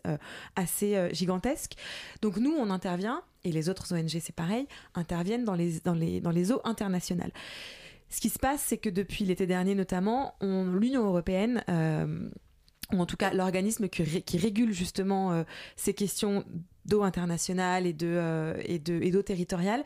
assez 0.56 1.10
gigantesque. 1.14 1.74
Donc 2.22 2.38
nous, 2.38 2.52
on 2.52 2.70
intervient, 2.70 3.24
et 3.46 3.52
les 3.52 3.70
autres 3.70 3.94
ONG, 3.96 4.10
c'est 4.20 4.36
pareil, 4.36 4.68
interviennent 4.96 5.46
dans 5.46 5.56
les, 5.56 5.80
eaux 6.52 6.62
internationales. 6.66 7.32
Ce 8.10 8.20
qui 8.20 8.30
se 8.30 8.38
passe, 8.40 8.62
c'est 8.62 8.78
que 8.78 8.90
depuis 8.90 9.24
l'été 9.26 9.48
dernier 9.48 9.74
notamment, 9.76 10.36
on- 10.42 10.66
l'Union 10.74 11.06
européenne, 11.06 11.64
euh, 11.70 12.30
ou 12.94 13.00
en 13.00 13.06
tout 13.06 13.18
cas 13.18 13.34
l'organisme 13.34 13.88
qui, 13.90 14.04
ré- 14.04 14.22
qui 14.22 14.38
régule 14.38 14.74
justement 14.74 15.32
euh, 15.32 15.44
ces 15.76 15.94
questions 15.94 16.44
d'eau 16.86 17.02
internationale 17.04 17.88
et 17.88 17.96
euh, 18.04 18.62
d'eau 19.12 19.22
territoriale, 19.24 19.84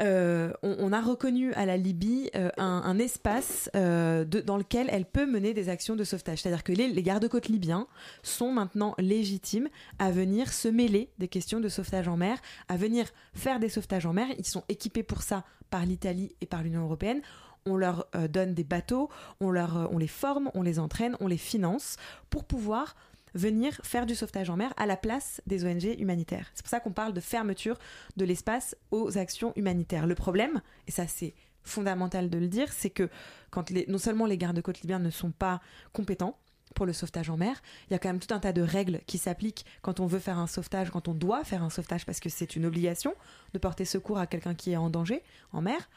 on, 0.00 0.76
on 0.78 0.92
a 0.92 1.00
reconnu 1.00 1.52
à 1.54 1.66
la 1.66 1.76
Libye 1.76 2.30
euh, 2.34 2.50
un, 2.56 2.98
espace 2.98 3.70
euh, 3.76 4.24
dans 4.24 4.56
lequel 4.56 4.88
elle 4.90 5.04
peut 5.04 5.26
mener 5.26 5.54
des 5.54 5.68
actions 5.68 5.96
de 5.96 6.04
sauvetage. 6.04 6.42
C'est-à-dire 6.42 6.64
que 6.64 6.72
les, 6.72 7.02
gardes-côtes 7.02 7.48
libyens 7.48 7.86
sont 8.22 8.52
maintenant 8.52 8.94
légitimes 8.98 9.68
à 9.98 10.10
venir 10.10 10.52
se 10.52 10.68
mêler 10.68 11.10
des 11.18 11.28
questions 11.28 11.60
de 11.60 11.68
sauvetage 11.68 12.08
en 12.08 12.16
mer, 12.16 12.38
à 12.68 12.76
venir 12.76 13.06
faire 13.34 13.60
des 13.60 13.68
sauvetages 13.68 14.06
en 14.06 14.12
mer. 14.12 14.26
Ils 14.38 14.46
sont 14.46 14.64
équipés 14.68 15.02
pour 15.02 15.22
ça 15.22 15.44
par 15.70 15.84
l'Italie 15.84 16.34
et 16.40 16.46
par 16.46 16.62
l'Union 16.62 16.82
européenne. 16.82 17.22
On 17.66 17.76
leur 17.76 18.06
euh, 18.14 18.28
donne 18.28 18.54
des 18.54 18.64
bateaux, 18.64 19.10
euh, 19.42 19.88
on 19.90 19.98
les 19.98 20.08
forme, 20.08 20.50
on 20.54 20.62
les 20.62 20.78
entraîne, 20.78 21.16
on 21.20 21.26
les 21.26 21.36
finance 21.36 21.96
pour 22.30 22.44
pouvoir 22.44 22.96
venir 23.34 23.80
faire 23.82 24.06
du 24.06 24.14
sauvetage 24.14 24.50
en 24.50 24.56
mer 24.56 24.72
à 24.76 24.86
la 24.86 24.96
place 24.96 25.40
des 25.46 25.64
ONG 25.64 25.84
humanitaires. 25.98 26.50
C'est 26.54 26.62
pour 26.62 26.70
ça 26.70 26.80
qu'on 26.80 26.92
parle 26.92 27.12
de 27.12 27.20
fermeture 27.20 27.78
de 28.16 28.24
l'espace 28.24 28.76
aux 28.90 29.18
actions 29.18 29.52
humanitaires. 29.56 30.06
Le 30.06 30.14
problème, 30.14 30.60
et 30.86 30.90
ça 30.90 31.06
c'est 31.06 31.34
fondamental 31.64 32.30
de 32.30 32.38
le 32.38 32.48
dire, 32.48 32.72
c'est 32.72 32.90
que 32.90 33.08
quand 33.50 33.70
non 33.88 33.98
seulement 33.98 34.26
les 34.26 34.38
gardes-côtes 34.38 34.80
libyens 34.80 34.98
ne 34.98 35.10
sont 35.10 35.30
pas 35.30 35.60
compétents 35.92 36.38
pour 36.74 36.86
le 36.86 36.92
sauvetage 36.92 37.30
en 37.30 37.36
mer, 37.36 37.60
il 37.88 37.92
y 37.92 37.96
a 37.96 37.98
quand 37.98 38.08
même 38.08 38.20
tout 38.20 38.32
un 38.34 38.38
tas 38.38 38.52
de 38.52 38.62
règles 38.62 39.00
qui 39.06 39.18
s'appliquent 39.18 39.64
quand 39.82 40.00
on 40.00 40.06
veut 40.06 40.18
faire 40.18 40.38
un 40.38 40.46
sauvetage, 40.46 40.90
quand 40.90 41.08
on 41.08 41.14
doit 41.14 41.44
faire 41.44 41.62
un 41.62 41.70
sauvetage 41.70 42.06
parce 42.06 42.20
que 42.20 42.28
c'est 42.28 42.56
une 42.56 42.66
obligation 42.66 43.14
de 43.52 43.58
porter 43.58 43.84
secours 43.84 44.18
à 44.18 44.26
quelqu'un 44.26 44.54
qui 44.54 44.72
est 44.72 44.76
en 44.76 44.90
danger 44.90 45.22
en 45.52 45.60
mer. 45.62 45.88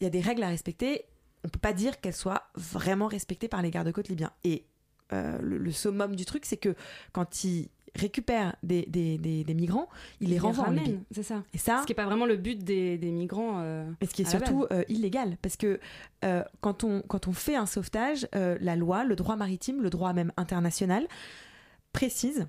Il 0.00 0.04
y 0.04 0.06
a 0.06 0.10
des 0.10 0.20
règles 0.20 0.42
à 0.42 0.48
respecter. 0.48 1.04
On 1.44 1.48
peut 1.48 1.58
pas 1.58 1.72
dire 1.72 2.00
qu'elles 2.00 2.14
soient 2.14 2.44
vraiment 2.54 3.08
respectées 3.08 3.48
par 3.48 3.62
les 3.62 3.70
gardes-côtes 3.70 4.08
libyens. 4.08 4.32
Et 4.44 4.64
euh, 5.12 5.38
le, 5.42 5.58
le 5.58 5.70
summum 5.72 6.16
du 6.16 6.24
truc, 6.24 6.44
c'est 6.44 6.56
que 6.56 6.74
quand 7.12 7.44
ils 7.44 7.68
récupèrent 7.94 8.56
des, 8.62 8.86
des, 8.86 9.18
des- 9.18 9.44
des 9.44 9.54
migrants, 9.54 9.86
ils 10.20 10.30
les 10.30 10.38
renvoient 10.38 10.68
en 10.68 10.70
Libye. 10.70 10.98
C'est 11.10 11.22
ça. 11.22 11.42
Et 11.52 11.58
ça, 11.58 11.80
Ce 11.82 11.86
qui 11.86 11.90
n'est 11.92 11.96
pas 11.96 12.06
vraiment 12.06 12.24
le 12.24 12.36
but 12.36 12.58
des, 12.64 12.96
migrants. 13.12 13.60
euh, 13.60 13.84
et 14.00 14.06
ce 14.06 14.14
qui 14.14 14.22
est 14.22 14.30
surtout 14.30 14.64
euh, 14.72 14.82
illégal, 14.88 15.36
parce 15.42 15.56
que 15.58 15.78
euh, 16.24 16.42
quand, 16.62 16.84
on, 16.84 17.02
quand 17.02 17.28
on 17.28 17.32
fait 17.34 17.54
un 17.56 17.66
sauvetage, 17.66 18.26
la 18.32 18.76
loi, 18.76 19.04
le 19.04 19.14
droit 19.14 19.36
maritime, 19.36 19.82
le 19.82 19.90
droit 19.90 20.14
même 20.14 20.32
international, 20.38 21.06
précise 21.92 22.46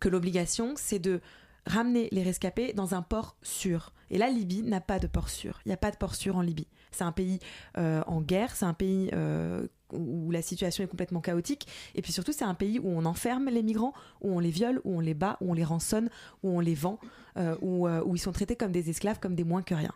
que 0.00 0.08
l'obligation, 0.08 0.72
c'est 0.76 0.98
de 0.98 1.20
ramener 1.66 2.08
les 2.10 2.22
rescapés 2.22 2.72
dans 2.72 2.94
un 2.94 3.02
port 3.02 3.36
sûr. 3.42 3.92
Et 4.10 4.18
la 4.18 4.28
Libye 4.30 4.62
n'a 4.62 4.80
pas 4.80 4.98
de 4.98 5.06
port 5.06 5.28
sûr. 5.28 5.60
Il 5.64 5.68
n'y 5.68 5.74
a 5.74 5.78
pas 5.78 5.90
de 5.90 5.96
port 5.96 6.14
sûr 6.14 6.36
en 6.36 6.40
Libye. 6.42 6.66
C'est 6.90 7.04
un 7.04 7.12
pays 7.12 7.38
euh, 7.78 8.02
en 8.06 8.20
guerre, 8.20 8.54
c'est 8.56 8.64
un 8.64 8.74
pays 8.74 9.10
euh, 9.12 9.66
où 9.92 10.30
la 10.30 10.42
situation 10.42 10.84
est 10.84 10.88
complètement 10.88 11.20
chaotique. 11.20 11.66
Et 11.94 12.02
puis 12.02 12.12
surtout, 12.12 12.32
c'est 12.32 12.44
un 12.44 12.54
pays 12.54 12.78
où 12.78 12.88
on 12.88 13.04
enferme 13.04 13.48
les 13.48 13.62
migrants, 13.62 13.92
où 14.20 14.34
on 14.34 14.38
les 14.38 14.50
viole, 14.50 14.80
où 14.84 14.96
on 14.96 15.00
les 15.00 15.14
bat, 15.14 15.36
où 15.40 15.50
on 15.50 15.54
les 15.54 15.64
rançonne, 15.64 16.08
où 16.42 16.50
on 16.50 16.60
les 16.60 16.74
vend, 16.74 16.98
euh, 17.36 17.56
où, 17.62 17.86
euh, 17.86 18.02
où 18.04 18.14
ils 18.14 18.18
sont 18.18 18.32
traités 18.32 18.56
comme 18.56 18.72
des 18.72 18.90
esclaves, 18.90 19.18
comme 19.18 19.34
des 19.34 19.44
moins 19.44 19.62
que 19.62 19.74
rien. 19.74 19.92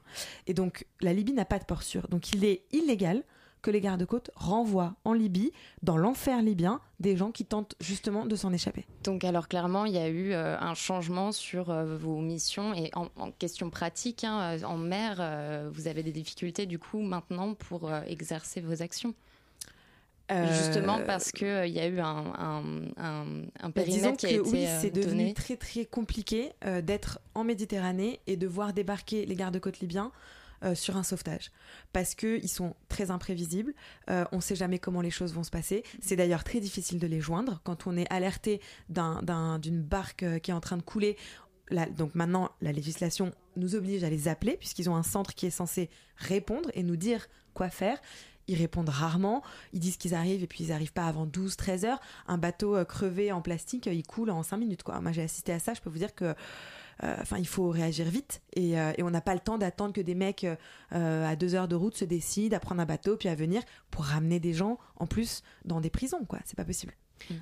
Et 0.47 0.55
donc, 0.55 0.87
la 1.01 1.13
Libye 1.13 1.33
n'a 1.33 1.45
pas 1.45 1.59
de 1.59 1.65
port 1.65 1.83
sûr. 1.83 2.09
Donc, 2.09 2.33
il 2.33 2.45
est 2.45 2.63
illégal 2.73 3.23
que 3.63 3.71
les 3.71 3.81
gardes-côtes 3.81 4.31
renvoient 4.37 4.95
en 5.05 5.13
Libye, 5.13 5.51
dans 5.83 5.97
l'enfer 5.97 6.41
libyen, 6.41 6.81
des 7.01 7.17
gens 7.17 7.33
qui 7.33 7.45
tentent 7.45 7.75
justement 7.81 8.25
de 8.25 8.37
s'en 8.37 8.53
échapper. 8.53 8.87
Donc 9.03 9.25
alors 9.25 9.49
clairement, 9.49 9.87
il 9.87 9.93
y 9.93 9.99
a 9.99 10.09
eu 10.09 10.33
euh, 10.33 10.57
un 10.61 10.75
changement 10.75 11.33
sur 11.33 11.75
vos 11.85 12.21
missions 12.21 12.75
et 12.75 12.93
en, 12.95 13.09
question 13.33 13.69
pratique, 13.71 14.23
hein, 14.23 14.63
en 14.63 14.77
mer, 14.77 15.17
vous 15.73 15.89
avez 15.89 16.05
des 16.05 16.13
difficultés 16.13 16.67
du 16.67 16.79
coup 16.79 17.01
maintenant 17.01 17.55
pour 17.55 17.93
exercer 17.93 18.61
vos 18.61 18.83
actions. 18.83 19.15
Euh, 20.33 20.53
Justement 20.53 20.99
parce 21.07 21.31
que 21.31 21.45
euh, 21.45 21.67
y 21.67 21.79
a 21.79 21.87
eu 21.87 22.01
un, 22.01 22.33
un, 22.37 22.65
un, 22.97 23.27
un 23.61 23.69
Bah, 23.69 23.71
périmètre 23.73 24.17
qui 24.17 24.27
a 24.27 24.31
que 24.31 24.35
été 24.35 24.51
oui, 24.51 24.67
euh, 24.67 24.79
c'est 24.81 24.91
devenu 24.91 25.11
donné. 25.23 25.35
très 25.35 25.57
très 25.57 25.85
compliqué 25.85 26.53
euh, 26.65 26.83
d'être 26.83 27.21
en 27.35 27.45
Méditerranée 27.45 28.19
et 28.27 28.37
de 28.37 28.47
voir 28.49 28.73
débarquer 28.73 29.25
les 29.25 29.35
gardes-côtes 29.37 29.79
libyens 29.81 30.11
sur 30.75 30.97
un 30.97 31.03
sauvetage 31.03 31.53
parce 31.93 32.15
que 32.15 32.39
ils 32.43 32.49
sont 32.49 32.75
très 32.89 33.11
imprévisibles. 33.11 33.75
On 34.09 34.37
ne 34.37 34.41
sait 34.41 34.57
jamais 34.57 34.79
comment 34.79 35.03
les 35.03 35.11
choses 35.11 35.35
vont 35.35 35.45
se 35.45 35.51
passer. 35.51 35.85
C'est 36.01 36.17
d'ailleurs 36.17 36.45
très 36.45 36.61
difficile 36.61 36.99
de 36.99 37.07
les 37.07 37.21
joindre 37.21 37.61
quand 37.63 37.87
on 37.87 37.95
est 37.97 38.11
alerté 38.11 38.61
d'un- 38.89 39.21
d'un- 39.23 39.59
d'une 39.59 39.83
barque 39.83 40.25
qui 40.41 40.51
est 40.51 40.55
en 40.55 40.61
train 40.61 40.79
de 40.79 40.83
couler. 40.83 41.17
La- 41.69 41.85
donc 41.87 42.15
maintenant, 42.15 42.51
la 42.63 42.73
législation 42.73 43.33
nous 43.57 43.75
oblige 43.77 44.03
à 44.03 44.09
les 44.11 44.29
appeler 44.29 44.57
puisqu'ils 44.57 44.89
ont 44.89 44.97
un 44.97 45.03
centre 45.03 45.35
qui 45.35 45.45
est 45.47 45.51
censé 45.51 45.91
répondre 46.17 46.71
et 46.75 46.83
nous 46.83 46.97
dire 46.97 47.29
quoi 47.53 47.69
faire. 47.69 48.01
Ils 48.49 48.57
répondent 48.57 48.89
rarement, 48.89 49.43
ils 49.73 49.81
disent 49.81 49.97
qu'ils 49.97 50.15
arrivent 50.15 50.43
et 50.43 50.47
puis 50.47 50.65
ils 50.65 50.69
n'arrivent 50.71 50.93
pas 50.93 51.07
avant 51.07 51.27
12-13 51.27 51.85
heures. 51.87 52.01
Un 52.29 52.39
bateau 52.39 52.77
euh, 52.77 52.85
crevé 52.85 53.33
en 53.33 53.41
plastique, 53.43 53.87
euh, 53.89 53.93
il 53.93 54.05
coule 54.07 54.31
en 54.31 54.43
5 54.43 54.57
minutes. 54.57 54.83
Quoi. 54.83 55.01
Moi 55.01 55.13
j'ai 55.13 55.23
assisté 55.23 55.53
à 55.53 55.59
ça, 55.59 55.75
je 55.75 55.81
peux 55.81 55.91
vous 55.91 55.99
dire 55.99 56.15
que 56.15 56.35
euh, 57.05 57.15
enfin 57.21 57.37
il 57.39 57.47
faut 57.47 57.69
réagir 57.69 58.07
vite 58.07 58.41
et, 58.55 58.81
euh, 58.81 58.93
et 58.97 59.03
on 59.03 59.11
n'a 59.11 59.21
pas 59.21 59.35
le 59.35 59.41
temps 59.41 59.59
d'attendre 59.59 59.93
que 59.93 60.01
des 60.01 60.15
mecs 60.15 60.45
euh, 60.93 61.27
à 61.31 61.37
deux 61.37 61.55
heures 61.55 61.69
de 61.69 61.75
route 61.75 61.95
se 61.97 62.07
décident 62.07 62.57
à 62.57 62.61
prendre 62.61 62.81
un 62.81 62.87
bateau 62.87 63.17
puis 63.19 63.29
à 63.29 63.35
venir 63.35 63.63
pour 63.91 64.05
ramener 64.05 64.41
des 64.41 64.55
gens 64.55 64.79
en 64.97 65.07
plus 65.07 65.43
dans 65.67 65.81
des 65.83 65.91
prisons. 65.91 66.25
quoi. 66.25 66.39
C'est 66.47 66.57
pas 66.57 66.65
possible. 66.65 66.95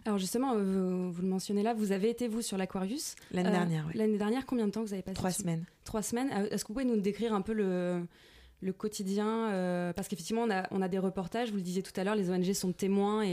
Alors 0.06 0.18
justement, 0.18 0.56
vous, 0.56 1.12
vous 1.12 1.22
le 1.22 1.28
mentionnez 1.28 1.62
là, 1.62 1.74
vous 1.74 1.92
avez 1.92 2.08
été 2.08 2.28
vous 2.28 2.42
sur 2.42 2.56
l'Aquarius? 2.56 3.16
L'année 3.32 3.48
Euh, 3.48 3.52
dernière, 3.52 3.84
oui. 3.88 3.92
L'année 3.96 4.18
dernière, 4.18 4.46
combien 4.46 4.66
de 4.66 4.72
temps 4.72 4.82
vous 4.82 4.92
avez 4.92 5.02
passé 5.02 5.14
Trois 5.16 5.32
semaines. 5.32 5.64
Trois 5.84 6.02
semaines. 6.02 6.30
Est-ce 6.50 6.64
que 6.64 6.68
vous 6.68 6.74
pouvez 6.74 6.84
nous 6.84 7.00
décrire 7.00 7.34
un 7.34 7.40
peu 7.42 7.52
le, 7.52 8.06
le 8.64 8.72
quotidien 8.72 9.50
euh, 9.52 9.92
Parce 9.92 10.08
qu'effectivement, 10.08 10.46
on 10.70 10.82
a, 10.82 10.88
des 10.88 10.98
reportages, 10.98 11.50
vous 11.50 11.56
le 11.56 11.62
disiez 11.62 11.82
tout 11.82 11.92
à 11.96 12.04
l'heure, 12.04 12.14
les 12.14 12.30
ONG 12.30 12.52
sont 12.52 12.72
témoins 12.72 13.24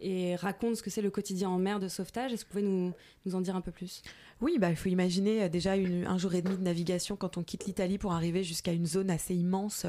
et, 0.00 0.36
racontent 0.36 0.74
ce 0.74 0.82
que 0.82 0.90
c'est 0.90 1.02
le 1.02 1.10
quotidien 1.10 1.48
en 1.48 1.58
mer 1.58 1.80
de 1.80 1.88
sauvetage. 1.88 2.32
Est-ce 2.32 2.44
que 2.44 2.52
vous 2.52 2.60
pouvez 2.60 2.92
nous, 3.24 3.34
en 3.34 3.40
dire 3.40 3.56
un 3.56 3.60
peu 3.60 3.72
plus? 3.72 4.02
Oui, 4.40 4.58
bah, 4.58 4.70
il 4.70 4.76
faut 4.76 4.88
imaginer 4.88 5.44
euh, 5.44 5.48
déjà 5.48 5.76
une- 5.76 6.06
un 6.06 6.18
jour 6.18 6.34
et 6.34 6.42
demi 6.42 6.56
de 6.56 6.62
navigation 6.62 7.16
quand 7.16 7.38
on 7.38 7.42
quitte 7.42 7.64
l'Italie 7.64 7.98
pour 7.98 8.12
arriver 8.12 8.44
jusqu'à 8.44 8.72
une 8.72 8.86
zone 8.86 9.10
assez 9.10 9.34
immense 9.34 9.86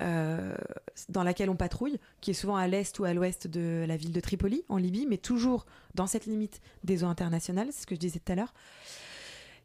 euh, 0.00 0.54
dans 1.08 1.22
laquelle 1.22 1.50
on 1.50 1.56
patrouille, 1.56 1.98
qui 2.20 2.30
est 2.30 2.34
souvent 2.34 2.56
à 2.56 2.66
l'est 2.66 2.98
ou 2.98 3.04
à 3.04 3.12
l'ouest 3.12 3.46
de 3.46 3.84
la 3.86 3.96
ville 3.96 4.12
de 4.12 4.20
Tripoli, 4.20 4.64
en 4.68 4.76
Libye, 4.76 5.06
mais 5.08 5.18
toujours 5.18 5.66
dans 5.94 6.06
cette 6.06 6.26
limite 6.26 6.60
des 6.84 7.04
eaux 7.04 7.08
internationales, 7.08 7.68
c'est 7.70 7.82
ce 7.82 7.86
que 7.86 7.94
je 7.94 8.00
disais 8.00 8.18
tout 8.18 8.32
à 8.32 8.36
l'heure. 8.36 8.54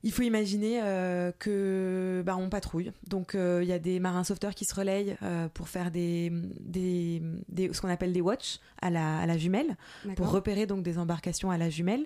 Il 0.04 0.12
faut 0.12 0.22
imaginer 0.22 0.80
euh, 0.84 1.32
que 1.40 2.22
bah, 2.26 2.38
on 2.38 2.50
patrouille. 2.50 2.92
Donc 3.08 3.34
euh, 3.36 3.60
il 3.64 3.68
y 3.68 3.74
a 3.74 3.80
des 3.80 4.00
marins 4.00 4.24
sauveteurs 4.24 4.54
qui 4.56 4.64
se 4.66 4.76
relayent 4.76 5.18
euh, 5.24 5.48
pour 5.54 5.68
faire 5.70 5.90
des, 5.92 6.32
des, 6.60 7.22
des- 7.50 7.74
ce 7.74 7.82
qu'on 7.82 7.90
appelle 7.90 8.14
des 8.14 8.22
watch 8.22 8.60
à 8.82 8.90
la, 8.90 9.20
à 9.20 9.26
la 9.26 9.38
jumelle, 9.38 9.76
pour 10.16 10.30
repérer 10.30 10.66
donc 10.68 10.84
des 10.84 10.98
embarcations 11.00 11.50
à 11.52 11.58
la 11.58 11.70
jumelle. 11.70 12.06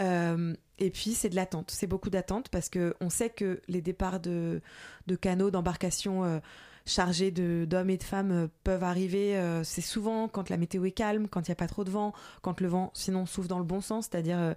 Euh, 0.00 0.54
et 0.78 0.90
puis 0.90 1.12
c'est 1.12 1.28
de 1.28 1.36
l'attente, 1.36 1.70
c'est 1.70 1.86
beaucoup 1.86 2.10
d'attente 2.10 2.48
parce 2.48 2.68
que 2.68 2.94
on 3.00 3.10
sait 3.10 3.30
que 3.30 3.60
les 3.68 3.80
départs 3.80 4.18
de, 4.18 4.60
de 5.06 5.14
canaux, 5.16 5.52
d'embarcations 5.52 6.40
chargés 6.84 7.30
de- 7.30 7.64
d'hommes 7.64 7.90
et 7.90 7.96
de 7.96 8.02
femmes 8.02 8.48
peuvent 8.64 8.82
arriver. 8.82 9.36
euh, 9.36 9.62
c'est 9.62 9.80
souvent 9.80 10.26
quand 10.28 10.50
la 10.50 10.56
météo 10.56 10.84
est 10.84 10.90
calme, 10.90 11.28
quand 11.28 11.46
il 11.46 11.50
n'y 11.50 11.52
a 11.52 11.56
pas 11.56 11.68
trop 11.68 11.84
de 11.84 11.90
vent, 11.90 12.12
quand 12.42 12.60
le 12.60 12.66
vent 12.68 12.90
sinon 12.92 13.24
souffle 13.24 13.48
dans 13.48 13.60
le 13.60 13.64
bon 13.64 13.80
sens, 13.80 14.08
c'est-à-dire 14.10 14.38
euh, 14.38 14.54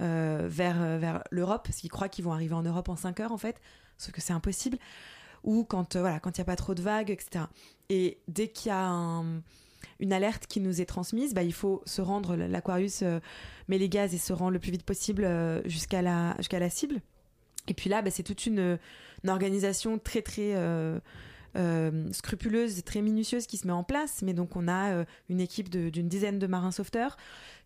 euh, 0.00 0.46
vers, 0.46 0.82
euh, 0.82 0.98
vers 0.98 1.22
l'Europe, 1.30 1.62
parce 1.64 1.78
qu'ils 1.78 1.90
croient 1.90 2.10
qu'ils 2.10 2.24
vont 2.24 2.32
arriver 2.32 2.54
en 2.54 2.62
Europe 2.62 2.88
en 2.90 2.96
5 2.96 3.20
heures 3.20 3.32
en 3.32 3.38
fait, 3.38 3.60
sauf 3.96 4.12
que 4.12 4.20
c'est 4.20 4.34
impossible. 4.34 4.76
Ou 5.42 5.64
quand 5.64 5.96
euh, 5.96 6.00
voilà, 6.00 6.20
il 6.22 6.32
n'y 6.36 6.40
a 6.40 6.44
pas 6.44 6.56
trop 6.56 6.74
de 6.74 6.82
vagues, 6.82 7.10
etc. 7.10 7.46
Et 7.88 8.18
dès 8.28 8.48
qu'il 8.48 8.68
y 8.68 8.72
a 8.72 8.84
un- 8.84 9.40
une 10.00 10.12
alerte 10.12 10.46
qui 10.46 10.60
nous 10.60 10.82
est 10.82 10.86
transmise, 10.86 11.32
bah, 11.32 11.42
il 11.42 11.54
faut 11.54 11.82
se 11.86 12.02
rendre, 12.02 12.36
l'Aquarius 12.36 13.02
met 13.68 13.78
les 13.78 13.88
gaz 13.88 14.12
et 14.12 14.18
se 14.18 14.32
rend 14.34 14.50
le 14.50 14.58
plus 14.58 14.70
vite 14.70 14.82
possible 14.82 15.26
jusqu'à 15.64 16.02
la, 16.02 16.36
la 16.52 16.70
cible. 16.70 17.00
Et 17.68 17.74
puis 17.74 17.88
là, 17.88 18.02
bah, 18.02 18.10
c'est 18.10 18.22
toute 18.22 18.44
une, 18.44 18.78
organisation 19.26 19.98
très 19.98 20.20
très 20.20 20.54
scrupuleuse, 22.12 22.82
très 22.84 23.00
minutieuse 23.00 23.46
qui 23.46 23.56
se 23.56 23.66
met 23.66 23.72
en 23.72 23.84
place. 23.84 24.20
Mais 24.22 24.34
donc 24.34 24.56
on 24.56 24.68
a 24.68 25.04
une 25.30 25.40
équipe 25.40 25.70
d'une 25.70 26.08
dizaine 26.08 26.38
de 26.38 26.46
marins 26.46 26.72
sauveteurs 26.72 27.16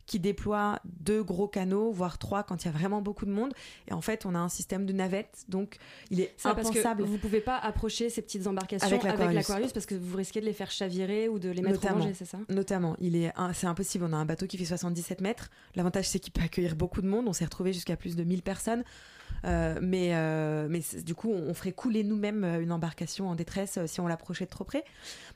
qui 0.07 0.19
déploient 0.19 0.81
deux 0.85 1.23
gros 1.23 1.49
canaux, 1.49 1.93
voire 1.93 2.19
trois 2.19 2.43
quand 2.43 2.65
il 2.65 2.67
y 2.67 2.69
a 2.69 2.73
vraiment 2.73 3.01
beaucoup 3.01 3.27
de 3.27 3.31
monde. 3.31 3.53
Et 3.89 3.93
en 3.93 4.01
fait, 4.01 4.27
on 4.27 4.35
a 4.35 4.39
un 4.39 4.49
système 4.49 4.87
de 4.87 4.93
navettes, 4.93 5.45
donc 5.49 5.77
il 6.11 6.21
est 6.21 6.35
Ça, 6.37 6.55
parce 6.55 6.69
impensable. 6.69 7.05
que 7.05 7.09
vous 7.09 7.19
pouvez 7.19 7.41
pas 7.41 7.57
approcher 7.59 8.11
ces 8.11 8.23
petites 8.23 8.47
embarcations 8.47 8.87
Avec 8.87 9.03
l'Aquarius. 9.05 9.73
parce 9.73 9.87
que 9.87 9.95
vous 9.95 10.17
risquez 10.17 10.41
de 10.41 10.47
les 10.47 10.53
faire 10.53 10.71
chavirer 10.71 11.29
ou 11.29 11.39
de 11.39 11.51
les 11.51 11.63
mettre 11.63 11.87
en 11.87 11.99
danger, 11.99 12.15
c'est 12.15 12.25
ça? 12.25 12.39
Notamment, 12.49 12.97
il 13.01 13.17
est, 13.17 13.33
c'est 13.55 13.67
impossible. 13.67 14.05
On 14.09 14.13
a 14.13 14.17
un 14.17 14.25
bateau 14.25 14.47
qui 14.47 14.59
fait 14.59 14.65
77 14.65 15.21
mètres. 15.21 15.51
L'avantage, 15.75 16.09
c'est 16.09 16.19
qu'il 16.19 16.33
peut 16.33 16.43
accueillir 16.43 16.77
beaucoup 16.77 17.03
de 17.03 17.07
monde. 17.07 17.27
On 17.29 17.33
s'est 17.33 17.45
retrouvé 17.45 17.73
jusqu'à 17.73 17.97
plus 17.97 18.17
de 18.17 18.25
1000 18.25 18.43
personnes. 18.43 18.85
Euh, 19.45 19.79
mais 19.81 20.11
euh, 20.15 20.67
mais 20.69 20.83
du 21.03 21.15
coup, 21.15 21.31
on, 21.31 21.55
ferait 21.55 21.73
couler 21.73 22.05
nous-mêmes 22.05 22.45
euh, 22.45 22.61
une 22.61 22.73
embarcation 22.73 23.29
en 23.29 23.35
détresse 23.35 23.79
si 23.87 24.01
on 24.01 24.07
l'approchait 24.07 24.45
de 24.45 24.51
trop 24.51 24.65
près. 24.65 24.85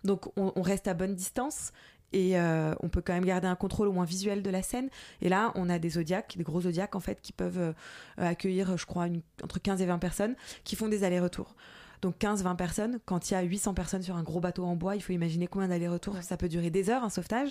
Donc, 0.05 0.27
on, 0.37 0.53
on 0.57 0.63
reste 0.63 0.89
à 0.89 0.95
bonne 0.95 1.15
distance. 1.15 1.73
Et 2.17 2.39
euh, 2.39 2.75
on 2.81 2.89
peut 2.89 3.03
quand 3.03 3.13
même 3.13 3.25
garder 3.25 3.49
un 3.49 3.57
contrôle 3.57 3.89
au 3.89 3.93
moins 3.93 4.05
visuel 4.05 4.41
de 4.43 4.51
la 4.51 4.63
scène. 4.63 4.89
Et 5.21 5.29
là, 5.29 5.51
on 5.57 5.69
a 5.69 5.81
des 5.81 5.91
zodiacs, 5.91 6.35
des 6.37 6.45
gros 6.45 6.61
zodiacs 6.61 6.95
en 6.95 7.01
fait, 7.01 7.21
qui 7.21 7.33
peuvent 7.33 7.59
euh, 7.59 7.73
accueillir, 8.19 8.77
je 8.77 8.87
crois, 8.87 9.09
une- 9.09 9.21
entre 9.43 9.59
15 9.61 9.83
et 9.83 9.87
20 9.87 9.99
personnes, 9.99 10.37
qui 10.63 10.77
font 10.77 10.87
des 10.89 11.03
allers-retours. 11.03 11.57
Donc 12.03 12.17
15-20 12.19 12.55
personnes, 12.57 12.99
quand 13.05 13.31
il 13.31 13.35
y 13.35 13.37
a 13.37 13.43
800 13.43 13.75
personnes 13.75 14.03
sur 14.03 14.15
un 14.17 14.23
gros 14.23 14.39
bateau 14.39 14.65
en 14.65 14.77
bois, 14.77 14.95
il 14.95 15.03
faut 15.03 15.13
imaginer 15.13 15.49
combien 15.49 15.67
d'allers-retours. 15.69 16.17
Ça 16.23 16.37
peut 16.37 16.49
durer 16.49 16.71
des 16.71 16.89
heures, 16.89 17.03
un 17.03 17.11
sauvetage. 17.11 17.51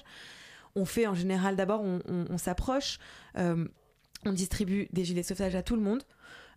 On 0.76 0.86
fait 0.86 1.08
en 1.08 1.14
général, 1.16 1.56
d'abord, 1.58 1.82
on, 1.82 2.00
on- 2.08 2.26
on 2.30 2.38
s'approche, 2.38 3.00
euh, 3.38 3.66
on 4.26 4.32
distribue 4.32 4.88
des 4.94 5.04
gilets 5.04 5.22
de 5.24 5.28
sauvetage 5.28 5.56
à 5.56 5.64
tout 5.64 5.76
le 5.76 5.82
monde. 5.82 6.04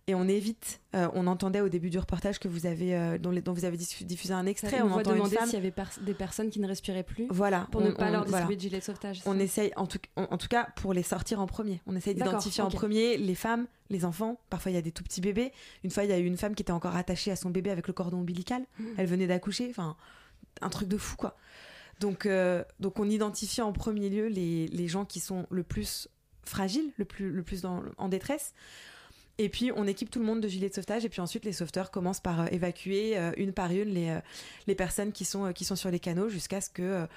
Et 0.09 0.15
on 0.15 0.25
évite, 0.29 0.79
euh, 0.95 1.09
on 1.15 1.27
entendait 1.27 1.59
au 1.59 1.67
début 1.67 1.89
du 1.89 1.99
reportage 1.99 2.39
que 2.39 2.47
vous 2.47 2.65
avez, 2.65 2.95
euh, 2.95 3.17
dont, 3.17 3.29
les- 3.29 3.41
dont 3.41 3.51
vous 3.51 3.65
avez 3.65 3.75
diffusé 3.75 4.33
un 4.33 4.45
extrait, 4.45 4.81
on 4.81 4.85
on 4.85 4.91
entend 4.93 5.11
demander 5.11 5.35
s'il 5.43 5.53
y 5.53 5.57
avait 5.57 5.73
des 6.01 6.13
personnes 6.13 6.49
qui 6.49 6.61
ne 6.61 6.67
respiraient 6.67 7.03
plus 7.03 7.27
voilà, 7.29 7.67
pour 7.73 7.81
ne 7.81 7.91
pas 7.91 8.07
on- 8.07 8.11
leur 8.11 8.21
voilà. 8.23 8.45
distribuer 8.45 8.55
de 8.55 8.61
gilets 8.61 8.79
de 8.79 8.83
sauvetage. 8.85 9.21
On 9.25 9.37
essaye, 9.37 9.73
en 9.75 9.85
tout, 9.85 9.99
en, 10.15 10.23
en 10.31 10.37
tout 10.37 10.47
cas, 10.47 10.69
pour 10.77 10.93
les 10.93 11.03
sortir 11.03 11.41
en 11.41 11.45
premier. 11.45 11.81
On 11.87 11.95
essaye 11.95 12.15
d'identifier 12.15 12.63
en 12.63 12.69
premier 12.69 13.17
les 13.17 13.35
femmes, 13.35 13.67
les 13.89 14.05
enfants. 14.05 14.39
Parfois, 14.49 14.71
il 14.71 14.75
y 14.75 14.77
a 14.77 14.81
des 14.81 14.93
tout 14.93 15.03
petits 15.03 15.19
bébés. 15.19 15.51
Une 15.83 15.91
fois, 15.91 16.05
il 16.05 16.09
y 16.09 16.13
a 16.13 16.19
eu 16.19 16.25
une 16.25 16.37
femme 16.37 16.55
qui 16.55 16.61
était 16.63 16.71
encore 16.71 16.95
attachée 16.95 17.31
à 17.31 17.35
son 17.35 17.49
bébé 17.49 17.69
avec 17.69 17.85
le 17.87 17.93
cordon 17.93 18.19
ombilical. 18.19 18.61
Mmh. 18.79 18.85
Elle 18.97 19.07
venait 19.07 19.27
d'accoucher. 19.27 19.67
Enfin, 19.69 19.97
un 20.61 20.69
truc 20.69 20.87
de 20.87 20.97
fou, 20.97 21.17
quoi. 21.17 21.35
Donc, 21.99 22.25
euh, 22.25 22.63
donc 22.79 22.97
on 22.99 23.09
identifie 23.09 23.61
en 23.61 23.73
premier 23.73 24.09
lieu 24.09 24.27
les, 24.27 24.67
les 24.67 24.87
gens 24.87 25.03
qui 25.03 25.19
sont 25.19 25.47
le 25.49 25.63
plus 25.63 26.07
fragiles, 26.45 26.91
le 26.95 27.03
plus, 27.03 27.29
le 27.29 27.43
plus 27.43 27.61
dans- 27.63 27.83
en 27.97 28.07
détresse. 28.07 28.53
Et 29.39 29.49
puis 29.49 29.71
on 29.75 29.85
équipe 29.85 30.09
tout 30.09 30.19
le 30.19 30.25
monde 30.25 30.41
de 30.41 30.47
gilets 30.47 30.69
de 30.69 30.73
sauvetage 30.73 31.05
et 31.05 31.09
puis 31.09 31.21
ensuite 31.21 31.45
les 31.45 31.53
sauveteurs 31.53 31.91
commencent 31.91 32.19
par 32.19 32.41
euh, 32.41 32.45
évacuer 32.51 33.17
euh, 33.17 33.31
une 33.37 33.53
par 33.53 33.71
une 33.71 33.89
les, 33.89 34.09
euh, 34.09 34.19
les 34.65 34.73
personnes 34.73 35.11
qui 35.11 35.25
sont, 35.25 35.53
qui 35.53 35.63
sont 35.63 35.75
sur 35.75 35.91
les 35.91 35.99
canaux 35.99 36.29
jusqu'à 36.29 36.59
ce 36.59 36.69
que 36.69 37.07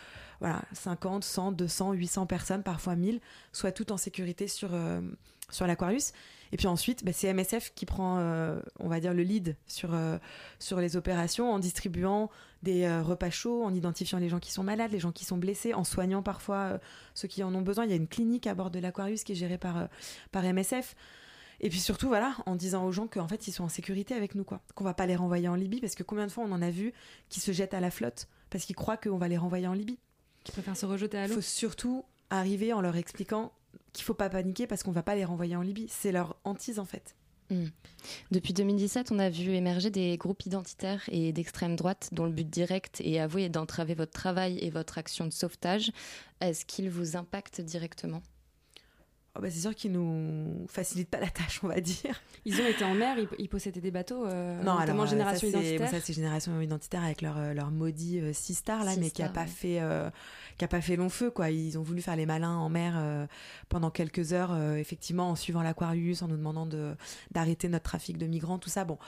voilà, 0.41 0.63
50, 0.73 1.25
100, 1.25 1.53
200, 1.53 1.93
800 1.93 2.27
personnes, 2.27 2.63
parfois 2.63 2.97
1000, 2.97 3.21
soient 3.53 3.73
toutes 3.73 3.91
en 3.91 3.99
sécurité 3.99 4.49
sur, 4.49 4.71
sur 5.51 5.67
l'Aquarius. 5.67 6.13
Et 6.53 6.57
puis 6.57 6.67
ensuite, 6.67 7.05
bah, 7.05 7.13
c'est 7.13 7.33
MSF 7.33 7.73
qui 7.75 7.85
prend, 7.85 8.19
on 8.79 8.89
va 8.89 9.01
dire, 9.01 9.13
le 9.13 9.23
lead 9.23 9.57
sur, 9.67 9.91
sur 10.59 10.81
les 10.81 10.97
opérations 10.97 11.53
en 11.53 11.59
distribuant 11.59 12.31
des 12.63 12.89
repas 13.01 13.29
chauds, 13.29 13.65
en 13.65 13.75
identifiant 13.75 14.19
les 14.19 14.31
gens 14.31 14.41
qui 14.41 14.51
sont 14.51 14.63
malades, 14.63 14.93
les 14.93 14.99
gens 14.99 15.13
qui 15.13 15.27
sont 15.27 15.37
blessés, 15.37 15.75
en 15.75 15.85
soignant 15.85 16.23
parfois 16.23 16.81
ceux 17.13 17.29
qui 17.29 17.43
en 17.43 17.55
ont 17.55 17.63
besoin. 17.63 17.85
Il 17.85 17.91
y 17.91 17.95
a 17.95 17.97
une 17.97 18.09
clinique 18.09 18.47
à 18.47 18.55
bord 18.55 18.71
de 18.71 18.79
l'Aquarius 18.79 19.25
qui 19.25 19.33
est 19.33 19.37
gérée 19.37 19.59
par, 19.59 19.89
par 20.33 20.43
MSF. 20.43 20.97
Et 21.61 21.69
puis 21.69 21.79
surtout, 21.79 22.09
voilà, 22.09 22.37
en 22.47 22.57
disant 22.57 22.85
aux 22.85 22.93
gens 22.93 23.07
qu'en 23.07 23.29
fait, 23.29 23.47
ils 23.47 23.53
sont 23.53 23.65
en 23.65 23.69
sécurité 23.69 24.15
avec 24.15 24.35
nous, 24.35 24.45
quoi. 24.45 24.63
Qu'on 24.75 24.85
va 24.85 24.95
pas 24.95 25.07
les 25.07 25.17
renvoyer 25.17 25.49
en 25.49 25.55
Libye, 25.55 25.81
parce 25.81 25.95
que 25.95 26.03
combien 26.03 26.27
de 26.27 26.33
fois 26.33 26.45
on 26.45 26.53
en 26.53 26.63
a 26.63 26.71
vu 26.71 26.93
qui 27.29 27.41
se 27.41 27.53
jettent 27.53 27.75
à 27.75 27.81
la 27.81 27.91
flotte 27.91 28.29
parce 28.51 28.65
qu'ils 28.65 28.77
croient 28.77 28.97
qu'on 28.97 29.19
va 29.19 29.29
les 29.29 29.37
renvoyer 29.39 29.67
en 29.67 29.73
Libye. 29.73 29.99
Qui 30.45 30.53
préfèrent 30.53 30.77
se 30.77 30.87
rejeter 30.87 31.19
à 31.19 31.27
Il 31.27 31.29
l'eau. 31.29 31.35
faut 31.37 31.41
surtout 31.41 32.05
arriver 32.31 32.73
en 32.73 32.81
leur 32.81 32.97
expliquant 32.97 33.53
qu'il 33.93 34.05
faut 34.05 34.15
pas 34.15 34.29
paniquer 34.29 34.67
parce 34.67 34.83
qu'on 34.83 34.91
va 34.91 35.03
pas 35.03 35.15
les 35.15 35.25
renvoyer 35.25 35.57
en 35.57 35.63
Libye. 35.63 35.87
C'est 35.89 36.13
leur 36.13 36.37
hantise, 36.45 36.79
en 36.79 36.85
fait. 36.85 37.15
Hmm. 37.51 37.67
Depuis 38.31 38.53
2017, 38.53 39.11
on 39.13 39.19
a 39.19 39.29
vu 39.29 39.51
émerger 39.55 39.91
des 39.91 40.17
groupes 40.17 40.47
identitaires 40.47 41.03
et 41.09 41.33
d'extrême 41.33 41.75
droite 41.77 42.11
dont 42.13 42.25
le 42.25 42.33
but 42.33 42.49
direct 42.49 43.01
est 43.05 43.19
avoué 43.19 43.49
d'entraver 43.49 43.95
votre 43.95 44.13
travail 44.13 44.59
et 44.61 44.71
votre 44.71 44.99
action 44.99 45.27
de 45.27 45.33
sauvetage. 45.33 45.91
Est-ce 46.41 46.65
qu'ils 46.65 46.91
vous 46.91 47.17
impactent 47.17 47.61
directement? 47.61 48.23
Oh, 49.41 49.43
bah, 49.43 49.49
c'est 49.51 49.61
sûr 49.61 49.75
qu'ils 49.75 49.93
nous 49.93 50.67
facilitent 50.69 51.09
pas 51.09 51.19
la 51.19 51.31
tâche, 51.31 51.61
on 51.63 51.69
va 51.69 51.81
dire. 51.81 52.15
Ils 52.45 52.61
ont 52.61 52.67
été 52.67 52.85
en 52.85 52.93
mer, 52.93 53.17
ils, 53.19 53.27
ils 53.39 53.49
possédaient 53.49 53.81
des 53.81 53.91
bateaux, 53.91 54.27
euh, 54.27 54.57
Non, 54.63 54.79
notamment 54.79 54.83
alors 54.83 55.01
euh, 55.05 55.07
Génération 55.07 55.51
ça, 55.51 55.59
Identitaire. 55.61 55.91
Ça, 55.91 56.01
c'est 56.03 56.13
Génération 56.13 56.61
Identitaire 56.61 57.03
avec 57.03 57.23
leur, 57.23 57.39
euh, 57.39 57.55
leur 57.55 57.71
maudit 57.71 58.21
euh, 58.21 58.35
Six 58.35 58.55
Star, 58.57 58.85
là, 58.85 58.93
Six 58.93 59.01
mais 59.01 59.11
qui 59.11 59.23
a, 59.23 59.31
pas 59.31 59.43
ouais. 59.43 59.47
fait, 59.47 59.81
euh, 59.81 60.11
qui 60.59 60.65
a 60.67 60.69
pas 60.69 60.83
fait 60.83 60.97
long 60.97 61.09
feu, 61.09 61.31
quoi. 61.31 61.49
Ils 61.51 61.79
ont 61.79 61.83
voulu 61.83 62.03
faire 62.03 62.17
les 62.17 62.27
malins 62.27 62.55
en 62.57 62.69
mer 62.69 63.03
pendant 63.71 63.91
quelques 63.91 64.35
heures, 64.35 64.55
effectivement, 64.77 65.31
en 65.31 65.37
suivant 65.37 65.63
l'Aquarius, 65.63 66.21
en 66.21 66.29
nous 66.29 66.37
demandant 66.37 66.67
de- 66.67 66.95
d'arrêter 67.31 67.69
notre 67.69 67.85
trafic 67.85 68.19
de 68.19 68.27
migrants, 68.27 68.59
tout 68.59 68.69
ça. 68.69 68.85
Bon. 68.85 68.99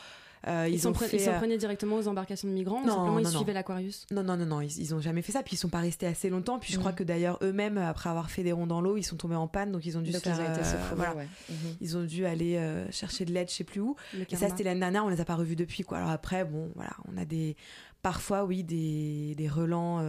Euh, 0.48 0.66
Ils 0.68 0.74
ils, 0.74 0.80
s'en 0.80 0.92
fait, 0.92 1.16
ils 1.16 1.28
euh, 1.28 1.36
prenaient 1.38 1.56
directement 1.56 1.96
aux 1.96 2.08
embarcations 2.08 2.48
de 2.48 2.52
migrants 2.52 2.82
ou 2.82 2.86
Non, 2.86 2.94
simplement 2.96 3.18
ils 3.20 3.24
non, 3.24 3.30
non. 3.30 3.36
suivaient 3.38 3.52
l'Aquarius? 3.52 4.06
Non, 4.10 4.24
non, 4.24 4.36
non, 4.36 4.44
non, 4.46 4.60
ils, 4.60 4.76
ils 4.80 4.92
ont 4.94 5.00
jamais 5.00 5.22
fait 5.22 5.30
ça. 5.32 5.42
Puis 5.44 5.54
ils 5.54 5.58
sont 5.58 5.68
pas 5.68 5.78
restés 5.80 6.06
assez 6.06 6.30
longtemps. 6.30 6.58
Puis 6.58 6.72
je 6.72 6.78
Mm. 6.78 6.80
crois 6.80 6.92
que 6.92 7.04
d'ailleurs 7.04 7.38
eux-mêmes, 7.42 7.78
après 7.78 8.10
avoir 8.10 8.28
fait 8.30 8.42
des 8.42 8.50
ronds 8.52 8.66
dans 8.66 8.80
l'eau, 8.80 8.96
ils 8.96 9.04
sont 9.04 9.16
tombés 9.16 9.36
en 9.36 9.46
panne, 9.46 9.70
donc 9.70 9.86
ils 9.86 9.96
ont 9.96 10.00
dû 10.00 10.10
Donc 10.10 10.20
se 10.20 10.28
faire. 10.28 10.36
ils 10.36 10.40
ont 10.40 10.52
été 10.52 10.60
euh, 10.60 10.64
secourus, 10.64 10.96
voilà. 10.96 11.14
ouais. 11.14 11.28
Mhm. 11.48 11.56
Ils 11.80 11.96
ont 11.96 12.02
dû 12.02 12.26
aller 12.26 12.56
euh, 12.56 12.90
chercher 12.90 13.24
de 13.24 13.32
l'aide, 13.32 13.48
je 13.50 13.54
sais 13.54 13.64
plus 13.64 13.80
où. 13.80 13.94
Le 14.14 14.22
Et 14.28 14.36
ça, 14.36 14.48
c'était 14.48 14.64
l'année 14.64 14.80
dernière. 14.80 15.04
On 15.04 15.08
les 15.08 15.20
a 15.20 15.24
pas 15.24 15.36
revus 15.36 15.54
depuis, 15.56 15.84
quoi. 15.84 15.98
Alors 15.98 16.10
après, 16.10 16.44
bon, 16.44 16.70
voilà, 16.74 16.90
on 17.12 17.16
a 17.20 17.24
des 17.24 17.56
parfois, 18.02 18.44
oui, 18.44 18.64
des 18.64 19.34
des 19.36 19.48
relents. 19.48 20.00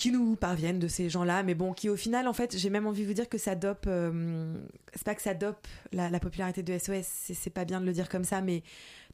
Qui 0.00 0.10
nous 0.12 0.34
parviennent 0.34 0.78
de 0.78 0.88
ces 0.88 1.10
gens-là, 1.10 1.42
mais 1.42 1.54
bon, 1.54 1.74
qui 1.74 1.90
au 1.90 1.96
final, 1.96 2.26
en 2.26 2.32
fait, 2.32 2.56
j'ai 2.56 2.70
même 2.70 2.86
envie 2.86 3.02
de 3.02 3.06
vous 3.06 3.12
dire 3.12 3.28
que 3.28 3.36
ça 3.36 3.54
dope, 3.54 3.84
euh, 3.86 4.54
c'est 4.94 5.04
pas 5.04 5.14
que 5.14 5.20
ça 5.20 5.34
dope 5.34 5.68
la, 5.92 6.08
la 6.08 6.18
popularité 6.18 6.62
de 6.62 6.78
SOS, 6.78 7.04
c'est 7.34 7.50
pas 7.50 7.66
bien 7.66 7.82
de 7.82 7.84
le 7.84 7.92
dire 7.92 8.08
comme 8.08 8.24
ça, 8.24 8.40
mais 8.40 8.62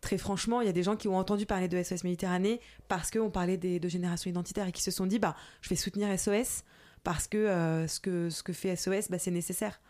très 0.00 0.16
franchement, 0.16 0.60
il 0.60 0.68
y 0.68 0.70
a 0.70 0.72
des 0.72 0.84
gens 0.84 0.94
qui 0.94 1.08
ont 1.08 1.16
entendu 1.16 1.44
parler 1.44 1.66
de 1.66 1.82
SOS 1.82 2.04
Méditerranée 2.04 2.60
parce 2.86 3.10
qu'on 3.10 3.30
parlait 3.30 3.56
des, 3.56 3.80
de 3.80 3.88
génération 3.88 4.30
identitaire 4.30 4.68
et 4.68 4.70
qui 4.70 4.80
se 4.80 4.92
sont 4.92 5.06
dit, 5.06 5.18
bah, 5.18 5.34
je 5.60 5.70
vais 5.70 5.74
soutenir 5.74 6.16
SOS 6.16 6.62
parce 7.02 7.26
que 7.26 7.36
euh, 7.36 7.88
ce 7.88 7.98
que 7.98 8.30
ce 8.30 8.44
que 8.44 8.52
fait 8.52 8.76
SOS, 8.76 9.10
bah, 9.10 9.18
c'est 9.18 9.32
nécessaire. 9.32 9.80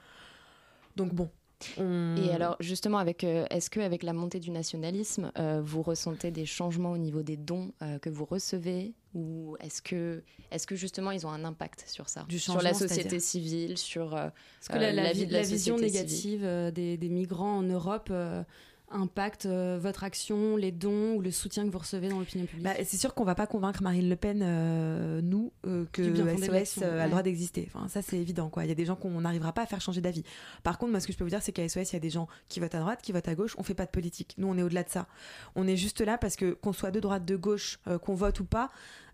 Donc 0.96 1.14
bon. 1.14 1.30
Et 1.78 2.30
alors, 2.32 2.56
justement, 2.60 2.98
avec, 2.98 3.24
euh, 3.24 3.46
est-ce 3.50 3.70
que 3.70 3.80
avec 3.80 4.02
la 4.02 4.12
montée 4.12 4.40
du 4.40 4.50
nationalisme, 4.50 5.32
euh, 5.38 5.60
vous 5.64 5.82
ressentez 5.82 6.30
des 6.30 6.44
changements 6.46 6.92
au 6.92 6.98
niveau 6.98 7.22
des 7.22 7.36
dons 7.36 7.72
euh, 7.82 7.98
que 7.98 8.10
vous 8.10 8.24
recevez 8.26 8.92
Ou 9.14 9.56
est-ce 9.60 9.80
que, 9.80 10.22
est-ce 10.50 10.66
que 10.66 10.76
justement 10.76 11.10
ils 11.12 11.26
ont 11.26 11.30
un 11.30 11.44
impact 11.44 11.84
sur 11.88 12.08
ça? 12.08 12.24
Du 12.28 12.38
Sur 12.38 12.60
la 12.60 12.74
société 12.74 13.20
civile, 13.20 13.78
sur 13.78 14.14
euh, 14.14 14.26
Est-ce 14.26 14.68
que 14.68 14.74
la, 14.78 14.92
la 14.92 15.12
vie 15.12 15.20
vi- 15.20 15.26
de 15.28 15.32
la 15.32 15.40
la, 15.40 15.46
vision 15.46 15.76
négative 15.78 16.42
des, 16.74 16.96
des 16.98 17.08
migrants 17.08 17.56
en 17.58 17.62
Europe 17.62 18.08
euh, 18.10 18.42
impacte 18.90 19.46
euh, 19.46 19.78
votre 19.80 20.04
action, 20.04 20.56
les 20.56 20.72
dons 20.72 21.14
ou 21.14 21.20
le 21.20 21.30
soutien 21.30 21.64
que 21.64 21.70
vous 21.70 21.78
recevez 21.78 22.08
dans 22.08 22.18
l'opinion 22.18 22.46
publique 22.46 22.64
Bah, 22.64 22.74
c'est 22.84 22.96
sûr 22.96 23.14
qu'on 23.14 23.24
va 23.24 23.34
pas 23.34 23.46
convaincre 23.46 23.82
Marine 23.82 24.08
Le 24.08 24.16
Pen, 24.16 24.40
euh, 24.42 25.20
nous, 25.22 25.52
euh, 25.66 25.84
que 25.92 26.14
SOS 26.14 26.82
euh, 26.82 26.92
a 26.92 26.96
ouais. 26.96 27.04
le 27.04 27.10
droit 27.10 27.22
d'exister. 27.22 27.68
Enfin, 27.72 27.88
ça, 27.88 28.02
c'est 28.02 28.18
évident, 28.18 28.48
quoi. 28.48 28.64
Il 28.64 28.68
y 28.68 28.72
a 28.72 28.74
des 28.74 28.84
gens 28.84 28.96
qu'on 28.96 29.20
n'arrivera 29.20 29.52
pas 29.52 29.62
à 29.62 29.66
faire 29.66 29.80
changer 29.80 30.00
d'avis. 30.00 30.22
Par 30.62 30.78
contre, 30.78 30.92
moi, 30.92 31.00
ce 31.00 31.06
que 31.06 31.12
je 31.12 31.18
peux 31.18 31.24
vous 31.24 31.30
dire, 31.30 31.42
c'est 31.42 31.52
qu'à 31.52 31.68
SOS, 31.68 31.92
il 31.92 31.94
y 31.94 31.96
a 31.96 32.00
des 32.00 32.10
gens 32.10 32.28
qui 32.48 32.60
votent 32.60 32.74
à 32.74 32.80
droite, 32.80 33.00
qui 33.02 33.12
votent 33.12 33.28
à 33.28 33.34
gauche. 33.34 33.54
On 33.58 33.62
fait 33.62 33.74
pas 33.74 33.86
de 33.86 33.90
politique. 33.90 34.34
Nous, 34.38 34.46
on 34.46 34.56
est 34.56 34.62
au-delà 34.62 34.84
de 34.84 34.90
ça. 34.90 35.06
On 35.54 35.66
est 35.66 35.76
juste 35.76 36.00
là 36.00 36.18
parce 36.18 36.36
que 36.36 36.52
qu'on 36.52 36.72
soit 36.72 36.90
de 36.90 37.00
droite, 37.00 37.24
de 37.24 37.36
gauche, 37.36 37.78
qu'on 38.02 38.14
vote 38.14 38.40
ou 38.40 38.44
pas, 38.44 38.70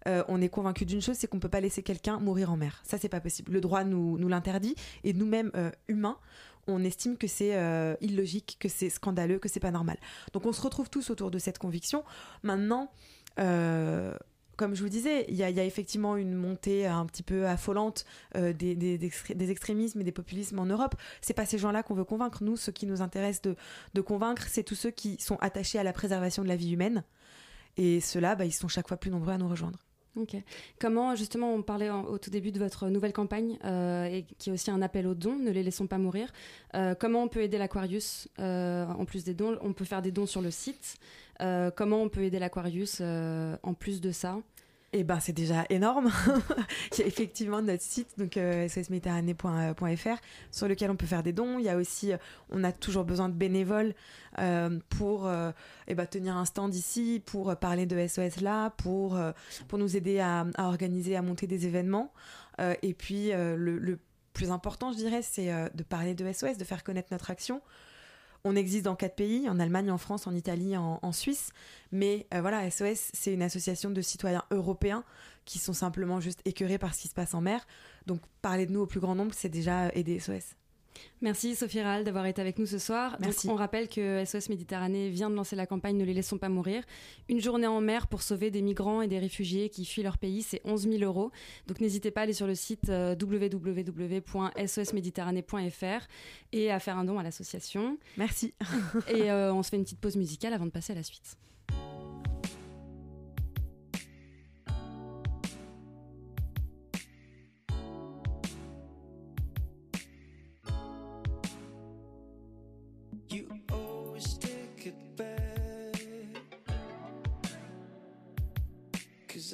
euh, 0.09 0.25
on 0.29 0.41
est 0.41 0.49
convaincu 0.49 0.85
d'une 0.85 1.01
chose, 1.01 1.17
c'est 1.17 1.27
qu'on 1.27 1.39
peut 1.39 1.49
pas 1.49 1.61
laisser 1.61 1.83
quelqu'un 1.83 2.19
mourir 2.19 2.51
en 2.51 2.57
mer. 2.57 2.81
Ça, 2.85 2.99
c'est 2.99 3.09
pas 3.09 3.21
possible. 3.21 3.53
Le 3.53 3.61
droit 3.61 3.85
nous, 3.85 4.19
nous 4.19 4.29
l'interdit. 4.29 4.75
Et 5.05 5.13
nous-mêmes, 5.13 5.51
euh, 5.57 5.71
humains, 5.89 6.19
on 6.69 6.85
estime 6.85 7.17
que 7.17 7.27
c'est 7.27 7.57
euh, 7.57 7.95
illogique, 8.01 8.57
que 8.61 8.69
c'est 8.69 8.91
scandaleux, 8.91 9.39
que 9.39 9.49
c'est 9.49 9.61
pas 9.61 9.71
normal. 9.73 9.99
Donc 10.33 10.47
on 10.47 10.53
se 10.53 10.61
retrouve 10.61 10.89
tous 10.91 11.11
autour 11.11 11.31
de 11.31 11.39
cette 11.39 11.59
conviction. 11.59 12.05
Maintenant, 12.43 12.93
euh, 13.39 14.15
comme 14.57 14.75
je 14.77 14.83
vous 14.83 14.89
disais, 14.91 15.25
il 15.29 15.35
y, 15.35 15.43
a- 15.43 15.65
effectivement 15.65 16.17
une 16.17 16.35
montée 16.35 16.87
un 16.87 17.05
petit 17.07 17.23
peu 17.25 17.47
affolante 17.49 18.05
euh, 18.37 18.53
des, 18.53 18.77
des, 18.77 18.99
des 18.99 19.09
extré- 19.09 19.35
des 19.35 19.51
extrémismes 19.51 20.01
et 20.03 20.05
des 20.05 20.13
populismes 20.13 20.59
en 20.61 20.67
Europe. 20.67 20.95
C'est 21.21 21.35
pas 21.35 21.47
ces 21.47 21.59
gens-là 21.59 21.83
qu'on 21.83 21.95
veut 21.95 22.05
convaincre. 22.05 22.45
Nous, 22.45 22.57
ce 22.57 22.71
qui 22.71 22.87
nous 22.87 23.01
intéresse 23.03 23.43
de, 23.43 23.57
de 23.95 24.01
convaincre, 24.01 24.47
c'est 24.49 24.63
tous 24.63 24.77
ceux 24.77 24.91
qui 24.91 25.17
sont 25.21 25.37
attachés 25.41 25.79
à 25.79 25.83
la 25.83 25.93
préservation 25.93 26.43
de 26.45 26.49
la 26.49 26.57
vie 26.57 26.73
humaine. 26.73 27.03
Et 27.77 28.01
ceux-là, 28.01 28.37
bah, 28.37 28.45
ils 28.45 28.53
sont 28.53 28.69
chaque 28.69 28.87
fois 28.87 28.99
plus 28.99 29.11
nombreux 29.11 29.33
à 29.33 29.39
nous 29.39 29.49
rejoindre. 29.49 29.79
Ok. 30.15 30.37
Comment, 30.79 31.15
justement, 31.15 31.55
on 31.55 31.63
parlait 31.63 31.89
au 31.89 32.19
tout 32.19 32.29
début 32.29 32.53
de 32.53 32.59
votre 32.59 32.89
nouvelle 32.89 33.15
campagne, 33.15 33.59
euh, 33.65 34.05
et 34.05 34.27
qui 34.39 34.51
est 34.51 34.53
aussi 34.53 34.71
un 34.71 34.83
appel 34.83 35.07
aux 35.07 35.15
dons, 35.15 35.37
ne 35.37 35.51
les 35.51 35.63
laissons 35.63 35.87
pas 35.87 35.97
mourir. 35.97 36.31
Euh, 36.75 36.95
comment 36.95 37.23
on 37.23 37.29
peut 37.29 37.41
aider 37.41 37.57
l'Aquarius 37.57 38.29
euh, 38.39 38.85
en 38.87 39.07
plus 39.07 39.25
des 39.25 39.33
dons? 39.33 39.57
On 39.63 39.73
peut 39.73 39.87
faire 39.87 40.03
des 40.03 40.13
dons 40.13 40.27
sur 40.27 40.43
le 40.43 40.51
site. 40.51 40.97
Comment 41.75 42.01
on 42.01 42.09
peut 42.09 42.23
aider 42.23 42.39
l'Aquarius 42.39 43.01
en 43.01 43.75
plus 43.75 44.01
de 44.01 44.13
ça? 44.13 44.39
Eh 44.95 45.05
ben, 45.05 45.21
c'est 45.21 45.33
déjà 45.33 45.65
énorme. 45.71 46.11
il 46.93 46.99
y 46.99 47.03
a 47.03 47.07
effectivement 47.07 47.63
notre 47.63 47.83
site, 47.83 48.19
donc 48.19 48.37
euh, 48.37 48.69
sosméditerranée.fr, 48.69 50.21
sur 50.51 50.69
lequel 50.69 50.91
on 50.91 50.97
peut 50.97 51.07
faire 51.07 51.23
des 51.23 51.33
dons. 51.33 51.59
Il 51.59 51.65
y 51.65 51.71
a 51.71 51.79
aussi, 51.79 52.13
euh, 52.13 52.19
on 52.51 52.63
a 52.63 52.73
toujours 52.73 53.05
besoin 53.05 53.31
de 53.31 53.35
bénévoles 53.35 53.95
euh, 54.39 54.79
pour 54.91 55.27
euh, 55.27 55.51
eh 55.89 55.95
ben, 55.95 56.05
tenir 56.05 56.37
un 56.37 56.45
stand 56.45 56.75
ici, 56.75 57.23
pour 57.25 57.49
euh, 57.49 57.55
parler 57.55 57.87
de 57.87 58.07
SOS 58.07 58.43
là, 58.43 58.69
pour, 58.71 59.17
euh, 59.17 59.33
nous 59.73 59.97
aider 59.97 60.21
à, 60.21 60.45
organiser, 60.59 61.17
à 61.17 61.23
monter 61.23 61.47
des 61.47 61.67
événements. 61.67 62.13
Euh, 62.61 62.75
et 62.83 62.93
puis, 62.93 63.33
euh, 63.33 63.57
le, 63.57 63.99
plus 64.35 64.51
important, 64.51 64.93
je 64.93 64.97
dirais, 64.97 65.21
c'est 65.23 65.53
euh, 65.53 65.69
de 65.75 65.83
parler 65.83 66.15
de 66.15 66.31
SOS, 66.31 66.57
de 66.57 66.65
faire 66.65 66.85
connaître 66.85 67.09
notre 67.13 67.31
action. 67.31 67.61
On 68.45 68.57
existe 68.57 68.85
dans 68.85 68.97
quatre 68.97 69.15
pays, 69.15 69.49
en 69.49 69.61
Allemagne, 69.61 69.91
en 69.91 69.99
France, 69.99 70.27
en 70.27 70.35
Italie, 70.35 70.77
en, 70.77 71.13
Suisse. 71.13 71.51
Mais 71.93 72.27
euh, 72.35 72.41
voilà, 72.41 72.69
SOS, 72.69 73.11
c'est 73.13 73.33
une 73.33 73.43
association 73.43 73.91
de 73.91 74.01
citoyens 74.01 74.43
européens 74.51 75.05
qui 75.45 75.59
sont 75.59 75.73
simplement 75.73 76.21
juste 76.21 76.41
écœurés 76.45 76.79
par 76.79 76.95
ce 76.95 77.03
qui 77.03 77.09
se 77.09 77.15
passe 77.15 77.35
en 77.35 77.41
mer. 77.41 77.67
Donc 78.07 78.21
parler 78.41 78.67
de 78.67 78.73
nous 78.73 78.81
au 78.81 78.87
plus 78.87 79.01
grand 79.01 79.15
nombre, 79.15 79.33
c'est 79.35 79.49
déjà 79.49 79.91
aider 79.95 80.19
SOS. 80.19 80.57
Merci 81.21 81.55
Sophie 81.55 81.81
Raal 81.81 82.03
d'avoir 82.05 82.27
été 82.27 82.41
avec 82.41 82.59
nous 82.59 82.67
ce 82.67 82.79
soir. 82.79 83.17
Donc, 83.21 83.33
on 83.47 83.55
rappelle 83.55 83.89
que 83.89 84.25
SOS 84.25 84.49
Méditerranée 84.49 85.09
vient 85.09 85.31
de 85.31 85.35
lancer 85.35 85.55
la 85.57 85.67
campagne 85.67 85.97
Ne 85.97 86.05
les 86.05 86.15
laissons 86.15 86.39
pas 86.39 86.49
mourir. 86.49 86.83
Une 87.29 87.41
journée 87.41 87.69
en 87.69 87.81
mer 87.81 88.09
pour 88.09 88.23
sauver 88.23 88.51
des 88.51 88.63
migrants 88.63 89.03
et 89.03 89.09
des 89.09 89.19
réfugiés 89.19 89.69
qui 89.69 89.85
fuient 89.85 90.03
leur 90.03 90.17
pays, 90.19 90.43
c'est 90.43 90.61
11 90.65 90.89
000 90.89 91.05
euros. 91.05 91.31
Donc 91.67 91.81
n'hésitez 91.81 92.11
pas 92.11 92.23
à 92.23 92.25
aller 92.25 92.33
sur 92.33 92.47
le 92.47 92.55
site 92.55 92.89
euh, 92.89 93.15
www.sosméditerranée.fr 93.21 96.07
et 96.53 96.71
à 96.71 96.79
faire 96.81 96.97
un 96.99 97.05
don 97.05 97.19
à 97.19 97.23
l'association. 97.23 97.99
Merci. 98.17 98.55
et 99.09 99.31
euh, 99.31 99.55
on 99.55 99.63
se 99.63 99.69
fait 99.71 99.77
une 99.77 99.85
petite 99.85 100.01
pause 100.01 100.17
musicale 100.17 100.53
avant 100.53 100.67
de 100.67 100.71
passer 100.71 100.93
à 100.93 100.97
la 100.97 101.03
suite. 101.03 101.37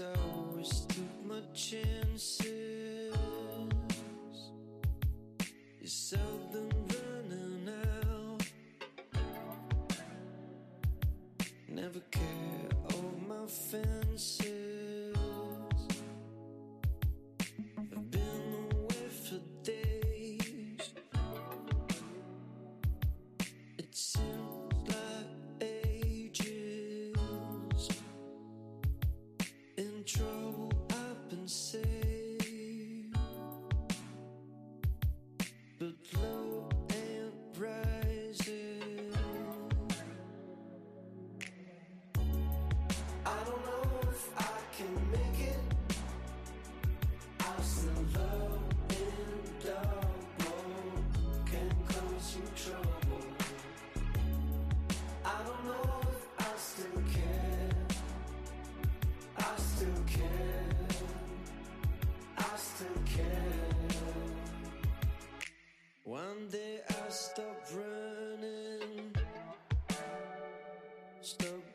I 0.00 0.04
always 0.36 0.80
took 0.86 1.26
my 1.26 1.40
chances. 1.54 2.47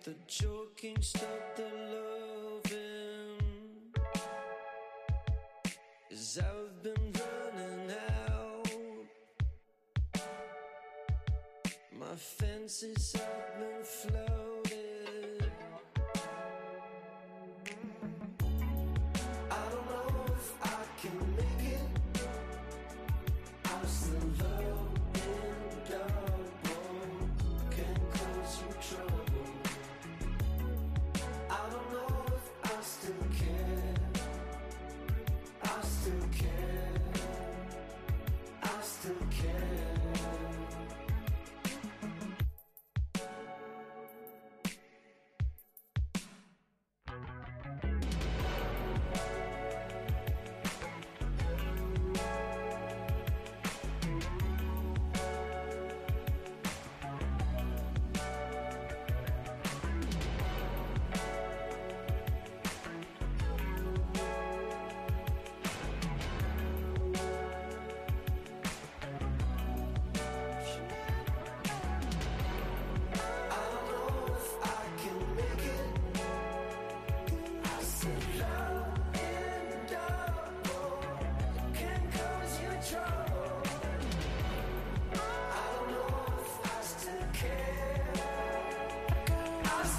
The 0.04 0.16
joking, 0.28 0.98
stop 1.00 1.56
the 1.56 1.63
loving. 2.63 3.39
Cause 6.10 6.39
I've 6.39 6.84
been 6.84 7.13
running 7.13 7.92
out. 8.20 8.70
My 11.98 12.16
fences 12.16 13.13
have 13.13 13.60
been 13.60 13.84
floated. 13.84 14.33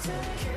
take 0.05 0.45
it 0.45 0.54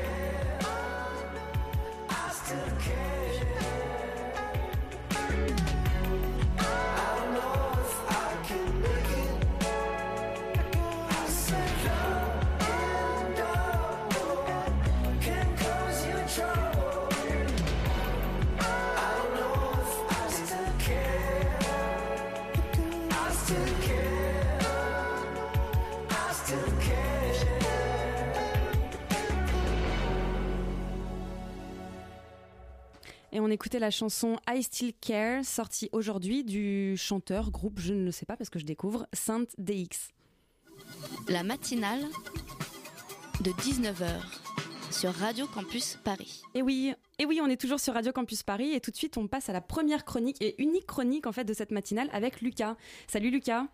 on 33.49 33.51
écoutait 33.51 33.79
la 33.79 33.89
chanson 33.89 34.37
I 34.47 34.61
Still 34.61 34.93
Care, 35.01 35.43
sortie 35.43 35.89
aujourd'hui 35.91 36.43
du 36.43 36.95
chanteur, 36.97 37.49
groupe, 37.49 37.79
je 37.79 37.95
ne 37.95 38.05
le 38.05 38.11
sais 38.11 38.27
pas 38.27 38.37
parce 38.37 38.51
que 38.51 38.59
je 38.59 38.63
découvre, 38.65 39.07
Sainte 39.11 39.49
DX. 39.57 40.11
La 41.29 41.41
matinale 41.41 42.05
de 43.41 43.49
19h 43.49 44.05
sur 44.91 45.11
Radio 45.15 45.47
Campus 45.47 45.97
Paris. 46.03 46.43
Et 46.53 46.61
oui, 46.61 46.93
et 47.17 47.25
oui, 47.25 47.39
on 47.41 47.47
est 47.47 47.59
toujours 47.59 47.79
sur 47.79 47.95
Radio 47.95 48.11
Campus 48.11 48.43
Paris 48.43 48.71
et 48.73 48.79
tout 48.81 48.91
de 48.91 48.95
suite 48.95 49.17
on 49.17 49.27
passe 49.27 49.49
à 49.49 49.53
la 49.53 49.61
première 49.61 50.05
chronique 50.05 50.39
et 50.41 50.61
unique 50.61 50.85
chronique 50.85 51.25
en 51.25 51.31
fait 51.31 51.43
de 51.45 51.53
cette 51.55 51.71
matinale 51.71 52.09
avec 52.13 52.41
Lucas. 52.41 52.75
Salut 53.07 53.31
Lucas. 53.31 53.65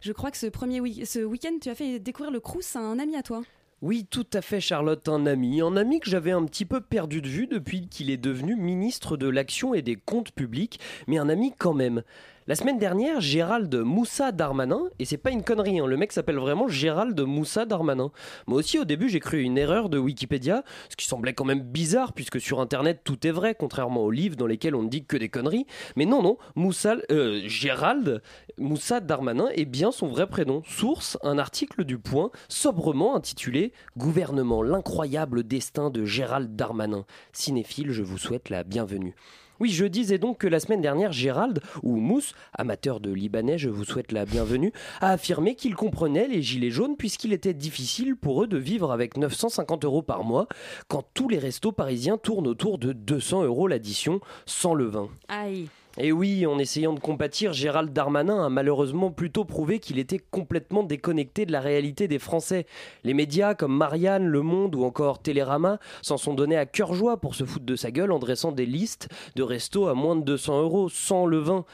Je 0.00 0.10
crois 0.12 0.32
que 0.32 0.38
ce 0.38 0.46
premier 0.46 0.80
week- 0.80 1.06
ce 1.06 1.20
week-end 1.20 1.56
tu 1.62 1.68
as 1.68 1.76
fait 1.76 2.00
découvrir 2.00 2.32
le 2.32 2.40
Crous 2.40 2.74
à 2.74 2.80
un 2.80 2.98
ami 2.98 3.14
à 3.14 3.22
toi. 3.22 3.42
Oui, 3.82 4.06
tout 4.10 4.26
à 4.34 4.42
fait, 4.42 4.60
Charlotte, 4.60 5.08
un 5.08 5.24
ami. 5.24 5.62
Un 5.62 5.74
ami 5.74 6.00
que 6.00 6.10
j'avais 6.10 6.32
un 6.32 6.44
petit 6.44 6.66
peu 6.66 6.82
perdu 6.82 7.22
de 7.22 7.28
vue 7.28 7.46
depuis 7.46 7.88
qu'il 7.88 8.10
est 8.10 8.18
devenu 8.18 8.54
ministre 8.54 9.16
de 9.16 9.26
l'Action 9.26 9.72
et 9.72 9.80
des 9.80 9.96
Comptes 9.96 10.32
Publics, 10.32 10.78
mais 11.06 11.16
un 11.16 11.30
ami 11.30 11.54
quand 11.56 11.72
même. 11.72 12.02
La 12.46 12.54
semaine 12.54 12.78
dernière, 12.78 13.20
Gérald 13.20 13.72
Moussa 13.74 14.32
Darmanin, 14.32 14.84
et 14.98 15.04
c'est 15.04 15.18
pas 15.18 15.30
une 15.30 15.44
connerie, 15.44 15.78
hein, 15.78 15.86
le 15.86 15.98
mec 15.98 16.10
s'appelle 16.10 16.38
vraiment 16.38 16.68
Gérald 16.68 17.20
Moussa 17.20 17.66
Darmanin. 17.66 18.10
Moi 18.46 18.58
aussi, 18.58 18.78
au 18.78 18.86
début, 18.86 19.10
j'ai 19.10 19.20
cru 19.20 19.42
une 19.42 19.58
erreur 19.58 19.90
de 19.90 19.98
Wikipédia, 19.98 20.64
ce 20.88 20.96
qui 20.96 21.04
semblait 21.04 21.34
quand 21.34 21.44
même 21.44 21.60
bizarre, 21.60 22.14
puisque 22.14 22.40
sur 22.40 22.60
Internet, 22.60 23.02
tout 23.04 23.26
est 23.26 23.30
vrai, 23.30 23.54
contrairement 23.54 24.04
aux 24.04 24.10
livres 24.10 24.36
dans 24.36 24.46
lesquels 24.46 24.74
on 24.74 24.82
ne 24.82 24.88
dit 24.88 25.04
que 25.04 25.18
des 25.18 25.28
conneries. 25.28 25.66
Mais 25.96 26.06
non, 26.06 26.22
non, 26.22 26.38
Moussa, 26.56 26.96
euh, 27.10 27.42
Gérald 27.44 28.22
Moussa 28.56 29.00
Darmanin 29.00 29.48
est 29.54 29.66
bien 29.66 29.92
son 29.92 30.08
vrai 30.08 30.26
prénom. 30.26 30.62
Source, 30.66 31.18
un 31.22 31.38
article 31.38 31.84
du 31.84 31.98
Point, 31.98 32.30
sobrement 32.48 33.16
intitulé 33.16 33.72
Gouvernement, 33.98 34.62
l'incroyable 34.62 35.44
destin 35.44 35.90
de 35.90 36.06
Gérald 36.06 36.56
Darmanin. 36.56 37.04
Cinéphile, 37.34 37.90
je 37.90 38.02
vous 38.02 38.18
souhaite 38.18 38.48
la 38.48 38.64
bienvenue. 38.64 39.14
Oui, 39.60 39.68
je 39.68 39.84
disais 39.84 40.16
donc 40.16 40.38
que 40.38 40.46
la 40.46 40.58
semaine 40.58 40.80
dernière, 40.80 41.12
Gérald, 41.12 41.60
ou 41.82 41.96
Mousse, 41.96 42.34
amateur 42.54 42.98
de 42.98 43.12
libanais, 43.12 43.58
je 43.58 43.68
vous 43.68 43.84
souhaite 43.84 44.10
la 44.10 44.24
bienvenue, 44.24 44.72
a 45.02 45.10
affirmé 45.10 45.54
qu'il 45.54 45.74
comprenait 45.74 46.28
les 46.28 46.40
gilets 46.40 46.70
jaunes 46.70 46.96
puisqu'il 46.96 47.34
était 47.34 47.52
difficile 47.52 48.16
pour 48.16 48.42
eux 48.42 48.46
de 48.46 48.56
vivre 48.56 48.90
avec 48.90 49.18
950 49.18 49.84
euros 49.84 50.02
par 50.02 50.24
mois 50.24 50.46
quand 50.88 51.04
tous 51.12 51.28
les 51.28 51.38
restos 51.38 51.72
parisiens 51.72 52.16
tournent 52.16 52.46
autour 52.46 52.78
de 52.78 52.94
200 52.94 53.44
euros 53.44 53.68
l'addition 53.68 54.20
sans 54.46 54.72
le 54.72 54.86
vin. 54.86 55.10
Aïe. 55.28 55.68
Et 56.02 56.12
oui, 56.12 56.46
en 56.46 56.58
essayant 56.58 56.94
de 56.94 56.98
compatir, 56.98 57.52
Gérald 57.52 57.92
Darmanin 57.92 58.42
a 58.42 58.48
malheureusement 58.48 59.10
plutôt 59.10 59.44
prouvé 59.44 59.80
qu'il 59.80 59.98
était 59.98 60.18
complètement 60.18 60.82
déconnecté 60.82 61.44
de 61.44 61.52
la 61.52 61.60
réalité 61.60 62.08
des 62.08 62.18
Français. 62.18 62.64
Les 63.04 63.12
médias 63.12 63.54
comme 63.54 63.76
Marianne, 63.76 64.26
Le 64.26 64.40
Monde 64.40 64.74
ou 64.74 64.84
encore 64.84 65.18
Télérama 65.18 65.78
s'en 66.00 66.16
sont 66.16 66.32
donnés 66.32 66.56
à 66.56 66.64
cœur 66.64 66.94
joie 66.94 67.18
pour 67.18 67.34
se 67.34 67.44
foutre 67.44 67.66
de 67.66 67.76
sa 67.76 67.90
gueule 67.90 68.12
en 68.12 68.18
dressant 68.18 68.50
des 68.50 68.64
listes 68.64 69.10
de 69.36 69.42
restos 69.42 69.88
à 69.88 69.94
moins 69.94 70.16
de 70.16 70.22
200 70.22 70.62
euros 70.62 70.88
sans 70.88 71.26
le 71.26 71.36
vin. 71.36 71.66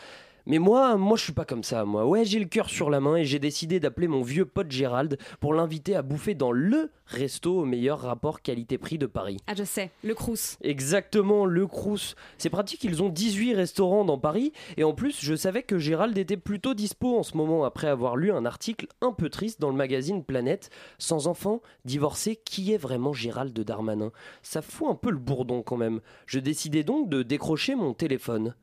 Mais 0.49 0.61
moi, 0.61 0.97
moi 0.97 1.17
je 1.17 1.25
suis 1.25 1.33
pas 1.33 1.45
comme 1.45 1.65
ça, 1.65 1.85
moi. 1.85 2.07
Ouais, 2.07 2.25
j'ai 2.25 2.39
le 2.39 2.45
cœur 2.45 2.71
sur 2.71 2.89
la 2.89 3.01
main 3.01 3.17
et 3.17 3.25
j'ai 3.25 3.41
décidé 3.41 3.81
d'appeler 3.81 4.07
mon 4.07 4.23
vieux 4.23 4.45
pote 4.45 4.71
Gérald 4.71 5.19
pour 5.41 5.55
l'inviter 5.55 5.97
à 5.97 6.03
bouffer 6.03 6.35
dans 6.35 6.53
le 6.53 6.93
resto 7.07 7.59
au 7.59 7.65
meilleur 7.65 7.99
rapport 7.99 8.43
qualité-prix 8.43 8.97
de 8.97 9.07
Paris. 9.07 9.39
Ah 9.49 9.55
je 9.57 9.65
sais, 9.65 9.91
le 10.05 10.15
Crous. 10.15 10.57
Exactement, 10.63 11.47
le 11.47 11.67
Crous. 11.67 12.15
C'est 12.39 12.49
pratique, 12.49 12.85
ils 12.85 13.03
ont 13.03 13.09
18 13.09 13.55
restaurants 13.55 14.05
dans 14.05 14.19
Paris. 14.19 14.53
Et 14.77 14.85
en 14.85 14.95
plus, 14.95 15.19
je 15.21 15.35
savais 15.35 15.65
que 15.65 15.79
Gérald 15.79 16.17
était 16.17 16.37
plutôt 16.37 16.75
dispo 16.75 17.19
en 17.19 17.25
ce 17.25 17.37
moment 17.37 17.65
après 17.65 17.89
avoir 17.89 18.17
lu 18.17 18.31
un 18.31 18.47
article 18.47 18.87
un 19.01 19.13
peu 19.13 19.29
triste 19.31 19.61
dans 19.61 19.71
le 19.71 19.77
magazine 19.77 20.23
Planète. 20.23 20.71
Sans 20.99 21.27
enfant, 21.27 21.61
divorcé, 21.85 22.37
qui 22.37 22.73
est 22.73 22.79
vraiment 22.79 23.13
Gérald 23.13 23.59
Darmanin? 23.59 24.13
Ça 24.43 24.63
fout 24.63 24.89
un 24.89 24.95
peu 24.95 25.11
le 25.11 25.19
bourdon 25.19 25.63
quand 25.63 25.77
même. 25.77 26.01
Je 26.27 26.39
décidai 26.39 26.85
donc 26.85 27.09
de 27.09 27.25
décrocher 27.25 27.75
mon 27.75 27.95
téléphone. 27.95 28.55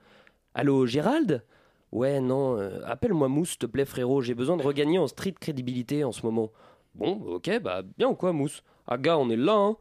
Allô, 0.54 0.86
Gérald? 0.86 1.44
Ouais, 1.94 2.20
non, 2.20 2.58
euh, 2.58 2.82
appelle-moi 2.86 3.28
Mousse, 3.28 3.60
te 3.60 3.68
plaît, 3.68 3.86
frérot. 3.86 4.22
J'ai 4.24 4.34
besoin 4.34 4.58
de 4.58 4.64
regagner 4.64 4.98
en 4.98 5.06
street 5.06 5.36
crédibilité 5.39 6.04
en 6.04 6.12
ce 6.12 6.26
moment. 6.26 6.50
Bon, 6.96 7.22
ok, 7.36 7.60
bah 7.62 7.84
bien 8.00 8.08
ou 8.10 8.16
quoi, 8.16 8.34
Mousse? 8.34 8.64
Ah, 8.88 8.98
gars, 8.98 9.20
on 9.20 9.30
est 9.30 9.36
là, 9.36 9.54
hein 9.54 9.78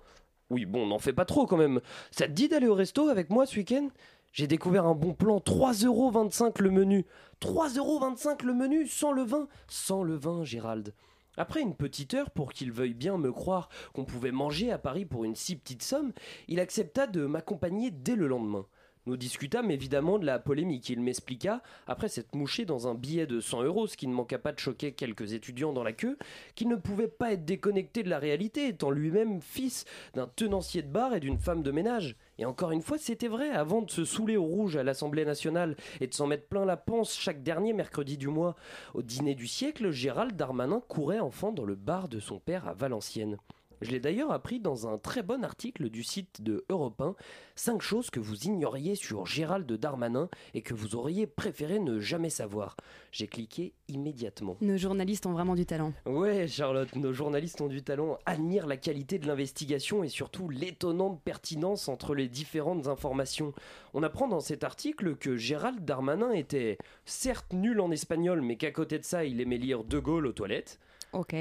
Oui, 0.50 0.66
bon, 0.66 0.86
n'en 0.86 0.98
fais 0.98 1.14
pas 1.14 1.24
trop 1.24 1.46
quand 1.46 1.56
même. 1.56 1.80
Ça 2.10 2.26
te 2.26 2.32
dit 2.32 2.50
d'aller 2.50 2.66
au 2.66 2.74
resto 2.74 3.08
avec 3.08 3.30
moi 3.30 3.46
ce 3.46 3.56
week-end? 3.56 3.88
J'ai 4.34 4.46
découvert 4.46 4.84
un 4.84 4.94
bon 4.94 5.14
plan, 5.14 5.38
3,25€ 5.38 6.60
le 6.60 6.70
menu. 6.70 7.06
3,25€ 7.40 8.44
le 8.44 8.52
menu, 8.52 8.86
sans 8.86 9.12
le 9.12 9.22
vin? 9.22 9.48
Sans 9.66 10.02
le 10.02 10.14
vin, 10.14 10.44
Gérald. 10.44 10.92
Après 11.38 11.62
une 11.62 11.74
petite 11.74 12.12
heure, 12.12 12.30
pour 12.30 12.52
qu'il 12.52 12.72
veuille 12.72 12.92
bien 12.92 13.16
me 13.16 13.32
croire 13.32 13.70
qu'on 13.94 14.04
pouvait 14.04 14.32
manger 14.32 14.70
à 14.70 14.76
Paris 14.76 15.06
pour 15.06 15.24
une 15.24 15.34
si 15.34 15.56
petite 15.56 15.82
somme, 15.82 16.12
il 16.48 16.60
accepta 16.60 17.06
de 17.06 17.24
m'accompagner 17.24 17.90
dès 17.90 18.16
le 18.16 18.26
lendemain. 18.26 18.66
Nous 19.04 19.16
discutâmes 19.16 19.72
évidemment 19.72 20.20
de 20.20 20.26
la 20.26 20.38
polémique. 20.38 20.88
Il 20.88 21.00
m'expliqua, 21.00 21.60
après 21.88 22.08
s'être 22.08 22.36
mouché 22.36 22.64
dans 22.64 22.86
un 22.86 22.94
billet 22.94 23.26
de 23.26 23.40
100 23.40 23.64
euros, 23.64 23.88
ce 23.88 23.96
qui 23.96 24.06
ne 24.06 24.14
manqua 24.14 24.38
pas 24.38 24.52
de 24.52 24.60
choquer 24.60 24.92
quelques 24.92 25.32
étudiants 25.32 25.72
dans 25.72 25.82
la 25.82 25.92
queue, 25.92 26.16
qu'il 26.54 26.68
ne 26.68 26.76
pouvait 26.76 27.08
pas 27.08 27.32
être 27.32 27.44
déconnecté 27.44 28.04
de 28.04 28.08
la 28.08 28.20
réalité, 28.20 28.68
étant 28.68 28.92
lui-même 28.92 29.40
fils 29.40 29.86
d'un 30.14 30.28
tenancier 30.28 30.82
de 30.82 30.88
bar 30.88 31.16
et 31.16 31.20
d'une 31.20 31.38
femme 31.38 31.64
de 31.64 31.72
ménage. 31.72 32.14
Et 32.38 32.44
encore 32.44 32.70
une 32.70 32.80
fois, 32.80 32.96
c'était 32.96 33.26
vrai, 33.26 33.50
avant 33.50 33.82
de 33.82 33.90
se 33.90 34.04
saouler 34.04 34.36
au 34.36 34.44
rouge 34.44 34.76
à 34.76 34.84
l'Assemblée 34.84 35.24
nationale 35.24 35.76
et 36.00 36.06
de 36.06 36.14
s'en 36.14 36.28
mettre 36.28 36.46
plein 36.46 36.64
la 36.64 36.76
panse 36.76 37.18
chaque 37.18 37.42
dernier 37.42 37.72
mercredi 37.72 38.16
du 38.16 38.28
mois, 38.28 38.54
au 38.94 39.02
dîner 39.02 39.34
du 39.34 39.48
siècle, 39.48 39.90
Gérald 39.90 40.36
Darmanin 40.36 40.80
courait 40.86 41.18
enfant 41.18 41.50
dans 41.50 41.64
le 41.64 41.74
bar 41.74 42.08
de 42.08 42.20
son 42.20 42.38
père 42.38 42.68
à 42.68 42.74
Valenciennes. 42.74 43.38
Je 43.82 43.90
l'ai 43.90 43.98
d'ailleurs 43.98 44.30
appris 44.30 44.60
dans 44.60 44.86
un 44.86 44.96
très 44.96 45.24
bon 45.24 45.42
article 45.42 45.90
du 45.90 46.04
site 46.04 46.40
de 46.40 46.64
Europe 46.68 47.00
1, 47.00 47.16
5 47.56 47.82
choses 47.82 48.10
que 48.10 48.20
vous 48.20 48.44
ignoriez 48.44 48.94
sur 48.94 49.26
Gérald 49.26 49.70
Darmanin 49.72 50.28
et 50.54 50.62
que 50.62 50.72
vous 50.72 50.94
auriez 50.94 51.26
préféré 51.26 51.80
ne 51.80 51.98
jamais 51.98 52.30
savoir. 52.30 52.76
J'ai 53.10 53.26
cliqué 53.26 53.74
immédiatement. 53.88 54.56
Nos 54.60 54.76
journalistes 54.76 55.26
ont 55.26 55.32
vraiment 55.32 55.56
du 55.56 55.66
talent. 55.66 55.92
Ouais, 56.06 56.46
Charlotte, 56.46 56.94
nos 56.94 57.12
journalistes 57.12 57.60
ont 57.60 57.66
du 57.66 57.82
talent, 57.82 58.18
admirent 58.24 58.68
la 58.68 58.76
qualité 58.76 59.18
de 59.18 59.26
l'investigation 59.26 60.04
et 60.04 60.08
surtout 60.08 60.48
l'étonnante 60.48 61.20
pertinence 61.20 61.88
entre 61.88 62.14
les 62.14 62.28
différentes 62.28 62.86
informations. 62.86 63.52
On 63.94 64.04
apprend 64.04 64.28
dans 64.28 64.38
cet 64.38 64.62
article 64.62 65.16
que 65.16 65.36
Gérald 65.36 65.84
Darmanin 65.84 66.30
était 66.30 66.78
certes 67.04 67.52
nul 67.52 67.80
en 67.80 67.90
espagnol, 67.90 68.42
mais 68.42 68.56
qu'à 68.56 68.70
côté 68.70 69.00
de 69.00 69.04
ça, 69.04 69.24
il 69.24 69.40
aimait 69.40 69.58
lire 69.58 69.82
De 69.82 69.98
Gaulle 69.98 70.28
aux 70.28 70.32
toilettes. 70.32 70.78
Ok. 71.12 71.34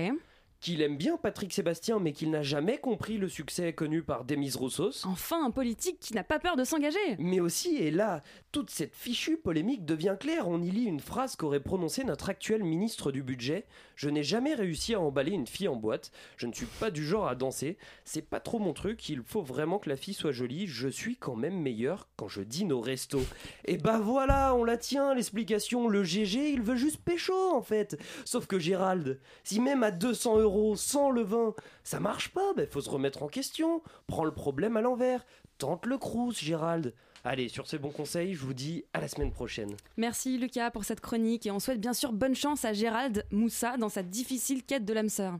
Qu'il 0.61 0.83
aime 0.83 0.95
bien 0.95 1.17
Patrick 1.17 1.51
Sébastien, 1.51 1.97
mais 1.97 2.13
qu'il 2.13 2.29
n'a 2.29 2.43
jamais 2.43 2.77
compris 2.77 3.17
le 3.17 3.27
succès 3.27 3.73
connu 3.73 4.03
par 4.03 4.25
Demis 4.25 4.51
Roussos. 4.51 5.07
Enfin, 5.07 5.43
un 5.43 5.49
politique 5.49 5.99
qui 5.99 6.13
n'a 6.13 6.23
pas 6.23 6.37
peur 6.37 6.55
de 6.55 6.63
s'engager. 6.63 6.99
Mais 7.17 7.39
aussi, 7.39 7.77
et 7.77 7.89
là, 7.89 8.21
toute 8.51 8.69
cette 8.69 8.95
fichue 8.95 9.37
polémique 9.37 9.85
devient 9.85 10.15
claire. 10.19 10.47
On 10.47 10.61
y 10.61 10.69
lit 10.69 10.83
une 10.83 10.99
phrase 10.99 11.35
qu'aurait 11.35 11.61
prononcée 11.61 12.03
notre 12.03 12.29
actuel 12.29 12.63
ministre 12.63 13.11
du 13.11 13.23
budget. 13.23 13.65
Je 13.95 14.09
n'ai 14.09 14.21
jamais 14.21 14.53
réussi 14.53 14.93
à 14.93 15.01
emballer 15.01 15.31
une 15.31 15.47
fille 15.47 15.67
en 15.67 15.75
boîte. 15.75 16.11
Je 16.37 16.45
ne 16.45 16.53
suis 16.53 16.67
pas 16.67 16.91
du 16.91 17.03
genre 17.03 17.27
à 17.27 17.33
danser. 17.33 17.79
C'est 18.05 18.21
pas 18.21 18.39
trop 18.39 18.59
mon 18.59 18.73
truc. 18.73 19.09
Il 19.09 19.23
faut 19.23 19.41
vraiment 19.41 19.79
que 19.79 19.89
la 19.89 19.95
fille 19.95 20.13
soit 20.13 20.31
jolie. 20.31 20.67
Je 20.67 20.87
suis 20.87 21.15
quand 21.15 21.35
même 21.35 21.59
meilleur 21.59 22.07
quand 22.17 22.27
je 22.27 22.43
dîne 22.43 22.71
au 22.71 22.81
resto. 22.81 23.19
Et 23.65 23.77
bah 23.77 23.99
voilà, 23.99 24.53
on 24.53 24.63
la 24.63 24.77
tient, 24.77 25.15
l'explication. 25.15 25.87
Le 25.87 26.03
GG, 26.03 26.51
il 26.51 26.61
veut 26.61 26.75
juste 26.75 27.03
pécho, 27.03 27.33
en 27.51 27.63
fait. 27.63 27.99
Sauf 28.25 28.45
que 28.45 28.59
Gérald, 28.59 29.19
si 29.43 29.59
même 29.59 29.81
à 29.81 29.89
200 29.89 30.37
euros, 30.37 30.50
sans 30.75 31.11
le 31.11 31.21
vin, 31.21 31.53
ça 31.83 31.99
marche 31.99 32.29
pas, 32.29 32.53
bah 32.55 32.63
faut 32.69 32.81
se 32.81 32.89
remettre 32.89 33.23
en 33.23 33.27
question. 33.27 33.81
Prends 34.07 34.25
le 34.25 34.33
problème 34.33 34.77
à 34.77 34.81
l'envers. 34.81 35.25
Tente 35.57 35.85
le 35.85 35.97
crous, 35.97 36.39
Gérald. 36.39 36.93
Allez, 37.23 37.49
sur 37.49 37.67
ces 37.67 37.77
bons 37.77 37.91
conseils, 37.91 38.33
je 38.33 38.41
vous 38.41 38.53
dis 38.53 38.83
à 38.93 38.99
la 38.99 39.07
semaine 39.07 39.31
prochaine. 39.31 39.75
Merci 39.97 40.37
Lucas 40.37 40.71
pour 40.71 40.85
cette 40.85 41.01
chronique 41.01 41.45
et 41.45 41.51
on 41.51 41.59
souhaite 41.59 41.79
bien 41.79 41.93
sûr 41.93 42.13
bonne 42.13 42.35
chance 42.35 42.65
à 42.65 42.73
Gérald 42.73 43.25
Moussa 43.31 43.77
dans 43.77 43.89
sa 43.89 44.01
difficile 44.01 44.63
quête 44.63 44.85
de 44.85 44.93
l'âme 44.93 45.09
sœur. 45.09 45.37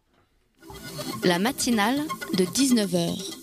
La 1.24 1.40
matinale 1.40 2.00
de 2.38 2.46
19h. 2.46 3.41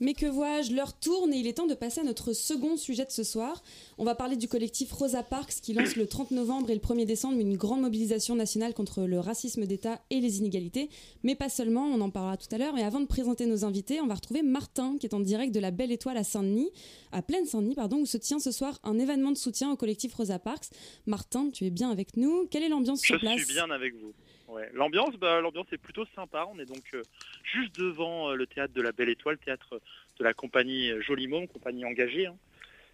Mais 0.00 0.14
que 0.14 0.26
vois-je, 0.26 0.72
l'heure 0.74 0.98
tourne 0.98 1.32
et 1.32 1.38
il 1.38 1.46
est 1.46 1.54
temps 1.54 1.66
de 1.66 1.74
passer 1.74 2.00
à 2.00 2.04
notre 2.04 2.32
second 2.32 2.76
sujet 2.76 3.04
de 3.04 3.10
ce 3.10 3.24
soir. 3.24 3.62
On 3.98 4.04
va 4.04 4.14
parler 4.14 4.36
du 4.36 4.46
collectif 4.48 4.92
Rosa 4.92 5.22
Parks 5.22 5.54
qui 5.62 5.72
lance 5.72 5.96
le 5.96 6.06
30 6.06 6.30
novembre 6.30 6.70
et 6.70 6.74
le 6.74 6.80
1er 6.80 7.04
décembre 7.04 7.38
une 7.40 7.56
grande 7.56 7.80
mobilisation 7.80 8.34
nationale 8.34 8.74
contre 8.74 9.02
le 9.02 9.18
racisme 9.20 9.66
d'État 9.66 10.00
et 10.10 10.20
les 10.20 10.38
inégalités. 10.38 10.88
Mais 11.22 11.34
pas 11.34 11.48
seulement, 11.48 11.84
on 11.86 12.00
en 12.00 12.10
parlera 12.10 12.36
tout 12.36 12.46
à 12.52 12.58
l'heure. 12.58 12.76
Et 12.78 12.82
avant 12.82 13.00
de 13.00 13.06
présenter 13.06 13.46
nos 13.46 13.64
invités, 13.64 14.00
on 14.00 14.06
va 14.06 14.14
retrouver 14.14 14.42
Martin 14.42 14.96
qui 14.98 15.06
est 15.06 15.14
en 15.14 15.20
direct 15.20 15.54
de 15.54 15.60
la 15.60 15.70
Belle 15.70 15.92
Étoile 15.92 16.16
à 16.16 16.24
Saint-Denis, 16.24 16.70
à 17.12 17.22
Plaine 17.22 17.46
Saint-Denis, 17.46 17.74
pardon, 17.74 17.96
où 17.98 18.06
se 18.06 18.16
tient 18.18 18.38
ce 18.38 18.52
soir 18.52 18.78
un 18.84 18.98
événement 18.98 19.32
de 19.32 19.38
soutien 19.38 19.70
au 19.72 19.76
collectif 19.76 20.14
Rosa 20.14 20.38
Parks. 20.38 20.66
Martin, 21.06 21.50
tu 21.52 21.64
es 21.66 21.70
bien 21.70 21.90
avec 21.90 22.16
nous. 22.16 22.46
Quelle 22.50 22.62
est 22.62 22.68
l'ambiance 22.68 23.00
sur 23.00 23.16
Je 23.16 23.20
place? 23.20 23.36
suis 23.42 23.52
bien 23.54 23.68
avec 23.70 23.94
vous. 23.96 24.12
Bah, 24.48 25.40
l'ambiance 25.40 25.66
est 25.72 25.78
plutôt 25.78 26.04
sympa. 26.14 26.46
On 26.52 26.58
est 26.58 26.64
donc 26.64 26.84
euh, 26.94 27.02
juste 27.42 27.78
devant 27.78 28.30
euh, 28.30 28.34
le 28.34 28.46
théâtre 28.46 28.72
de 28.74 28.82
la 28.82 28.92
Belle 28.92 29.10
Étoile, 29.10 29.38
théâtre 29.38 29.80
de 30.18 30.24
la 30.24 30.32
compagnie 30.32 30.90
euh, 30.90 31.00
Joli 31.02 31.26
Môme, 31.26 31.46
compagnie 31.48 31.84
engagée. 31.84 32.26
hein. 32.26 32.36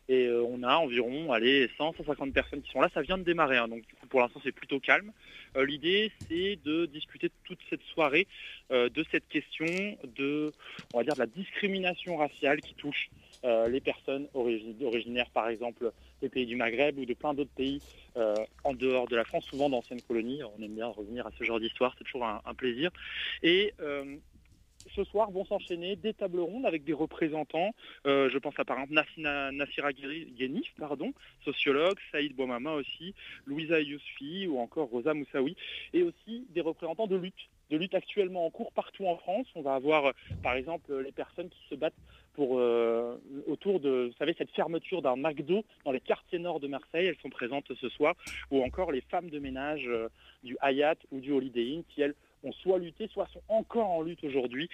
Et 0.09 0.27
euh, 0.27 0.43
on 0.43 0.63
a 0.63 0.77
environ 0.77 1.33
allez, 1.33 1.71
100, 1.79 1.95
150 1.97 2.33
personnes 2.33 2.61
qui 2.61 2.71
sont 2.71 2.81
là. 2.81 2.91
Ça 2.93 3.01
vient 3.01 3.17
de 3.17 3.23
démarrer, 3.23 3.57
hein. 3.57 3.69
donc 3.69 3.85
pour 4.11 4.21
l'instant 4.21 4.41
c'est 4.45 4.53
plutôt 4.53 4.79
calme. 4.79 5.13
Euh, 5.57 5.65
L'idée 5.65 6.13
c'est 6.29 6.59
de 6.65 6.87
discuter 6.87 7.31
toute 7.45 7.59
cette 7.71 7.83
soirée 7.95 8.27
euh, 8.71 8.91
de 8.91 9.05
cette 9.11 9.27
question 9.29 9.67
de, 10.17 10.53
la 10.95 11.27
discrimination 11.27 12.17
raciale 12.17 12.61
qui 12.61 12.75
touche 12.75 13.09
euh, 13.09 13.24
les 13.45 13.81
personnes 13.81 14.29
origi- 14.35 14.85
originaires, 14.85 15.31
par 15.31 15.49
exemple, 15.49 15.93
des 16.23 16.29
pays 16.29 16.47
du 16.47 16.57
Maghreb 16.57 16.99
ou 16.99 17.05
de 17.05 17.15
plein 17.15 17.35
d'autres 17.35 17.55
pays 17.55 17.83
euh, 18.17 18.45
en 18.65 18.75
dehors 18.75 19.09
de 19.09 19.17
la 19.17 19.25
France, 19.25 19.45
souvent 19.45 19.69
d'anciennes 19.69 20.03
colonies. 20.03 20.43
On 20.43 20.63
aime 20.63 20.75
bien 20.75 20.87
revenir 20.87 21.27
à 21.27 21.31
ce 21.39 21.45
genre 21.45 21.61
d'histoire, 21.61 21.95
c'est 21.99 22.05
toujours 22.05 22.25
un, 22.25 22.55
plaisir. 22.55 22.91
Et 23.43 23.75
euh, 23.81 24.17
ce 24.95 25.05
soir 25.05 25.31
vont 25.31 25.45
s'enchaîner 25.45 25.97
des 25.97 26.15
tables 26.15 26.41
rondes 26.41 26.67
avec 26.67 26.85
des 26.85 26.93
représentants. 26.93 27.75
Euh, 28.07 28.31
je 28.31 28.39
pense 28.39 28.55
à 28.59 28.65
par 28.65 28.79
exemple 28.79 28.95
Nassina- 28.95 29.51
Nassira 29.51 29.91
pardon, 30.79 31.13
sociologue, 31.45 31.99
Saïd 32.13 32.35
Bouamama 32.35 32.75
aussi, 32.75 33.15
Louisa 33.47 33.81
Yousfi 33.81 34.47
ou 34.47 34.59
encore 34.59 34.89
Rosa 34.89 35.15
Moussaoui, 35.15 35.57
et 35.93 36.03
aussi 36.03 36.47
des 36.51 36.61
représentants 36.61 37.07
de 37.07 37.17
lutte, 37.17 37.49
de 37.71 37.77
lutte 37.77 37.95
actuellement 37.95 38.47
en 38.47 38.51
cours 38.51 38.73
partout 38.73 39.07
en 39.07 39.17
France. 39.17 39.47
On 39.55 39.63
va 39.63 39.75
avoir 39.75 40.07
euh, 40.07 40.13
par 40.43 40.55
exemple 40.55 40.93
euh, 40.93 41.03
les 41.03 41.13
personnes 41.13 41.49
qui 41.49 41.61
se 41.69 41.75
battent 41.75 41.95
pour 42.35 42.59
euh, 42.59 43.17
autour 43.47 43.81
de, 43.81 44.13
cette 44.19 44.51
fermeture 44.51 45.03
d'un 45.03 45.17
McDo 45.17 45.65
dans 45.85 45.93
les 45.93 46.01
quartiers 46.01 46.39
nord 46.39 46.61
de 46.61 46.67
Marseille. 46.67 47.07
Elles 47.07 47.21
sont 47.23 47.31
présentes 47.31 47.73
ce 47.81 47.89
soir, 47.89 48.15
ou 48.51 48.63
encore 48.65 48.91
les 48.91 49.03
femmes 49.03 49.31
de 49.31 49.39
ménage 49.39 49.89
du 50.43 50.57
Hayat 50.61 50.97
ou 51.13 51.21
du 51.21 51.31
Holiday 51.31 51.75
Inn 51.75 51.85
qui 51.89 52.03
elles 52.03 52.15
ont 52.43 52.53
soit 52.53 52.79
lutté, 52.79 53.09
soit 53.09 53.29
sont 53.33 53.43
encore 53.49 53.89
en 53.89 54.03
lutte 54.03 54.25
aujourd'hui 54.25 54.69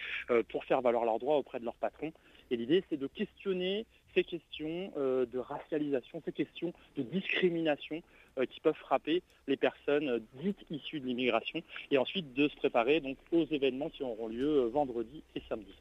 pour 0.49 0.65
faire 0.65 0.81
valoir 0.81 1.05
leurs 1.05 1.19
droits 1.19 1.37
auprès 1.37 1.61
de 1.61 1.67
leur 1.67 1.75
patron. 1.75 2.13
Et 2.51 2.57
l'idée, 2.57 2.83
c'est 2.89 2.97
de 2.99 3.07
questionner 3.07 3.85
ces 4.15 4.25
questions 4.25 4.91
de 4.97 5.39
racialisation, 5.39 6.23
ces 6.25 6.33
questions 6.33 6.73
de 6.97 7.03
discrimination 7.03 8.03
qui 8.51 8.61
peuvent 8.61 8.75
frapper 8.75 9.23
les 9.47 9.57
personnes 9.57 10.09
euh, 10.09 10.19
dites 10.43 10.59
issues 10.71 11.01
de 11.01 11.07
l'immigration, 11.07 11.63
et 11.91 11.99
ensuite 11.99 12.33
de 12.35 12.49
se 12.49 12.57
préparer 12.57 13.01
donc 13.01 13.17
aux 13.33 13.47
événements 13.47 13.91
qui 13.91 14.03
auront 14.03 14.29
lieu 14.29 14.49
euh, 14.49 14.69
vendredi 14.69 15.23
et 15.35 15.43
samedi. 15.49 15.75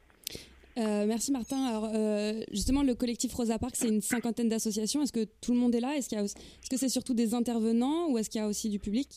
Euh, 0.77 1.05
merci 1.05 1.31
Martin. 1.31 1.65
Alors 1.65 1.89
euh, 1.93 2.41
justement, 2.51 2.83
le 2.83 2.95
collectif 2.95 3.33
Rosa 3.33 3.59
Parks, 3.59 3.75
c'est 3.75 3.89
une 3.89 4.01
cinquantaine 4.01 4.49
d'associations. 4.49 5.01
Est-ce 5.01 5.11
que 5.11 5.25
tout 5.41 5.53
le 5.53 5.59
monde 5.59 5.75
est 5.75 5.81
là? 5.81 5.95
Est-ce 5.95 6.09
que 6.69 6.77
c'est 6.77 6.89
surtout 6.89 7.13
des 7.13 7.33
intervenants 7.33 8.09
ou 8.09 8.17
est-ce 8.17 8.29
qu'il 8.29 8.39
y 8.39 8.43
a 8.43 8.47
aussi 8.47 8.69
du 8.69 8.79
public? 8.79 9.07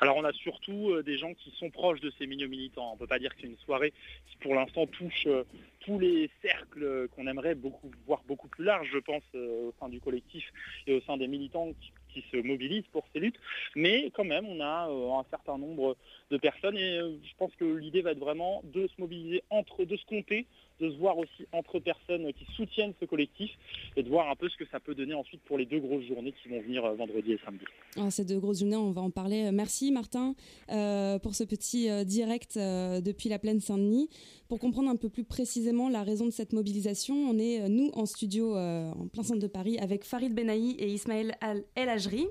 Alors 0.00 0.16
on 0.16 0.24
a 0.24 0.32
surtout 0.32 0.90
euh, 0.90 1.02
des 1.02 1.16
gens 1.18 1.34
qui 1.34 1.50
sont 1.58 1.70
proches 1.70 2.00
de 2.00 2.12
ces 2.18 2.26
milieux 2.26 2.46
militants. 2.46 2.90
On 2.90 2.94
ne 2.94 2.98
peut 2.98 3.06
pas 3.06 3.18
dire 3.18 3.34
que 3.34 3.40
c'est 3.40 3.46
une 3.46 3.58
soirée 3.58 3.92
qui 4.30 4.36
pour 4.38 4.54
l'instant 4.54 4.86
touche 4.86 5.24
euh, 5.26 5.44
tous 5.80 5.98
les 5.98 6.30
cercles 6.42 6.82
euh, 6.82 7.08
qu'on 7.08 7.26
aimerait 7.26 7.54
beaucoup 7.54 7.90
voir 8.06 8.22
beaucoup 8.26 8.48
plus 8.48 8.64
large, 8.64 8.88
je 8.92 8.98
pense, 8.98 9.22
euh, 9.34 9.68
au 9.68 9.74
sein 9.78 9.88
du 9.88 10.00
collectif 10.00 10.44
et 10.86 10.94
au 10.94 11.00
sein 11.02 11.16
des 11.16 11.28
militants 11.28 11.72
qui, 11.80 11.92
qui 12.14 12.24
se 12.32 12.36
mobilisent 12.36 12.86
pour 12.92 13.04
ces 13.12 13.20
luttes. 13.20 13.38
Mais 13.74 14.10
quand 14.14 14.24
même, 14.24 14.46
on 14.46 14.60
a 14.60 14.88
euh, 14.88 15.20
un 15.20 15.24
certain 15.30 15.58
nombre 15.58 15.96
de 16.30 16.36
personnes 16.38 16.78
et 16.78 16.98
euh, 16.98 17.16
je 17.22 17.32
pense 17.36 17.54
que 17.56 17.64
l'idée 17.64 18.00
va 18.00 18.12
être 18.12 18.18
vraiment 18.18 18.62
de 18.64 18.86
se 18.86 19.00
mobiliser 19.00 19.42
entre, 19.50 19.84
de 19.84 19.96
se 19.96 20.06
compter, 20.06 20.46
de 20.80 20.90
se 20.90 20.96
voir 20.96 21.16
aussi 21.18 21.46
entre 21.52 21.78
personnes 21.78 22.32
qui 22.32 22.46
soutiennent 22.56 22.94
ce 23.00 23.04
collectif 23.04 23.50
et 23.96 24.02
de 24.02 24.08
voir 24.08 24.28
un 24.28 24.34
peu 24.34 24.48
ce 24.48 24.56
que 24.56 24.68
ça 24.70 24.80
peut 24.80 24.94
donner 24.94 25.14
ensuite 25.14 25.40
pour 25.42 25.56
les 25.56 25.66
deux 25.66 25.78
grosses 25.78 26.04
journées 26.04 26.34
qui 26.42 26.48
vont 26.48 26.60
venir 26.60 26.84
euh, 26.84 26.94
vendredi 26.94 27.32
et 27.32 27.40
samedi. 27.44 27.64
Ah, 27.96 28.10
Ces 28.10 28.24
deux 28.24 28.38
grosses 28.38 28.60
journées, 28.60 28.76
on 28.76 28.90
va 28.90 29.02
en 29.02 29.10
parler. 29.10 29.44
Euh, 29.44 29.52
Merci 29.52 29.92
Martin 29.92 30.34
euh, 30.70 31.18
pour 31.18 31.34
ce 31.34 31.44
petit 31.44 31.88
direct 32.04 32.56
depuis 32.56 33.28
la 33.28 33.38
plaine 33.38 33.60
Saint-Denis. 33.60 34.08
Pour 34.48 34.58
comprendre 34.58 34.90
un 34.90 34.96
peu 34.96 35.08
plus 35.08 35.24
précisément 35.24 35.88
la 35.88 36.02
raison 36.02 36.26
de 36.26 36.30
cette 36.30 36.52
mobilisation, 36.52 37.14
on 37.14 37.38
est 37.38 37.68
nous 37.68 37.90
en 37.94 38.06
studio 38.06 38.56
en 38.56 39.08
plein 39.12 39.22
centre 39.22 39.40
de 39.40 39.46
Paris 39.46 39.78
avec 39.78 40.04
Farid 40.04 40.34
Benahi 40.34 40.72
et 40.78 40.88
Ismaël 40.88 41.36
El 41.74 41.88
Ajri. 41.88 42.26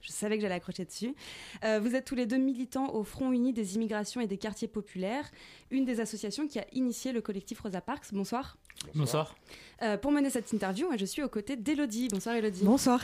Je 0.00 0.10
savais 0.10 0.36
que 0.36 0.42
j'allais 0.42 0.54
accrocher 0.54 0.84
dessus. 0.84 1.14
Vous 1.62 1.94
êtes 1.94 2.04
tous 2.04 2.14
les 2.14 2.26
deux 2.26 2.36
militants 2.38 2.94
au 2.94 3.02
Front 3.02 3.32
Uni 3.32 3.52
des 3.52 3.76
immigrations 3.76 4.20
et 4.20 4.26
des 4.26 4.38
quartiers 4.38 4.68
populaires, 4.68 5.30
une 5.70 5.84
des 5.84 6.00
associations 6.00 6.46
qui 6.46 6.58
a 6.58 6.66
initié 6.72 7.12
le 7.12 7.20
collectif 7.20 7.60
Rosa 7.60 7.80
Parks. 7.80 8.12
Bonsoir. 8.12 8.56
Bonsoir. 8.94 9.34
Euh, 9.82 9.96
pour 9.96 10.12
mener 10.12 10.30
cette 10.30 10.52
interview, 10.52 10.86
moi, 10.86 10.96
je 10.96 11.04
suis 11.04 11.22
aux 11.22 11.28
côtés 11.28 11.56
d'Elodie. 11.56 12.08
Bonsoir 12.08 12.36
Elodie. 12.36 12.64
Bonsoir. 12.64 13.00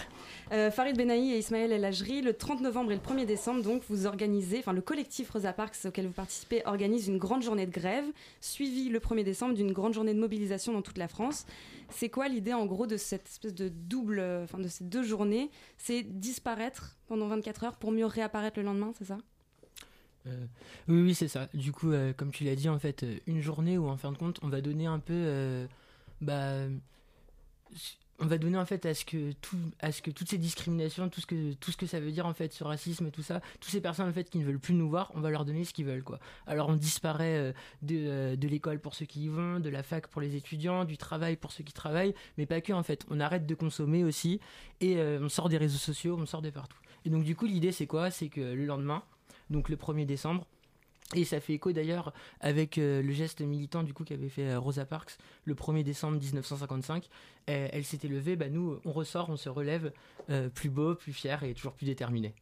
Euh, 0.53 0.71
Farid 0.71 0.97
Benahi 0.97 1.33
et 1.33 1.39
Ismaël 1.39 1.73
El 1.73 1.85
Ajri, 1.85 2.23
le 2.23 2.35
30 2.35 2.61
novembre 2.61 2.93
et 2.93 2.95
le 2.95 3.01
1er 3.01 3.27
décembre, 3.27 3.63
donc, 3.63 3.83
vous 3.89 4.07
organisez, 4.07 4.59
enfin 4.59 4.73
le 4.73 4.81
collectif 4.81 5.31
Rosa 5.31 5.53
Parks 5.53 5.77
auquel 5.87 6.07
vous 6.07 6.13
participez 6.13 6.63
organise 6.67 7.09
une 7.09 7.19
grande 7.19 7.43
journée 7.43 7.67
de 7.67 7.73
grève, 7.73 8.05
suivie 8.41 8.89
le 8.89 9.01
1er 9.01 9.25
décembre 9.25 9.55
d'une 9.55 9.73
grande 9.73 9.95
journée 9.95 10.15
de 10.15 10.21
mobilisation 10.21 10.73
dans 10.73 10.83
toute 10.83 10.99
la 10.99 11.09
France. 11.09 11.47
C'est 11.91 12.09
quoi 12.09 12.29
l'idée 12.29 12.53
en 12.53 12.67
gros 12.67 12.87
de 12.87 12.97
cette 12.97 13.27
espèce 13.27 13.55
de 13.55 13.69
double, 13.69 14.21
euh, 14.21 14.45
enfin 14.45 14.59
de 14.59 14.69
ces 14.69 14.85
deux 14.85 15.03
journées? 15.03 15.51
C'est 15.77 16.03
disparaître 16.03 16.97
pendant 17.09 17.27
24 17.27 17.65
heures 17.65 17.77
pour 17.77 17.91
mieux 17.91 18.07
réapparaître 18.07 18.59
le 18.59 18.65
lendemain, 18.65 18.93
c'est 18.99 19.07
ça? 19.07 19.19
Euh, 20.27 20.47
oui, 20.89 21.03
oui, 21.03 21.15
c'est 21.15 21.29
ça. 21.29 21.49
Du 21.55 21.73
coup, 21.73 21.93
euh, 21.93 22.13
comme 22.13 22.31
tu 22.31 22.45
l'as 22.45 22.57
dit, 22.57 22.69
en 22.69 22.79
fait, 22.79 23.03
euh, 23.03 23.19
une 23.27 23.41
journée 23.41 23.79
où, 23.79 23.89
en 23.89 23.97
fin 23.97 24.13
de 24.13 24.19
compte, 24.19 24.39
on 24.43 24.49
va 24.49 24.61
donner 24.61 24.87
un 24.87 24.99
peu, 24.99 25.67
bah, 26.21 26.67
on 28.23 28.27
va 28.27 28.37
donner 28.37 28.59
en 28.59 28.67
fait 28.67 28.85
à 28.85 28.93
ce 28.93 29.07
que 29.07 29.33
tout, 29.41 29.57
à 29.81 29.93
ce 29.93 30.03
que 30.03 30.11
toutes 30.11 30.29
ces 30.29 30.37
discriminations, 30.37 31.09
tout 31.09 31.23
ce 31.23 31.27
que 31.27 31.55
tout 31.55 31.73
ce 31.73 31.79
que 31.79 31.87
ça 31.87 32.01
veut 32.01 32.13
dire 32.13 32.27
en 32.27 32.35
fait, 32.35 32.53
ce 32.53 32.63
racisme 32.65 33.11
tout 33.11 33.23
ça, 33.23 33.41
toutes 33.61 33.71
ces 33.71 33.81
personnes 33.81 34.11
en 34.11 34.13
fait 34.13 34.29
qui 34.29 34.39
ne 34.39 34.45
veulent 34.45 34.59
plus 34.59 34.75
nous 34.75 34.91
voir, 34.91 35.11
on 35.15 35.21
va 35.21 35.31
leur 35.31 35.47
donner 35.47 35.65
ce 35.65 35.73
qu'ils 35.73 35.87
veulent 35.87 36.03
quoi. 36.03 36.19
Alors 36.47 36.69
on 36.69 36.77
disparaît 36.77 37.55
de, 37.81 38.37
l'école 38.47 38.79
pour 38.79 38.95
ceux 38.95 39.07
qui 39.07 39.25
y 39.25 39.29
vont, 39.29 39.59
de 39.59 39.71
la 39.71 39.83
fac 39.83 40.07
pour 40.09 40.21
les 40.21 40.37
étudiants, 40.37 40.85
du 40.85 40.99
travail 40.99 41.37
pour 41.37 41.51
ceux 41.51 41.65
qui 41.65 41.73
travaillent, 41.73 42.15
mais 42.37 42.45
pas 42.45 42.61
que 42.61 42.75
en 42.75 42.83
fait. 42.83 43.07
On 43.09 43.21
arrête 43.21 43.47
de 43.47 43.55
consommer 43.55 44.05
aussi 44.05 44.39
et 44.83 45.01
on 45.01 45.31
sort 45.31 45.49
des 45.49 45.57
réseaux 45.57 45.79
sociaux, 45.79 46.19
on 46.21 46.27
sort 46.27 46.43
de 46.43 46.51
partout. 46.51 46.79
Et 47.07 47.11
donc 47.11 47.25
du 47.25 47.35
coup 47.35 47.47
l'idée 47.47 47.73
c'est 47.73 47.87
quoi? 47.87 48.11
C'est 48.11 48.29
que 48.29 48.43
le 48.43 48.67
lendemain, 48.67 49.03
donc 49.51 49.69
le 49.69 49.77
1er 49.77 50.07
décembre. 50.07 50.47
Et 51.17 51.25
ça 51.25 51.41
fait 51.41 51.55
écho 51.55 51.73
d'ailleurs 51.73 52.13
avec 52.41 52.79
euh, 52.79 53.03
le 53.03 53.13
geste 53.13 53.41
militant 53.41 53.83
du 53.83 53.93
coup 53.93 54.05
qu'avait 54.05 54.29
fait 54.29 54.51
euh, 54.51 54.61
Rosa 54.61 54.85
Parks 54.85 55.19
le 55.45 55.55
1er 55.55 55.83
décembre 55.83 56.19
1955. 56.19 57.09
Euh, 57.49 57.69
elle 57.73 57.85
s'était 57.85 58.07
levée, 58.07 58.37
bah 58.37 58.49
nous 58.49 58.79
on 58.85 58.93
ressort, 58.93 59.29
on 59.29 59.37
se 59.37 59.49
relève 59.49 59.93
plus 60.55 60.71
beau, 60.71 60.95
plus 60.95 61.13
fier 61.13 61.43
et 61.43 61.55
toujours 61.55 61.73
plus 61.73 61.87
déterminé. 61.87 62.35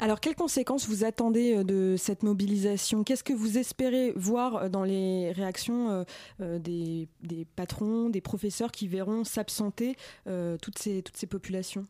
Alors, 0.00 0.20
quelles 0.20 0.34
conséquences 0.34 0.86
vous 0.86 1.04
attendez 1.04 1.64
de 1.64 1.94
cette 1.96 2.24
mobilisation? 2.24 3.04
Qu'est-ce 3.04 3.24
que 3.24 3.32
vous 3.32 3.56
espérez 3.56 4.12
voir 4.16 4.68
dans 4.68 4.84
les 4.84 5.32
réactions 5.32 6.04
des, 6.40 7.08
des 7.22 7.46
patrons, 7.56 8.10
des 8.10 8.20
professeurs 8.20 8.70
qui 8.70 8.86
verront 8.86 9.24
s'absenter 9.24 9.96
toutes, 10.60 10.78
ces, 10.78 11.02
toutes 11.02 11.16
ces 11.16 11.26
populations? 11.26 11.86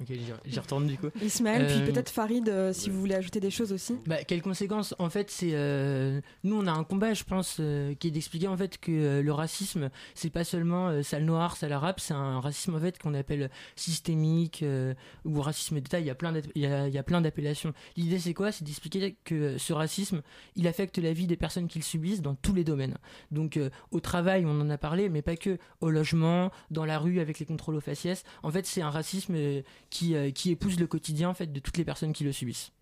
Ok, 0.00 0.08
j'y- 0.46 0.58
retourne 0.58 0.86
du 0.86 0.96
coup. 0.98 1.08
Ismaël, 1.22 1.66
puis 1.66 1.76
Euh, 1.76 1.86
peut-être 1.86 2.10
Farid, 2.10 2.48
euh, 2.48 2.72
si 2.72 2.90
vous 2.90 2.98
voulez 2.98 3.14
ajouter 3.14 3.40
des 3.40 3.50
choses 3.50 3.72
aussi. 3.72 3.96
Bah, 4.06 4.24
quelles 4.24 4.42
conséquences 4.42 4.94
En 4.98 5.10
fait, 5.10 5.30
c'est 5.30 5.50
euh, 5.52 6.20
nous 6.44 6.56
on 6.56 6.66
a 6.66 6.72
un 6.72 6.82
combat, 6.84 7.14
je 7.14 7.24
pense, 7.24 7.58
euh, 7.60 7.94
qui 7.94 8.08
est 8.08 8.10
d'expliquer 8.10 8.48
en 8.48 8.56
fait 8.56 8.78
que 8.78 8.90
euh, 8.90 9.22
le 9.22 9.32
racisme, 9.32 9.90
c'est 10.14 10.30
pas 10.30 10.44
seulement 10.44 10.88
euh, 10.88 11.02
sale 11.02 11.24
noir, 11.24 11.56
sale 11.56 11.72
arabe, 11.72 11.96
c'est 11.98 12.14
un 12.14 12.40
racisme 12.40 12.74
en 12.74 12.80
fait 12.80 12.98
qu'on 12.98 13.14
appelle 13.14 13.50
systémique 13.76 14.62
euh, 14.62 14.94
ou 15.24 15.40
racisme 15.40 15.76
d'État. 15.80 16.00
Il 16.00 16.06
y 16.06 16.10
a 16.10 16.14
plein 16.14 16.32
il 16.54 16.62
y 16.62 16.66
a, 16.66 16.88
il 16.88 16.94
y 16.94 16.98
a 16.98 17.02
plein 17.02 17.20
d'appellations. 17.20 17.72
L'idée 17.96 18.18
c'est 18.18 18.34
quoi? 18.34 18.50
C'est 18.52 18.64
d'expliquer 18.64 19.16
que 19.24 19.58
ce 19.58 19.72
racisme, 19.72 20.22
il 20.56 20.66
affecte 20.66 20.98
la 20.98 21.12
vie 21.12 21.26
des 21.26 21.36
personnes 21.36 21.68
qui 21.68 21.78
le 21.78 21.84
subissent 21.84 22.22
dans 22.22 22.34
tous 22.34 22.54
les 22.54 22.64
domaines. 22.64 22.96
Donc 23.30 23.56
euh, 23.56 23.68
au 23.90 24.00
travail, 24.00 24.44
on 24.46 24.58
en 24.60 24.70
a 24.70 24.78
parlé, 24.78 25.08
mais 25.08 25.22
pas 25.22 25.36
que. 25.36 25.58
Au 25.80 25.90
logement, 25.90 26.50
dans 26.70 26.84
la 26.84 26.98
rue 26.98 27.18
avec 27.20 27.38
les 27.38 27.46
contrôles 27.46 27.74
aux 27.74 27.80
faciès. 27.80 28.22
En 28.42 28.50
fait, 28.50 28.66
c'est 28.66 28.82
un 28.82 28.90
racisme 28.90 29.34
euh, 29.36 29.62
qui 29.92 30.16
euh, 30.16 30.30
qui 30.30 30.50
épouse 30.50 30.80
le 30.80 30.86
quotidien 30.86 31.28
en 31.28 31.34
fait 31.34 31.52
de 31.52 31.60
toutes 31.60 31.76
les 31.76 31.84
personnes 31.84 32.14
qui 32.14 32.24
le 32.24 32.32
subissent. 32.32 32.72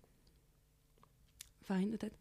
Farid 1.63 1.91
peut-être? 1.91 2.17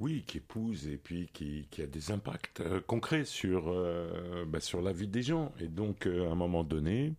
Oui, 0.00 0.24
qui 0.26 0.38
épouse 0.38 0.88
et 0.88 0.96
puis 0.96 1.28
qui, 1.32 1.68
qui 1.70 1.82
a 1.82 1.86
des 1.86 2.10
impacts 2.10 2.60
euh, 2.60 2.80
concrets 2.80 3.26
sur, 3.26 3.68
euh, 3.68 4.46
bah, 4.46 4.60
sur 4.60 4.80
la 4.80 4.94
vie 4.94 5.06
des 5.06 5.22
gens. 5.22 5.52
Et 5.60 5.68
donc, 5.68 6.06
euh, 6.06 6.26
à 6.26 6.32
un 6.32 6.34
moment 6.34 6.64
donné, 6.64 7.12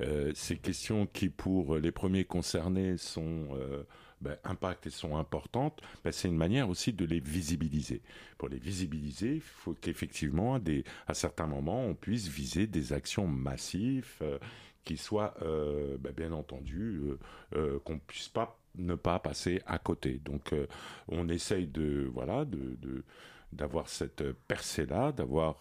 euh, 0.00 0.32
ces 0.34 0.56
questions 0.56 1.06
qui, 1.06 1.28
pour 1.28 1.76
les 1.76 1.92
premiers 1.92 2.24
concernés, 2.24 2.96
sont 2.96 3.46
euh, 3.52 3.84
bah, 4.20 4.36
impacts 4.42 4.88
et 4.88 4.90
sont 4.90 5.16
importantes, 5.16 5.80
bah, 6.02 6.10
c'est 6.10 6.26
une 6.26 6.36
manière 6.36 6.68
aussi 6.68 6.92
de 6.92 7.04
les 7.04 7.20
visibiliser. 7.20 8.02
Pour 8.36 8.48
les 8.48 8.58
visibiliser, 8.58 9.36
il 9.36 9.40
faut 9.40 9.74
qu'effectivement, 9.80 10.56
à, 10.56 10.58
des- 10.58 10.82
à 11.06 11.14
certains 11.14 11.46
moments, 11.46 11.86
on 11.86 11.94
puisse 11.94 12.26
viser 12.26 12.66
des 12.66 12.92
actions 12.92 13.28
massives 13.28 14.16
euh, 14.22 14.40
qui 14.84 14.96
soient, 14.96 15.34
euh, 15.42 15.96
bah, 15.98 16.10
bien 16.16 16.32
entendu, 16.32 17.00
euh, 17.02 17.18
euh, 17.56 17.78
qu'on 17.80 17.98
puisse 17.98 18.28
pas 18.28 18.58
ne 18.76 18.94
pas 18.94 19.18
passer 19.18 19.62
à 19.66 19.78
côté. 19.78 20.20
Donc, 20.24 20.52
euh, 20.52 20.66
on 21.08 21.28
essaye 21.28 21.66
de 21.66 22.10
voilà 22.12 22.44
d'avoir 23.52 23.88
cette 23.88 24.32
percée 24.48 24.84
là, 24.84 25.12
d'avoir 25.12 25.60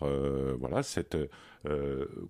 voilà 0.57 0.82
cette 0.82 1.15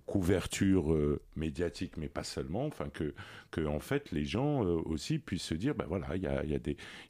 couverture 0.04 0.94
médiatique, 1.36 1.96
mais 1.96 2.08
pas 2.08 2.22
seulement. 2.22 2.66
Enfin 2.66 2.90
que 2.90 3.66
en 3.66 3.80
fait 3.80 4.12
les 4.12 4.26
gens 4.26 4.60
aussi 4.60 5.18
puissent 5.18 5.42
se 5.42 5.54
dire 5.54 5.74
ben 5.74 5.86
voilà 5.88 6.16
il 6.16 6.22
y 6.22 6.26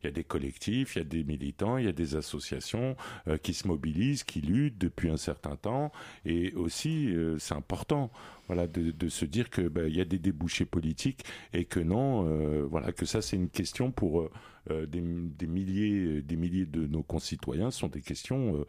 a, 0.07 0.11
des 0.11 0.25
collectifs, 0.25 0.95
il 0.95 0.99
y 0.99 1.03
a 1.03 1.05
des 1.05 1.25
militants, 1.25 1.79
il 1.79 1.87
y 1.87 1.89
a 1.89 1.93
des 1.93 2.15
associations 2.15 2.95
qui 3.43 3.55
se 3.55 3.67
mobilisent, 3.67 4.23
qui 4.23 4.41
luttent 4.41 4.79
depuis 4.79 5.11
un 5.11 5.17
certain 5.17 5.57
temps, 5.57 5.91
et 6.25 6.55
aussi 6.55 7.13
c'est 7.39 7.55
important 7.55 8.13
voilà 8.47 8.67
de, 8.67 9.09
se 9.09 9.25
dire 9.25 9.51
que 9.51 9.63
ben, 9.69 9.87
il 9.89 9.97
y 9.97 10.01
a 10.01 10.05
des 10.05 10.19
débouchés 10.19 10.65
politiques 10.67 11.25
et 11.53 11.65
que 11.65 11.81
non 11.81 12.27
euh, 12.29 12.67
voilà 12.69 12.93
que 12.93 13.07
ça 13.07 13.23
c'est 13.23 13.37
une 13.37 13.49
question 13.49 13.91
pour 13.91 14.21
euh, 14.21 14.31
euh, 14.71 14.87
des, 14.87 15.01
milliers 15.47 16.23
des 16.23 16.37
milliers 16.37 16.67
de 16.67 16.87
nos 16.87 17.03
concitoyens 17.03 17.71
sont 17.71 17.89
des 17.89 18.01
questions 18.03 18.57
euh, 18.57 18.65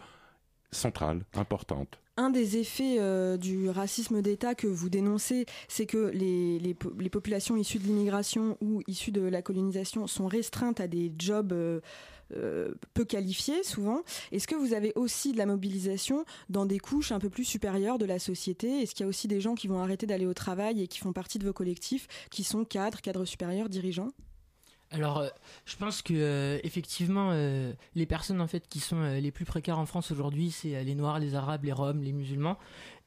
centrale, 0.72 1.24
importante. 1.34 2.00
Un 2.18 2.30
des 2.30 2.58
effets 2.58 2.98
du 3.38 3.70
racisme 3.70 4.22
d'État 4.22 4.56
que 4.56 4.68
vous 4.68 4.90
dénoncez, 4.90 5.46
c'est 5.68 5.86
que 5.86 6.10
les, 6.14 6.60
les 6.60 6.74
po- 6.74 6.94
les 6.98 7.10
populations 7.10 7.58
issues 7.58 7.78
de 7.80 7.84
l'immigration 7.86 8.58
ou 8.62 8.82
issues 8.88 9.12
de 9.12 9.22
la 9.22 9.42
colonisation 9.42 10.08
sont 10.08 10.28
restreintes 10.28 10.80
à 10.80 10.88
des 10.88 11.12
jobs 11.18 11.54
peu 12.30 13.06
qualifiés 13.06 13.64
souvent. 13.64 14.02
Est-ce 14.32 14.48
que 14.48 14.56
vous 14.56 14.74
avez 14.74 14.94
aussi 14.96 15.32
de 15.32 15.38
la 15.38 15.46
mobilisation 15.46 16.26
dans 16.50 16.66
des 16.66 16.80
couches 16.80 17.12
un 17.12 17.20
peu 17.20 17.30
plus 17.30 17.46
supérieures 17.46 17.98
de 17.98 18.06
la 18.06 18.20
société? 18.20 18.82
Est-ce 18.82 18.96
qu'il 18.96 19.04
y 19.04 19.08
a 19.08 19.10
aussi 19.10 19.28
des 19.28 19.42
gens 19.42 19.56
qui 19.56 19.68
vont 19.68 19.80
arrêter 19.80 20.06
d'aller 20.06 20.26
au 20.26 20.34
travail 20.34 20.82
et 20.82 20.88
qui 20.88 21.00
font 21.00 21.14
partie 21.14 21.40
de 21.40 21.46
vos 21.46 21.54
collectifs, 21.54 22.08
qui 22.32 22.44
sont 22.44 22.66
cadres, 22.66 23.02
cadres 23.02 23.26
supérieurs, 23.26 23.70
dirigeants? 23.70 24.12
Alors, 24.92 25.18
euh, 25.18 25.28
je 25.66 25.76
pense 25.78 26.02
que 26.02 26.14
euh, 26.14 26.60
effectivement, 26.64 27.32
euh, 27.34 27.74
les 27.96 28.06
personnes 28.06 28.40
en 28.40 28.48
fait 28.48 28.68
qui 28.70 28.80
sont 28.80 29.02
euh, 29.02 29.20
les 29.20 29.32
plus 29.32 29.44
précaires 29.44 29.80
en 29.80 29.86
France 29.86 30.12
aujourd'hui, 30.12 30.52
c'est 30.52 30.76
euh, 30.76 30.84
les 30.84 30.94
Noirs, 30.96 31.20
les 31.20 31.34
Arabes, 31.36 31.64
les 31.64 31.72
Roms, 31.72 32.02
les 32.02 32.14
musulmans. 32.14 32.58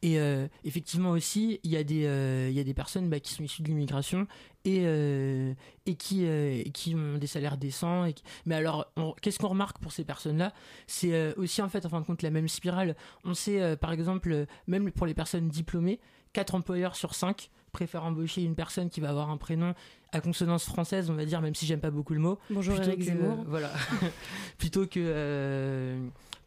Et 0.02 0.20
euh, 0.20 0.46
effectivement 0.64 1.10
aussi, 1.10 1.58
il 1.64 1.70
y 1.72 1.76
a 1.76 1.82
des, 1.82 2.04
euh, 2.06 2.46
il 2.50 2.56
y 2.56 2.60
a 2.60 2.64
des 2.64 2.74
personnes 2.74 3.08
bah, 3.10 3.18
qui 3.18 3.32
sont 3.32 3.42
issues 3.42 3.62
de 3.62 3.68
l'immigration 3.68 4.28
et, 4.64 4.82
euh, 4.84 5.52
et 5.86 5.96
qui, 5.96 6.24
qui 6.72 6.94
ont 6.94 7.18
des 7.18 7.26
salaires 7.26 7.56
décents. 7.56 8.04
Et 8.04 8.12
qui- 8.12 8.22
Mais 8.46 8.54
alors, 8.54 8.92
qu'est-ce 9.22 9.38
qu'on 9.40 9.48
remarque 9.48 9.78
pour 9.80 9.90
ces 9.90 10.04
personnes-là? 10.04 10.52
C'est 10.86 11.34
aussi 11.36 11.62
en 11.62 11.68
fait, 11.68 11.84
en 11.84 11.88
fin 11.88 12.00
de 12.00 12.06
compte, 12.06 12.22
la 12.22 12.30
même 12.30 12.46
spirale. 12.48 12.94
On 13.24 13.34
sait, 13.34 13.76
par 13.76 13.90
exemple, 13.92 14.46
même 14.68 14.92
pour 14.92 15.06
les 15.06 15.14
personnes 15.14 15.48
diplômées, 15.48 15.98
4 16.32 16.54
employeurs 16.54 16.94
sur 16.94 17.14
5 17.14 17.50
préfèrent 17.72 18.04
embaucher 18.04 18.42
une 18.42 18.54
personne 18.54 18.88
qui 18.90 19.00
va 19.00 19.10
avoir 19.10 19.30
un 19.30 19.36
prénom 19.36 19.74
à 20.12 20.20
consonance 20.20 20.64
française, 20.64 21.10
on 21.10 21.14
va 21.14 21.24
dire, 21.24 21.40
même 21.42 21.54
si 21.54 21.66
j'aime 21.66 21.80
pas 21.80 21.90
beaucoup 21.90 22.14
le 22.14 22.20
mot. 22.20 22.38
Bonjour, 22.50 22.74
plutôt 22.74 22.90
Éric 22.90 23.00
que, 23.00 23.04
Zemmour. 23.06 23.44
Voilà. 23.46 23.70
plutôt 24.58 24.86
que 24.86 25.98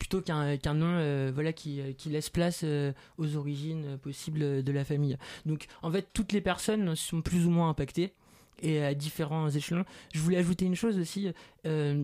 plutôt 0.01 0.19
qu'un 0.19 0.73
nom 0.73 0.95
euh, 0.97 1.31
voilà 1.31 1.53
qui, 1.53 1.79
qui 1.95 2.09
laisse 2.09 2.31
place 2.31 2.61
euh, 2.63 2.91
aux 3.19 3.35
origines 3.35 3.85
euh, 3.85 3.97
possibles 3.97 4.63
de 4.63 4.71
la 4.71 4.83
famille. 4.83 5.15
Donc 5.45 5.67
en 5.83 5.91
fait 5.91 6.07
toutes 6.11 6.31
les 6.31 6.41
personnes 6.41 6.95
sont 6.95 7.21
plus 7.21 7.45
ou 7.45 7.51
moins 7.51 7.69
impactées 7.69 8.11
et 8.63 8.83
à 8.83 8.95
différents 8.95 9.47
échelons. 9.51 9.85
Je 10.11 10.19
voulais 10.19 10.37
ajouter 10.37 10.65
une 10.65 10.75
chose 10.75 10.97
aussi. 10.97 11.31
euh, 11.67 12.03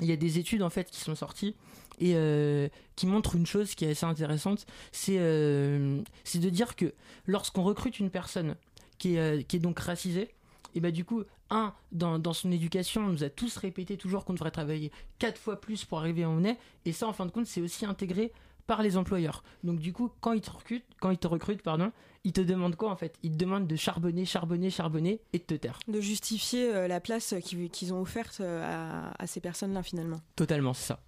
il 0.00 0.06
y 0.06 0.12
a 0.12 0.16
des 0.16 0.38
études 0.38 0.62
en 0.62 0.70
fait 0.70 0.90
qui 0.90 1.00
sont 1.00 1.14
sorties 1.14 1.54
et 1.98 2.12
euh, 2.14 2.70
qui 2.96 3.06
montrent 3.06 3.36
une 3.36 3.46
chose 3.46 3.74
qui 3.74 3.84
est 3.84 3.90
assez 3.90 4.06
intéressante, 4.06 4.64
c'est 4.90 5.18
euh, 5.18 6.00
de 6.34 6.48
dire 6.48 6.76
que 6.76 6.94
lorsqu'on 7.26 7.62
recrute 7.62 8.00
une 8.00 8.10
personne 8.10 8.56
qui 8.96 9.16
est, 9.16 9.18
euh, 9.18 9.42
qui 9.42 9.56
est 9.56 9.60
donc 9.60 9.78
racisée, 9.78 10.30
et 10.74 10.80
bah 10.80 10.90
du 10.90 11.04
coup, 11.04 11.22
un, 11.50 11.72
dans, 11.92 12.18
dans 12.18 12.32
son 12.32 12.50
éducation, 12.50 13.02
on 13.02 13.08
nous 13.08 13.24
a 13.24 13.30
tous 13.30 13.56
répété 13.56 13.96
toujours 13.96 14.24
qu'on 14.24 14.34
devrait 14.34 14.50
travailler 14.50 14.90
quatre 15.18 15.38
fois 15.38 15.60
plus 15.60 15.84
pour 15.84 15.98
arriver 15.98 16.24
où 16.24 16.28
on 16.30 16.44
est, 16.44 16.58
et 16.84 16.92
ça 16.92 17.06
en 17.06 17.12
fin 17.12 17.26
de 17.26 17.30
compte, 17.30 17.46
c'est 17.46 17.60
aussi 17.60 17.86
intégré 17.86 18.32
par 18.66 18.82
les 18.82 18.96
employeurs. 18.96 19.44
Donc 19.62 19.78
du 19.78 19.92
coup, 19.92 20.10
quand 20.20 20.32
ils 20.32 20.40
te 20.40 20.50
recrutent, 20.50 20.86
quand 21.00 21.10
ils 21.10 21.18
te 21.18 21.26
recrutent, 21.26 21.62
pardon, 21.62 21.92
ils 22.24 22.32
te 22.32 22.40
demandent 22.40 22.76
quoi 22.76 22.90
en 22.90 22.96
fait? 22.96 23.18
Ils 23.22 23.32
te 23.32 23.36
demandent 23.36 23.66
de 23.66 23.76
charbonner, 23.76 24.24
charbonner, 24.24 24.70
charbonner 24.70 25.20
et 25.34 25.38
de 25.38 25.44
te 25.44 25.54
taire. 25.54 25.78
De 25.86 26.00
justifier 26.00 26.74
euh, 26.74 26.88
la 26.88 27.00
place 27.00 27.34
qu'ils 27.44 27.92
ont 27.92 28.00
offerte 28.00 28.38
euh, 28.40 28.62
à, 28.64 29.22
à 29.22 29.26
ces 29.26 29.40
personnes-là 29.40 29.82
finalement. 29.82 30.20
Totalement, 30.34 30.72
c'est 30.72 30.86
ça. 30.86 31.00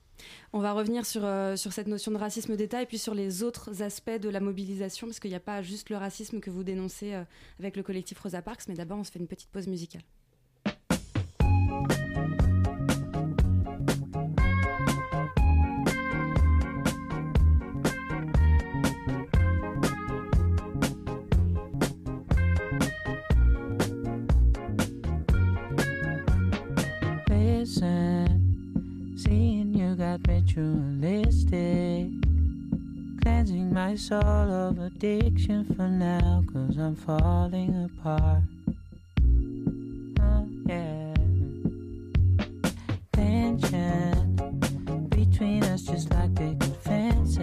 On 0.52 0.60
va 0.60 0.72
revenir 0.72 1.04
sur, 1.04 1.24
euh, 1.24 1.56
sur 1.56 1.72
cette 1.72 1.86
notion 1.86 2.12
de 2.12 2.16
racisme 2.16 2.56
d'État 2.56 2.82
et 2.82 2.86
puis 2.86 2.98
sur 2.98 3.14
les 3.14 3.42
autres 3.42 3.82
aspects 3.82 4.10
de 4.10 4.28
la 4.28 4.40
mobilisation, 4.40 5.06
parce 5.06 5.20
qu'il 5.20 5.30
n'y 5.30 5.36
a 5.36 5.40
pas 5.40 5.62
juste 5.62 5.90
le 5.90 5.96
racisme 5.96 6.40
que 6.40 6.50
vous 6.50 6.64
dénoncez 6.64 7.14
euh, 7.14 7.24
avec 7.58 7.76
le 7.76 7.82
collectif 7.82 8.18
Rosa 8.20 8.42
Parks, 8.42 8.68
mais 8.68 8.74
d'abord 8.74 8.98
on 8.98 9.04
se 9.04 9.12
fait 9.12 9.18
une 9.18 9.28
petite 9.28 9.50
pause 9.50 9.66
musicale. 9.66 10.02
Ritualistic. 30.56 32.08
Cleansing 33.22 33.72
my 33.72 33.96
soul 33.96 34.22
of 34.22 34.78
addiction 34.78 35.64
for 35.74 35.88
now, 35.88 36.44
cause 36.52 36.76
I'm 36.78 36.94
falling 36.96 37.84
apart. 37.84 38.42
Oh, 40.20 40.48
yeah. 40.66 41.14
Tension 43.12 44.36
between 45.10 45.64
us, 45.64 45.82
just 45.82 46.10
like 46.10 46.34
picket 46.34 46.76
fences. 46.82 47.38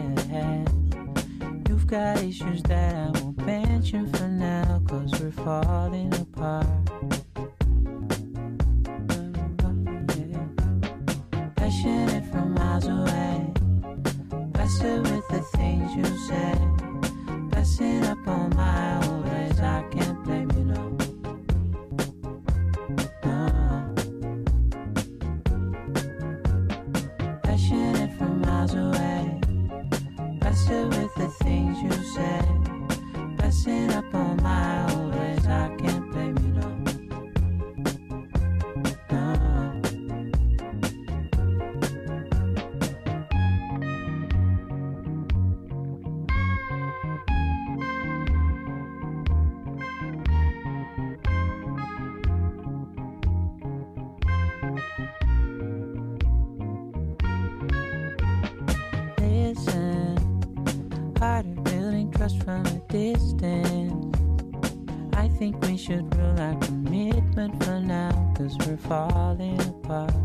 You've 1.67 1.87
got 1.87 2.17
issues 2.23 2.63
that 2.63 2.95
I 2.95 3.19
won't 3.19 3.45
mention 3.45 4.11
for 4.13 4.27
now, 4.27 4.81
cause 4.87 5.11
we're 5.19 5.31
falling 5.31 6.13
apart. 6.15 7.22
You 15.95 16.05
say. 16.17 16.55
Blessing 17.49 18.03
up 18.05 18.27
on 18.27 18.55
my 18.55 18.92
we 65.73 65.79
should 65.79 66.15
rule 66.15 66.39
our 66.39 66.53
commitment 66.59 67.63
for 67.63 67.79
now, 67.79 68.31
cause 68.37 68.55
we're 68.59 68.77
falling 68.77 69.59
apart. 69.59 70.22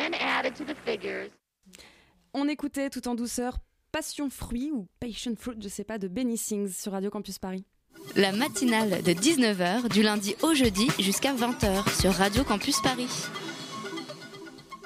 Been 0.00 0.14
added 0.14 0.54
to 0.54 0.64
the 0.64 0.76
figures. 0.84 1.30
On 2.32 2.48
écoutait 2.48 2.90
tout 2.90 3.06
en 3.08 3.14
douceur 3.14 3.58
Passion 3.92 4.30
Fruit 4.30 4.70
ou 4.72 4.86
Passion 5.00 5.34
Fruit, 5.36 5.56
je 5.60 5.68
sais 5.68 5.84
pas, 5.84 5.98
de 5.98 6.08
Benny 6.08 6.38
Sings 6.38 6.72
sur 6.72 6.92
Radio 6.92 7.10
Campus 7.10 7.38
Paris. 7.38 7.64
La 8.16 8.32
matinale 8.32 9.02
de 9.02 9.12
19h 9.12 9.88
du 9.88 10.02
lundi 10.02 10.36
au 10.42 10.54
jeudi 10.54 10.88
jusqu'à 10.98 11.34
20h 11.34 12.00
sur 12.00 12.12
Radio 12.12 12.44
Campus 12.44 12.80
Paris. 12.80 13.08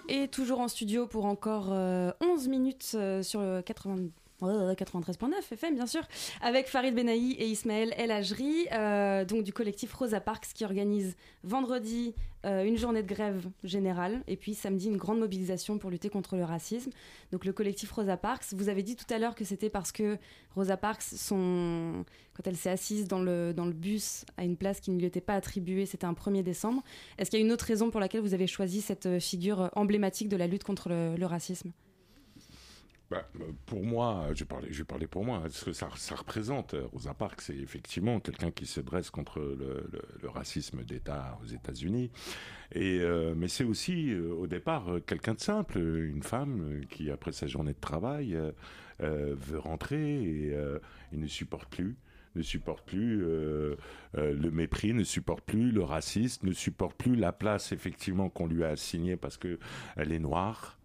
Et 0.09 0.29
toujours 0.29 0.61
en 0.61 0.69
studio 0.69 1.07
pour 1.07 1.27
encore 1.27 1.69
euh, 1.71 2.11
11 2.21 2.49
minutes 2.49 2.93
euh, 2.95 3.23
sur 3.23 3.41
le 3.41 3.63
80 3.63 3.97
euh, 3.97 4.09
93.9 4.43 5.53
FM 5.53 5.75
bien 5.75 5.87
sûr. 5.87 6.03
Avec 6.41 6.67
Farid 6.67 6.95
Benahi 6.95 7.33
et 7.33 7.47
Ismaël 7.47 7.95
El 7.97 8.11
Ajri 8.11 8.67
euh, 8.73 9.25
donc 9.25 9.45
du 9.45 9.53
collectif 9.53 9.93
Rosa 9.95 10.21
Parks 10.21 10.49
qui 10.55 10.65
organise 10.65 11.17
vendredi 11.45 12.15
euh, 12.45 12.65
une 12.65 12.77
journée 12.77 13.03
de 13.03 13.09
grève 13.09 13.49
générale 13.63 14.23
et 14.27 14.37
puis 14.37 14.55
samedi 14.55 14.89
une 14.89 14.97
grande 14.97 15.19
mobilisation 15.19 15.79
pour 15.79 15.91
lutter 15.91 16.11
contre 16.11 16.37
le 16.37 16.45
racisme. 16.45 16.91
Donc 17.33 17.45
le 17.45 17.53
collectif 17.53 17.91
Rosa 17.93 18.17
Parks 18.17 18.53
vous 18.53 18.69
avez 18.69 18.83
dit 18.83 18.97
tout 18.97 19.13
à 19.13 19.19
l'heure 19.19 19.35
que 19.35 19.45
c'était 19.45 19.71
parce 19.71 19.93
que 19.93 20.19
Rosa 20.55 20.77
Parks 20.77 21.05
quand 21.29 22.47
elle 22.47 22.57
s'est 22.57 22.71
assise 22.71 23.07
dans 23.07 23.21
le, 23.21 23.53
dans 23.55 23.67
le 23.67 23.73
bus 23.73 24.25
à 24.37 24.45
une 24.45 24.57
place 24.57 24.81
qui 24.81 24.91
ne 24.91 24.99
lui 24.99 25.07
était 25.07 25.21
pas 25.21 25.35
attribuée 25.35 25.87
c'était 25.87 26.07
un 26.07 26.13
1er 26.13 26.43
décembre. 26.43 26.83
Est-ce 27.19 27.31
qu'il 27.31 27.39
y 27.39 27.43
a 27.43 27.47
une 27.47 27.53
autre 27.53 27.67
raison 27.67 27.91
pour 27.91 28.01
laquelle 28.01 28.21
vous 28.21 28.35
avez 28.35 28.49
choisi 28.49 28.81
cette 28.81 29.07
euh, 29.07 29.21
figure 29.21 29.71
emblématique 29.75 30.29
de 30.29 30.37
la 30.37 30.47
lutte 30.47 30.65
contre 30.65 30.91
le 30.91 31.27
racisme? 31.27 31.71
Bah, 33.11 33.29
euh, 33.39 33.53
pour 33.67 33.85
moi, 33.85 34.29
je 34.35 34.45
parler, 34.45 34.69
je 34.71 34.83
parler 34.83 35.07
pour 35.07 35.25
moi, 35.25 35.43
ce 35.51 35.67
que 35.67 35.73
ça, 35.73 35.89
représente. 36.17 36.75
euh, 36.75 36.87
Rosa 36.93 37.13
Parks, 37.13 37.43
c'est 37.43 37.57
effectivement 37.57 38.19
quelqu'un 38.19 38.51
qui 38.51 38.67
se 38.67 38.81
dresse 38.81 39.11
contre 39.11 39.41
le, 39.41 40.29
racisme 40.29 40.83
d'État 40.85 41.39
aux 41.43 41.47
États-Unis. 41.47 42.11
Et 42.73 43.01
euh, 43.01 43.35
mais 43.37 43.49
c'est 43.49 43.65
aussi, 43.65 44.15
au 44.15 44.47
départ, 44.47 44.87
quelqu'un 45.07 45.35
de 45.35 45.41
simple, 45.41 45.79
une 45.79 46.23
femme 46.23 46.81
qui, 46.91 47.11
après 47.11 47.33
sa 47.33 47.47
journée 47.47 47.75
de 47.75 47.81
travail, 47.81 48.39
veut 49.01 49.59
rentrer 49.59 50.23
et, 50.23 50.57
ne 51.13 51.27
supporte 51.27 51.69
plus 51.69 51.97
ne 52.37 52.43
supporte 52.43 52.85
plus 52.85 53.19
le 53.21 54.51
mépris, 54.51 54.93
ne 54.93 55.05
supporte 55.05 55.45
plus 55.45 55.71
le 55.71 55.85
racisme, 55.85 56.49
ne 56.49 56.53
supporte 56.53 56.97
plus 56.97 57.15
la 57.15 57.33
place 57.33 57.71
effectivement 57.71 58.29
qu'on 58.29 58.49
lui 58.49 58.65
a 58.65 58.71
assignée 58.71 59.17
parce 59.17 59.37
que 59.37 59.61
elle 59.97 60.11
est 60.11 60.19
noire 60.19 60.79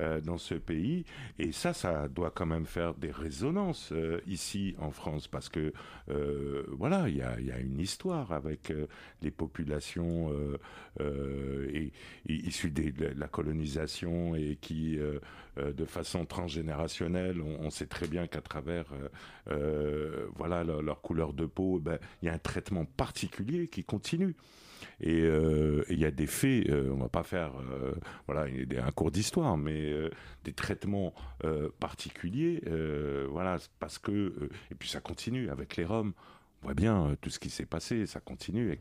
euh, 0.00 0.20
dans 0.20 0.38
ce 0.38 0.54
pays. 0.54 1.04
Et 1.38 1.52
ça, 1.52 1.72
ça 1.72 2.08
doit 2.08 2.32
quand 2.32 2.46
même 2.46 2.66
faire 2.66 2.94
des 2.94 3.12
résonances 3.12 3.92
euh, 3.92 4.20
ici 4.26 4.74
en 4.78 4.90
France, 4.90 5.28
parce 5.28 5.48
que 5.48 5.72
euh, 6.08 6.64
voilà, 6.72 7.08
il 7.08 7.16
y 7.16 7.22
a, 7.22 7.38
une 7.60 7.78
histoire 7.78 8.32
avec 8.32 8.72
les 9.22 9.30
populations 9.30 10.32
issues 12.28 12.70
de 12.70 13.12
la 13.16 13.28
colonisation 13.28 14.34
et 14.34 14.58
qui, 14.60 14.98
de 15.56 15.84
façon 15.84 16.26
transgénérationnelle, 16.26 17.40
on, 17.40 17.70
sait 17.70 17.86
très 17.86 18.08
bien 18.08 18.26
qu'à 18.26 18.40
travers 18.40 18.86
voilà 19.46 20.64
leur, 20.64 20.82
leur 20.82 21.00
couleur 21.00 21.32
de 21.32 21.46
peau, 21.46 21.78
ben, 21.78 21.98
il 22.22 22.26
y 22.26 22.28
a 22.28 22.34
un 22.34 22.38
traitement 22.38 22.84
particulier 22.84 23.68
qui 23.68 23.84
continue. 23.84 24.34
Et 25.00 25.22
euh, 25.22 25.84
et 25.88 25.94
il 25.94 25.98
y 25.98 26.04
a 26.04 26.10
des 26.10 26.26
faits, 26.26 26.68
euh, 26.68 26.90
on 26.92 26.96
va 26.96 27.08
pas 27.08 27.22
faire 27.22 27.52
euh, 27.72 27.94
voilà 28.26 28.46
un 28.84 28.90
cours 28.92 29.10
d'histoire, 29.10 29.56
mais 29.56 29.92
euh, 29.92 30.10
des 30.44 30.52
traitements 30.52 31.14
particuliers, 31.80 32.62
voilà 33.30 33.58
parce 33.78 33.98
que 33.98 34.50
et 34.70 34.74
puis 34.74 34.88
ça 34.88 35.00
continue 35.00 35.50
avec 35.50 35.76
les 35.76 35.84
Roms. 35.84 36.12
On 36.64 36.68
voit 36.68 36.74
bien 36.74 37.08
euh, 37.08 37.16
tout 37.20 37.28
ce 37.28 37.38
qui 37.38 37.50
s'est 37.50 37.66
passé, 37.66 38.06
ça 38.06 38.20
continue 38.20 38.74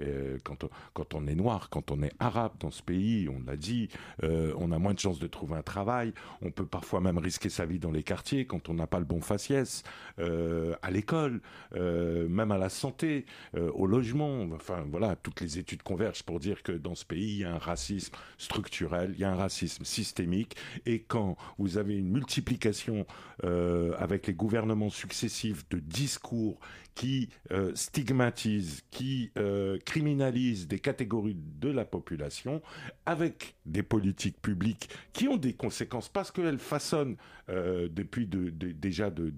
euh, 0.00 0.38
quand 0.44 1.14
on, 1.14 1.26
est 1.26 1.34
noir, 1.34 1.70
quand 1.70 1.90
on 1.90 2.00
est 2.04 2.12
arabe 2.20 2.52
dans 2.60 2.70
ce 2.70 2.84
pays, 2.84 3.28
on 3.28 3.42
l'a 3.44 3.56
dit, 3.56 3.88
euh, 4.22 4.54
on 4.58 4.70
a 4.70 4.78
moins 4.78 4.94
de 4.94 5.00
chances 5.00 5.18
de 5.18 5.26
trouver 5.26 5.56
un 5.56 5.62
travail, 5.62 6.12
on 6.40 6.52
peut 6.52 6.66
parfois 6.66 7.00
même 7.00 7.18
risquer 7.18 7.48
sa 7.48 7.66
vie 7.66 7.80
dans 7.80 7.90
les 7.90 8.04
quartiers 8.04 8.46
quand 8.46 8.68
on 8.68 8.74
n'a 8.74 8.86
pas 8.86 9.00
le 9.00 9.04
bon 9.04 9.20
faciès, 9.20 9.82
euh, 10.20 10.76
à 10.82 10.92
l'école, 10.92 11.40
même 11.74 12.52
à 12.52 12.58
la 12.58 12.68
santé, 12.68 13.26
au 13.54 13.86
logement. 13.86 14.42
Enfin 14.54 14.84
voilà, 14.88 15.16
toutes 15.16 15.40
les 15.40 15.58
études 15.58 15.82
convergent 15.82 16.22
pour 16.22 16.38
dire 16.38 16.62
que 16.62 16.72
dans 16.72 16.94
ce 16.94 17.04
pays, 17.04 17.32
il 17.32 17.38
y 17.40 17.44
a 17.44 17.52
un 17.52 17.58
racisme 17.58 18.14
structurel, 18.38 19.12
il 19.14 19.20
y 19.20 19.24
a 19.24 19.32
un 19.32 19.36
racisme 19.36 19.84
systémique, 19.84 20.56
et 20.84 21.02
quand 21.02 21.36
vous 21.58 21.78
avez 21.78 21.96
une 21.96 22.08
multiplication 22.08 23.04
avec 23.42 24.28
les 24.28 24.34
gouvernements 24.34 24.90
successifs 24.90 25.68
de 25.70 25.80
discours 25.80 26.58
qui 26.96 27.28
euh, 27.52 27.70
stigmatisent, 27.76 28.82
qui 28.90 29.30
euh, 29.38 29.78
criminalisent 29.84 30.66
des 30.66 30.80
catégories 30.80 31.36
de 31.60 31.68
la 31.68 31.84
population, 31.84 32.62
avec 33.04 33.54
des 33.66 33.82
politiques 33.84 34.40
publiques 34.42 34.88
qui 35.12 35.28
ont 35.28 35.36
des 35.36 35.52
conséquences 35.52 36.08
parce 36.08 36.32
qu'elles 36.32 36.58
façonnent 36.58 37.16
euh, 37.50 37.88
depuis 37.92 38.26
de, 38.26 38.50
de- 38.50 38.72
déjà 38.72 39.10
de, 39.10 39.30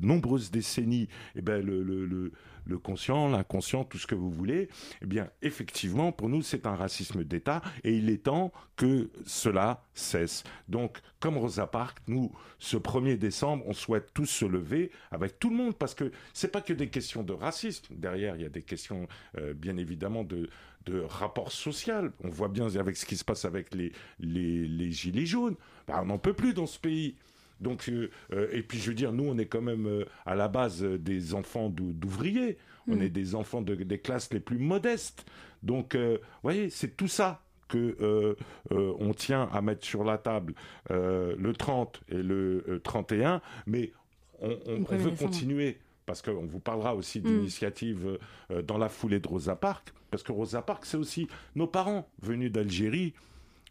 nombreuses 0.00 0.50
décennies 0.50 1.08
eh 1.36 1.42
ben, 1.42 1.64
le- 1.64 2.32
le 2.68 2.78
conscient, 2.78 3.28
l'inconscient, 3.28 3.84
tout 3.84 3.98
ce 3.98 4.06
que 4.06 4.14
vous 4.14 4.30
voulez, 4.30 4.68
eh 5.02 5.06
bien, 5.06 5.28
effectivement, 5.42 6.12
pour 6.12 6.28
nous, 6.28 6.42
c'est 6.42 6.66
un 6.66 6.76
racisme 6.76 7.24
d'État 7.24 7.62
et 7.82 7.96
il 7.96 8.10
est 8.10 8.24
temps 8.24 8.52
que 8.76 9.10
cela 9.26 9.84
cesse. 9.94 10.44
Donc, 10.68 10.98
comme 11.18 11.38
Rosa 11.38 11.66
Parks, 11.66 11.98
nous, 12.06 12.30
ce 12.58 12.76
1er 12.76 13.16
décembre, 13.16 13.64
on 13.66 13.72
souhaite 13.72 14.12
tous 14.14 14.26
se 14.26 14.44
lever 14.44 14.90
avec 15.10 15.38
tout 15.38 15.50
le 15.50 15.56
monde 15.56 15.76
parce 15.76 15.94
que 15.94 16.12
c'est 16.32 16.52
pas 16.52 16.60
que 16.60 16.72
des 16.72 16.88
questions 16.88 17.22
de 17.22 17.32
racisme. 17.32 17.86
Derrière, 17.90 18.36
il 18.36 18.42
y 18.42 18.46
a 18.46 18.50
des 18.50 18.62
questions, 18.62 19.08
euh, 19.38 19.54
bien 19.54 19.76
évidemment, 19.76 20.22
de, 20.22 20.48
de 20.86 21.00
rapport 21.00 21.52
social. 21.52 22.12
On 22.22 22.28
voit 22.28 22.48
bien 22.48 22.76
avec 22.76 22.96
ce 22.96 23.06
qui 23.06 23.16
se 23.16 23.24
passe 23.24 23.44
avec 23.44 23.74
les, 23.74 23.92
les, 24.20 24.68
les 24.68 24.92
gilets 24.92 25.26
jaunes. 25.26 25.56
Bah, 25.86 26.00
on 26.02 26.06
n'en 26.06 26.18
peut 26.18 26.34
plus 26.34 26.54
dans 26.54 26.66
ce 26.66 26.78
pays. 26.78 27.16
Donc, 27.60 27.88
euh, 27.88 28.10
euh, 28.32 28.48
et 28.52 28.62
puis 28.62 28.78
je 28.78 28.88
veux 28.88 28.94
dire, 28.94 29.12
nous, 29.12 29.24
on 29.24 29.36
est 29.38 29.46
quand 29.46 29.60
même 29.62 29.86
euh, 29.86 30.04
à 30.26 30.34
la 30.34 30.48
base 30.48 30.82
des 30.82 31.34
enfants 31.34 31.68
d'ou- 31.68 31.92
d'ouvriers. 31.92 32.56
On 32.86 32.96
Mm. 32.96 33.02
est 33.02 33.08
des 33.10 33.34
enfants 33.34 33.60
de- 33.62 33.74
des 33.74 33.98
classes 33.98 34.32
les 34.32 34.40
plus 34.40 34.58
modestes. 34.58 35.26
Donc, 35.62 35.96
vous 35.96 36.18
voyez, 36.42 36.70
c'est 36.70 36.96
tout 36.96 37.08
ça 37.08 37.42
que 37.68 37.96
euh, 38.00 38.34
euh, 38.72 38.94
on 38.98 39.12
tient 39.12 39.48
à 39.52 39.60
mettre 39.60 39.84
sur 39.84 40.02
la 40.04 40.16
table 40.16 40.54
euh, 40.90 41.34
le 41.38 41.52
30 41.52 42.00
et 42.08 42.14
le 42.22 42.64
euh, 42.68 42.78
31, 42.80 43.42
mais 43.66 43.92
on, 44.40 44.50
on- 44.66 44.72
Le 44.74 44.80
on 44.80 44.84
1er 44.84 44.96
veut 44.96 45.10
continuer 45.10 45.78
parce 46.06 46.22
qu'on 46.22 46.46
vous 46.46 46.60
parlera 46.60 46.94
aussi 46.94 47.18
Mm. 47.20 47.24
d'initiatives 47.24 48.18
dans 48.64 48.78
la 48.78 48.88
foulée 48.88 49.18
de 49.20 49.28
Rosa 49.28 49.56
Parks, 49.56 49.92
parce 50.10 50.22
que 50.22 50.32
Rosa 50.32 50.62
Parks, 50.62 50.86
c'est 50.86 50.96
aussi 50.96 51.28
nos 51.56 51.66
parents 51.66 52.08
venus 52.22 52.50
d'Algérie 52.50 53.12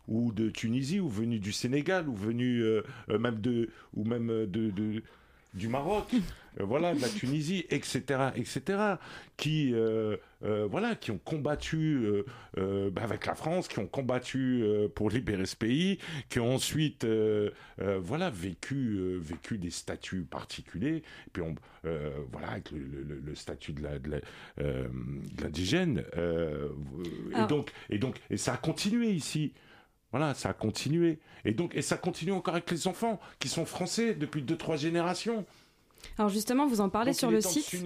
ou 0.08 0.32
de 0.32 0.49
Tunisie 0.49 0.99
ou 0.99 1.10
venus 1.10 1.41
du 1.41 1.51
Sénégal 1.51 2.08
ou 2.10 2.16
venus 2.16 2.64
euh, 2.64 2.84
euh, 3.10 3.20
même 3.20 3.39
de 3.41 3.70
ou 3.93 4.03
même 4.03 4.30
euh, 4.30 4.45
de, 4.45 4.70
de- 4.72 5.03
du 5.53 5.70
Maroc, 5.70 6.12
euh, 6.60 6.66
voilà, 6.66 6.93
de 6.93 7.01
la 7.01 7.10
Tunisie, 7.10 7.66
etc., 7.72 8.01
etc., 8.36 8.95
qui 9.38 9.72
euh, 9.74 10.18
euh, 10.43 10.68
voilà, 10.70 10.93
qui 10.95 11.10
ont 11.10 11.18
combattu 11.24 12.05
bah, 12.55 13.01
avec 13.01 13.26
la 13.26 13.34
France, 13.34 13.68
qui 13.68 13.80
ont 13.80 13.88
combattu 13.88 14.64
pour 14.93 15.10
libérer 15.10 15.45
ce 15.47 15.55
pays, 15.55 15.97
qui 16.30 16.39
ont 16.39 16.53
ensuite 16.55 17.08
voilà 17.78 18.30
vécu 18.30 18.99
vécu 19.20 19.58
des 19.58 19.72
statuts 19.72 20.24
particuliers, 20.30 20.97
et 20.97 21.30
puis 21.34 21.41
on 21.41 21.55
voilà 22.32 22.49
avec 22.49 22.70
le, 22.72 22.80
le- 22.80 23.03
le- 23.03 23.22
le 23.26 23.36
statut 23.36 23.74
de 23.74 23.82
la 23.82 23.97
de 23.97 24.22
l'indigène, 25.41 26.03
et 26.16 27.36
Alors- 27.36 27.47
donc 27.47 27.72
et 27.89 27.97
donc 27.97 28.20
et 28.30 28.38
ça 28.38 28.53
a 28.53 28.58
continué 28.58 29.10
ici. 29.10 29.53
Voilà, 30.12 30.34
ça 30.34 30.49
a 30.49 30.53
continué. 30.53 31.20
Et 31.45 31.51
donc, 31.51 31.76
et 31.76 31.82
ça 31.82 31.97
continue 31.97 32.32
encore 32.32 32.55
avec 32.55 32.72
les 32.72 32.88
enfants 32.88 33.20
qui 33.39 33.49
sont 33.49 33.66
français 33.66 34.14
depuis 34.14 34.41
deux, 34.41 34.58
trois 34.58 34.78
générations. 34.78 35.45
Alors 36.18 36.30
justement, 36.30 36.68
vous 36.68 36.82
en 36.82 36.89
parlez 36.89 37.12
Donc, 37.12 37.20
sur 37.20 37.30
il 37.30 37.34
est 37.34 37.38
le 37.38 37.43
temps 37.43 37.49
site. 37.49 37.82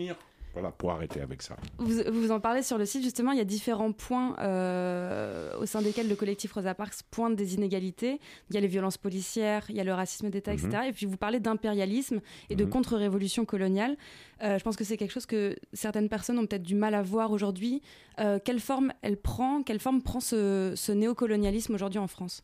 Voilà, 0.53 0.69
pour 0.71 0.91
arrêter 0.91 1.21
avec 1.21 1.41
ça. 1.41 1.55
Vous, 1.77 2.01
vous 2.11 2.31
en 2.31 2.41
parlez 2.41 2.61
sur 2.61 2.77
le 2.77 2.85
site, 2.85 3.03
justement, 3.03 3.31
il 3.31 3.37
y 3.37 3.41
a 3.41 3.45
différents 3.45 3.93
points 3.93 4.35
euh, 4.39 5.57
au 5.57 5.65
sein 5.65 5.81
desquels 5.81 6.09
le 6.09 6.15
collectif 6.15 6.51
Rosa 6.51 6.75
Parks 6.75 7.03
pointe 7.09 7.37
des 7.37 7.53
inégalités. 7.55 8.19
Il 8.49 8.55
y 8.55 8.57
a 8.57 8.59
les 8.61 8.67
violences 8.67 8.97
policières, 8.97 9.65
il 9.69 9.77
y 9.77 9.79
a 9.79 9.85
le 9.85 9.93
racisme 9.93 10.29
d'État, 10.29 10.51
Mhm. 10.53 10.59
etc. 10.67 10.83
Et 10.89 10.91
puis 10.91 11.05
vous 11.05 11.15
parlez 11.15 11.39
d'impérialisme 11.39 12.19
et 12.49 12.55
de 12.57 12.65
Mhm. 12.65 12.69
contre-révolution 12.69 13.45
coloniale. 13.45 13.95
Euh, 14.43 14.57
je 14.59 14.63
pense 14.63 14.75
que 14.75 14.83
c'est 14.83 14.97
quelque 14.97 15.11
chose 15.11 15.25
que 15.25 15.55
certaines 15.71 16.09
personnes 16.09 16.37
ont 16.37 16.45
peut-être 16.45 16.63
du 16.63 16.75
mal 16.75 16.95
à 16.95 17.01
voir 17.01 17.31
aujourd'hui. 17.31 17.81
Euh, 18.19 18.37
quelle 18.43 18.59
forme 18.59 18.91
elle 19.03 19.17
prend 19.17 19.63
Quelle 19.63 19.79
forme 19.79 20.01
prend 20.01 20.19
ce, 20.19 20.73
ce 20.75 20.91
néocolonialisme 20.91 21.73
aujourd'hui 21.75 21.99
en 21.99 22.07
France? 22.07 22.43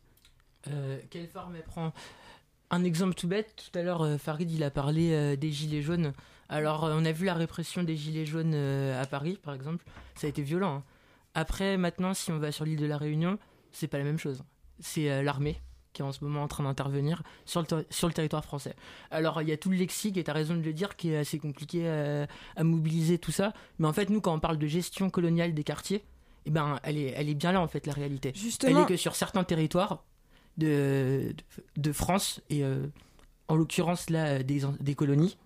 Euh, 0.68 0.98
quelle 1.10 1.28
forme 1.28 1.56
elle 1.56 1.62
prend? 1.62 1.92
Un 2.70 2.84
exemple 2.84 3.14
tout 3.14 3.28
bête, 3.28 3.54
tout 3.70 3.78
à 3.78 3.82
l'heure 3.82 4.18
Farid 4.18 4.50
il 4.50 4.62
a 4.62 4.70
parlé 4.70 5.12
euh, 5.12 5.36
des 5.36 5.50
gilets 5.50 5.82
jaunes. 5.82 6.12
Alors 6.48 6.84
euh, 6.84 6.94
on 6.96 7.04
a 7.04 7.12
vu 7.12 7.26
la 7.26 7.34
répression 7.34 7.82
des 7.82 7.96
gilets 7.96 8.26
jaunes 8.26 8.52
euh, 8.54 9.00
à 9.00 9.06
Paris 9.06 9.38
par 9.42 9.54
exemple, 9.54 9.84
ça 10.14 10.26
a 10.26 10.30
été 10.30 10.42
violent. 10.42 10.76
hein. 10.76 10.82
Après 11.34 11.76
maintenant 11.76 12.14
si 12.14 12.32
on 12.32 12.38
va 12.38 12.52
sur 12.52 12.64
l'île 12.64 12.80
de 12.80 12.86
la 12.86 12.96
Réunion, 12.98 13.38
c'est 13.72 13.88
pas 13.88 13.98
la 13.98 14.04
même 14.04 14.18
chose. 14.18 14.42
C'est 14.80 15.10
euh, 15.10 15.22
l'armée 15.22 15.60
qui 15.92 16.02
est 16.02 16.04
en 16.04 16.12
ce 16.12 16.22
moment 16.22 16.42
en 16.42 16.48
train 16.48 16.64
d'intervenir 16.64 17.22
sur 17.44 17.66
sur 17.90 18.08
le 18.08 18.14
territoire 18.14 18.44
français. 18.44 18.74
Alors 19.10 19.40
il 19.42 19.48
y 19.48 19.52
a 19.52 19.56
tout 19.56 19.70
le 19.70 19.76
lexique, 19.76 20.16
et 20.18 20.24
tu 20.24 20.30
as 20.30 20.34
raison 20.34 20.54
de 20.54 20.60
le 20.62 20.72
dire, 20.72 20.96
qui 20.96 21.10
est 21.10 21.16
assez 21.16 21.38
compliqué 21.38 21.88
à 22.56 22.62
mobiliser 22.64 23.18
tout 23.18 23.32
ça. 23.32 23.52
Mais 23.78 23.88
en 23.88 23.92
fait 23.92 24.08
nous 24.10 24.20
quand 24.20 24.34
on 24.34 24.38
parle 24.38 24.58
de 24.58 24.66
gestion 24.66 25.10
coloniale 25.10 25.54
des 25.54 25.64
quartiers, 25.64 26.04
eh 26.46 26.50
ben, 26.50 26.78
elle, 26.82 26.98
est, 26.98 27.12
elle 27.16 27.28
est 27.28 27.34
bien 27.34 27.52
là 27.52 27.60
en 27.60 27.68
fait 27.68 27.86
la 27.86 27.92
réalité. 27.94 28.32
Justement- 28.34 28.78
Elle 28.80 28.84
est 28.84 28.86
que 28.86 28.96
sur 28.96 29.16
certains 29.16 29.44
territoires, 29.44 30.04
de, 30.56 31.34
de 31.76 31.92
France 31.92 32.40
et 32.50 32.64
euh, 32.64 32.86
en 33.48 33.56
l'occurrence 33.56 34.10
là 34.10 34.42
des, 34.42 34.62
des 34.80 34.94
colonies, 34.94 35.36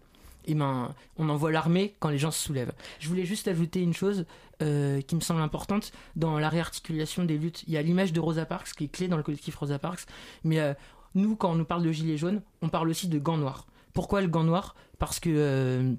et 0.47 0.55
ben, 0.55 0.95
on 1.16 1.28
envoie 1.28 1.53
l'armée 1.53 1.95
quand 1.99 2.09
les 2.09 2.18
gens 2.18 2.30
se 2.30 2.43
soulèvent. 2.43 2.72
Je 3.01 3.09
voulais 3.09 3.24
juste 3.24 3.49
ajouter 3.49 3.80
une 3.80 3.95
chose 3.95 4.26
euh, 4.62 5.01
qui 5.01 5.14
me 5.14 5.20
semble 5.20 5.40
importante 5.40 5.93
dans 6.16 6.38
la 6.38 6.49
réarticulation 6.49 7.24
des 7.24 7.38
luttes. 7.38 7.64
Il 7.66 7.72
y 7.72 7.76
a 7.76 7.82
l'image 7.82 8.12
de 8.12 8.20
Rosa 8.20 8.45
Parks 8.45 8.72
qui 8.76 8.84
est 8.84 8.88
clé 8.88 9.09
dans 9.09 9.16
le 9.16 9.22
collectif 9.22 9.57
Rosa 9.57 9.78
Parks, 9.78 10.07
mais 10.45 10.61
euh, 10.61 10.74
nous, 11.14 11.36
quand 11.36 11.51
on 11.51 11.55
nous 11.55 11.64
parle 11.64 11.82
de 11.82 11.93
gilets 11.93 12.16
jaunes, 12.16 12.43
on 12.61 12.68
parle 12.68 12.88
aussi 12.88 13.09
de 13.09 13.18
gants 13.18 13.36
noirs. 13.36 13.66
Pourquoi 13.93 14.20
le 14.20 14.28
gant 14.28 14.45
noir? 14.45 14.74
Parce 14.99 15.20
que 15.20 15.95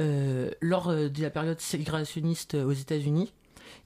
euh, 0.00 0.50
lors 0.60 0.92
de 0.92 1.22
la 1.22 1.30
période 1.30 1.60
ségrégationniste 1.60 2.54
aux 2.54 2.72
États-Unis, 2.72 3.32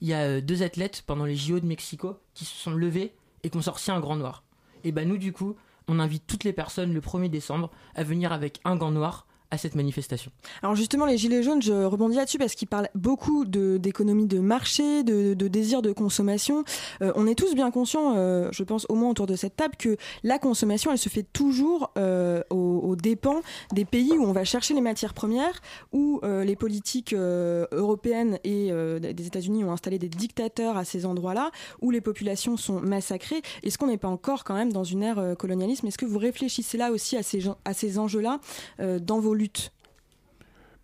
il 0.01 0.07
y 0.07 0.13
a 0.13 0.41
deux 0.41 0.63
athlètes 0.63 1.03
pendant 1.05 1.25
les 1.25 1.35
JO 1.35 1.59
de 1.59 1.65
Mexico 1.65 2.17
qui 2.33 2.45
se 2.45 2.55
sont 2.55 2.71
levés 2.71 3.13
et 3.43 3.49
qui 3.49 3.57
ont 3.57 3.61
sorti 3.61 3.91
un 3.91 3.99
gant 3.99 4.15
noir. 4.15 4.43
Et 4.83 4.91
ben 4.91 5.07
nous, 5.07 5.17
du 5.17 5.33
coup, 5.33 5.55
on 5.87 5.99
invite 5.99 6.25
toutes 6.27 6.43
les 6.43 6.53
personnes 6.53 6.93
le 6.93 7.01
1er 7.01 7.29
décembre 7.29 7.71
à 7.95 8.03
venir 8.03 8.31
avec 8.31 8.59
un 8.63 8.75
gant 8.75 8.91
noir 8.91 9.25
à 9.51 9.57
cette 9.57 9.75
manifestation. 9.75 10.31
Alors 10.61 10.75
justement, 10.75 11.05
les 11.05 11.17
Gilets 11.17 11.41
jaunes, 11.41 11.61
je 11.61 11.73
rebondis 11.73 12.17
là-dessus 12.17 12.37
parce 12.37 12.53
qu'ils 12.53 12.67
parlent 12.67 12.89
beaucoup 12.93 13.45
d'économie 13.45 14.27
de, 14.27 14.39
marché, 14.39 15.03
de, 15.03 15.33
désir 15.33 15.81
de 15.81 15.91
consommation. 15.91 16.63
Euh, 17.01 17.11
on 17.15 17.25
est 17.25 17.35
tous 17.35 17.55
bien 17.55 17.71
conscients, 17.71 18.15
euh, 18.15 18.49
je 18.51 18.63
pense 18.63 18.85
au 18.89 18.95
moins 18.95 19.09
autour 19.09 19.25
de 19.25 19.35
cette 19.35 19.55
table, 19.55 19.75
que 19.77 19.97
la 20.23 20.37
consommation, 20.37 20.91
elle 20.91 20.99
se 20.99 21.09
fait 21.09 21.25
toujours 21.33 21.91
euh, 21.97 22.41
aux, 22.51 22.95
dépens 22.95 23.41
des 23.73 23.85
pays 23.85 24.11
où 24.11 24.23
on 24.23 24.33
va 24.33 24.43
chercher 24.43 24.73
les 24.73 24.81
matières 24.81 25.13
premières, 25.13 25.61
où 25.93 26.19
euh, 26.23 26.43
les 26.43 26.55
politiques 26.55 27.13
européennes 27.13 28.37
et 28.43 28.71
des 28.99 29.27
États-Unis 29.27 29.63
ont 29.63 29.71
installé 29.71 29.97
des 29.97 30.09
dictateurs 30.09 30.77
à 30.77 30.85
ces 30.85 31.05
endroits-là, 31.05 31.51
où 31.81 31.91
les 31.91 32.01
populations 32.01 32.57
sont 32.57 32.79
massacrées. 32.79 33.41
Est-ce 33.63 33.77
qu'on 33.77 33.87
n'est 33.87 33.97
pas 33.97 34.07
encore 34.07 34.43
quand 34.43 34.53
même 34.53 34.71
dans 34.71 34.83
une 34.83 35.03
ère 35.03 35.35
colonialisme? 35.37 35.87
Est-ce 35.87 35.97
que 35.97 36.05
vous 36.05 36.19
réfléchissez 36.19 36.77
là 36.77 36.91
aussi 36.91 37.17
à 37.17 37.23
ces, 37.23 37.43
à 37.65 37.73
ces 37.73 37.97
enjeux-là 37.97 38.39
dans 38.79 39.19
vos 39.19 39.33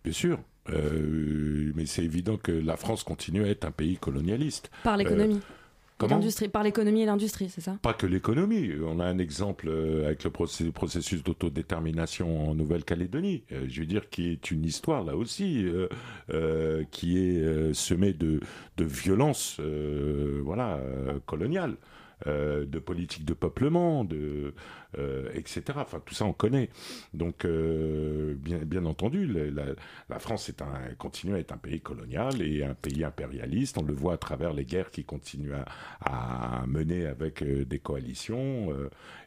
Bien 0.04 0.12
sûr. 0.12 0.38
Euh, 0.68 1.72
mais 1.76 1.86
c'est 1.86 2.04
évident 2.04 2.36
que 2.36 2.50
la 2.52 2.76
France 2.76 3.04
continue 3.04 3.44
à 3.44 3.48
être 3.48 3.64
un 3.64 3.70
pays 3.70 3.98
colonialiste. 3.98 4.70
Par 4.82 4.96
l'économie. 4.96 5.36
Euh, 5.36 5.54
comment 5.98 6.20
par 6.52 6.62
l'économie 6.62 7.02
et 7.02 7.06
l'industrie, 7.06 7.48
c'est 7.48 7.60
ça? 7.60 7.78
Pas 7.82 7.94
que 7.94 8.06
l'économie. 8.06 8.72
On 8.84 9.00
a 9.00 9.04
un 9.04 9.18
exemple 9.18 9.68
euh, 9.68 10.06
avec 10.06 10.24
le 10.24 10.30
processus 10.30 11.22
d'autodétermination 11.22 12.50
en 12.50 12.54
Nouvelle-Calédonie. 12.54 13.44
Je 13.68 13.80
veux 13.80 13.86
dire, 13.86 14.10
qui 14.10 14.28
est 14.30 14.50
une 14.50 14.64
histoire 14.64 15.04
là 15.04 15.16
aussi, 15.16 15.64
euh, 15.64 15.88
euh, 16.30 16.84
qui 16.90 17.18
est 17.18 17.72
semée 17.72 18.12
de, 18.12 18.40
de 18.76 18.84
violences, 18.84 19.58
euh, 19.60 20.40
voilà, 20.44 20.80
coloniales. 21.26 21.76
de 22.26 22.78
politique 22.78 23.24
de 23.26 23.34
peuplement, 23.34 24.04
de, 24.04 24.54
euh, 24.98 25.30
etc. 25.34 25.62
Enfin, 25.76 26.00
tout 26.04 26.14
ça, 26.14 26.24
on 26.24 26.32
connaît. 26.32 26.70
Donc, 27.14 27.44
euh, 27.44 28.34
bien, 28.36 28.58
bien 28.58 28.84
entendu, 28.84 29.26
la, 29.26 29.64
la 30.08 30.18
France 30.18 30.48
est 30.48 30.62
un, 30.62 30.94
continue 30.98 31.34
à 31.34 31.38
être 31.38 31.52
un 31.52 31.56
pays 31.58 31.80
colonial 31.80 32.40
et 32.42 32.64
un 32.64 32.74
pays 32.74 33.04
impérialiste. 33.04 33.78
On 33.78 33.82
le 33.82 33.94
voit 33.94 34.14
à 34.14 34.18
travers 34.18 34.52
les 34.52 34.64
guerres 34.64 34.90
qui 34.90 35.04
continuent 35.04 35.54
à, 36.00 36.60
à 36.62 36.66
mener 36.66 37.06
avec 37.06 37.42
euh, 37.42 37.64
des 37.64 37.78
coalitions. 37.78 38.72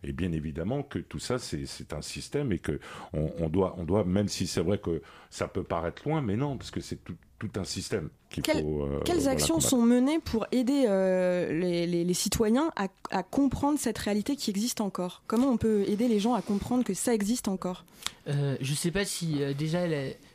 et 0.03 0.11
bien 0.13 0.31
évidemment 0.31 0.83
que 0.83 0.99
tout 0.99 1.19
ça, 1.19 1.37
c'est 1.39 1.93
un 1.93 2.01
système 2.01 2.51
et 2.51 2.59
que 2.59 2.79
on, 3.13 3.31
on 3.39 3.49
doit, 3.49 3.75
on 3.77 3.83
doit, 3.83 4.03
même 4.05 4.27
si 4.27 4.47
c'est 4.47 4.61
vrai 4.61 4.77
que 4.79 5.01
ça 5.29 5.47
peut 5.47 5.63
paraître 5.63 6.07
loin, 6.07 6.21
mais 6.21 6.35
non, 6.35 6.57
parce 6.57 6.71
que 6.71 6.81
c'est 6.81 7.03
tout, 7.03 7.15
tout 7.37 7.51
un 7.55 7.63
système 7.63 8.09
Quelles, 8.29 8.61
faut. 8.63 8.83
euh, 8.83 8.99
quelles 9.05 9.17
voilà, 9.17 9.31
actions 9.31 9.55
combattre. 9.55 9.69
sont 9.69 9.81
menées 9.83 10.19
pour 10.19 10.45
aider 10.51 10.85
euh, 10.87 11.51
les, 11.53 11.85
les- 11.87 12.03
les 12.03 12.13
citoyens 12.13 12.71
à, 12.75 12.87
à 13.11 13.23
comprendre 13.23 13.77
cette 13.79 13.97
réalité 13.97 14.35
qui 14.35 14.49
existe 14.49 14.81
encore? 14.81 15.23
Comment 15.27 15.47
on 15.49 15.57
peut 15.59 15.83
aider 15.87 16.07
les 16.07 16.19
gens 16.19 16.33
à 16.33 16.41
comprendre 16.41 16.83
que 16.83 16.93
ça 16.93 17.13
existe 17.13 17.47
encore 17.47 17.85
Euh, 18.27 18.57
je 18.61 18.73
sais 18.73 18.91
pas 18.91 19.05
si 19.05 19.41
euh, 19.43 19.53
déjà 19.53 19.79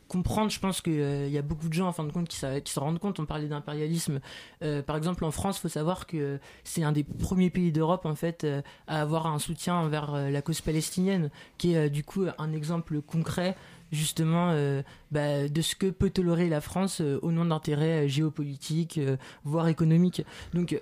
comprendre, 0.09 0.51
je 0.51 0.61
pense 0.61 0.81
qu'il 0.81 1.29
y 1.31 1.39
a 1.39 1.43
beaucoup 1.43 1.69
de 1.69 1.73
gens 1.73 1.89
en 1.89 1.93
fin 1.93 2.05
de 2.05 2.13
compte 2.13 2.29
qui, 2.29 2.37
s'a- 2.37 2.61
qui 2.61 2.73
se 2.73 2.79
rendent 2.79 2.99
compte. 2.99 3.19
On 3.21 3.27
parlait 3.27 3.49
d'impérialisme. 3.49 4.21
Euh, 4.63 4.83
par 4.83 4.97
exemple, 4.97 5.25
en 5.25 5.31
France, 5.31 5.59
faut 5.59 5.69
savoir 5.69 6.07
que 6.07 6.39
c'est 6.63 6.83
un 6.85 6.93
des 6.93 7.05
premiers 7.05 7.51
pays 7.51 7.73
d'Europe 7.73 8.05
en 8.07 8.15
fait 8.15 8.45
euh, 8.45 8.63
à 8.87 9.01
avoir 9.01 9.27
un 9.27 9.39
soutien 9.39 9.75
envers 9.77 10.15
euh, 10.15 10.31
la 10.31 10.43
cause 10.43 10.61
palestinienne, 10.61 11.31
qui 11.59 11.73
est 11.73 11.87
euh, 11.87 11.89
du 11.89 12.05
coup 12.05 12.25
un 12.39 12.53
exemple 12.53 13.01
concret 13.01 13.57
justement 13.93 14.51
euh, 14.51 14.83
bah, 15.11 15.49
de 15.49 15.63
ce 15.63 15.75
que 15.75 15.89
peut 15.91 16.11
tolérer 16.11 16.49
la 16.49 16.61
France 16.61 17.01
euh, 17.01 17.19
au 17.23 17.33
nom 17.33 17.45
d'intérêts 17.47 18.05
euh, 18.05 18.09
géopolitiques, 18.09 18.99
euh, 18.99 19.17
voire 19.45 19.69
économiques. 19.69 20.23
Donc 20.53 20.73
euh, 20.75 20.79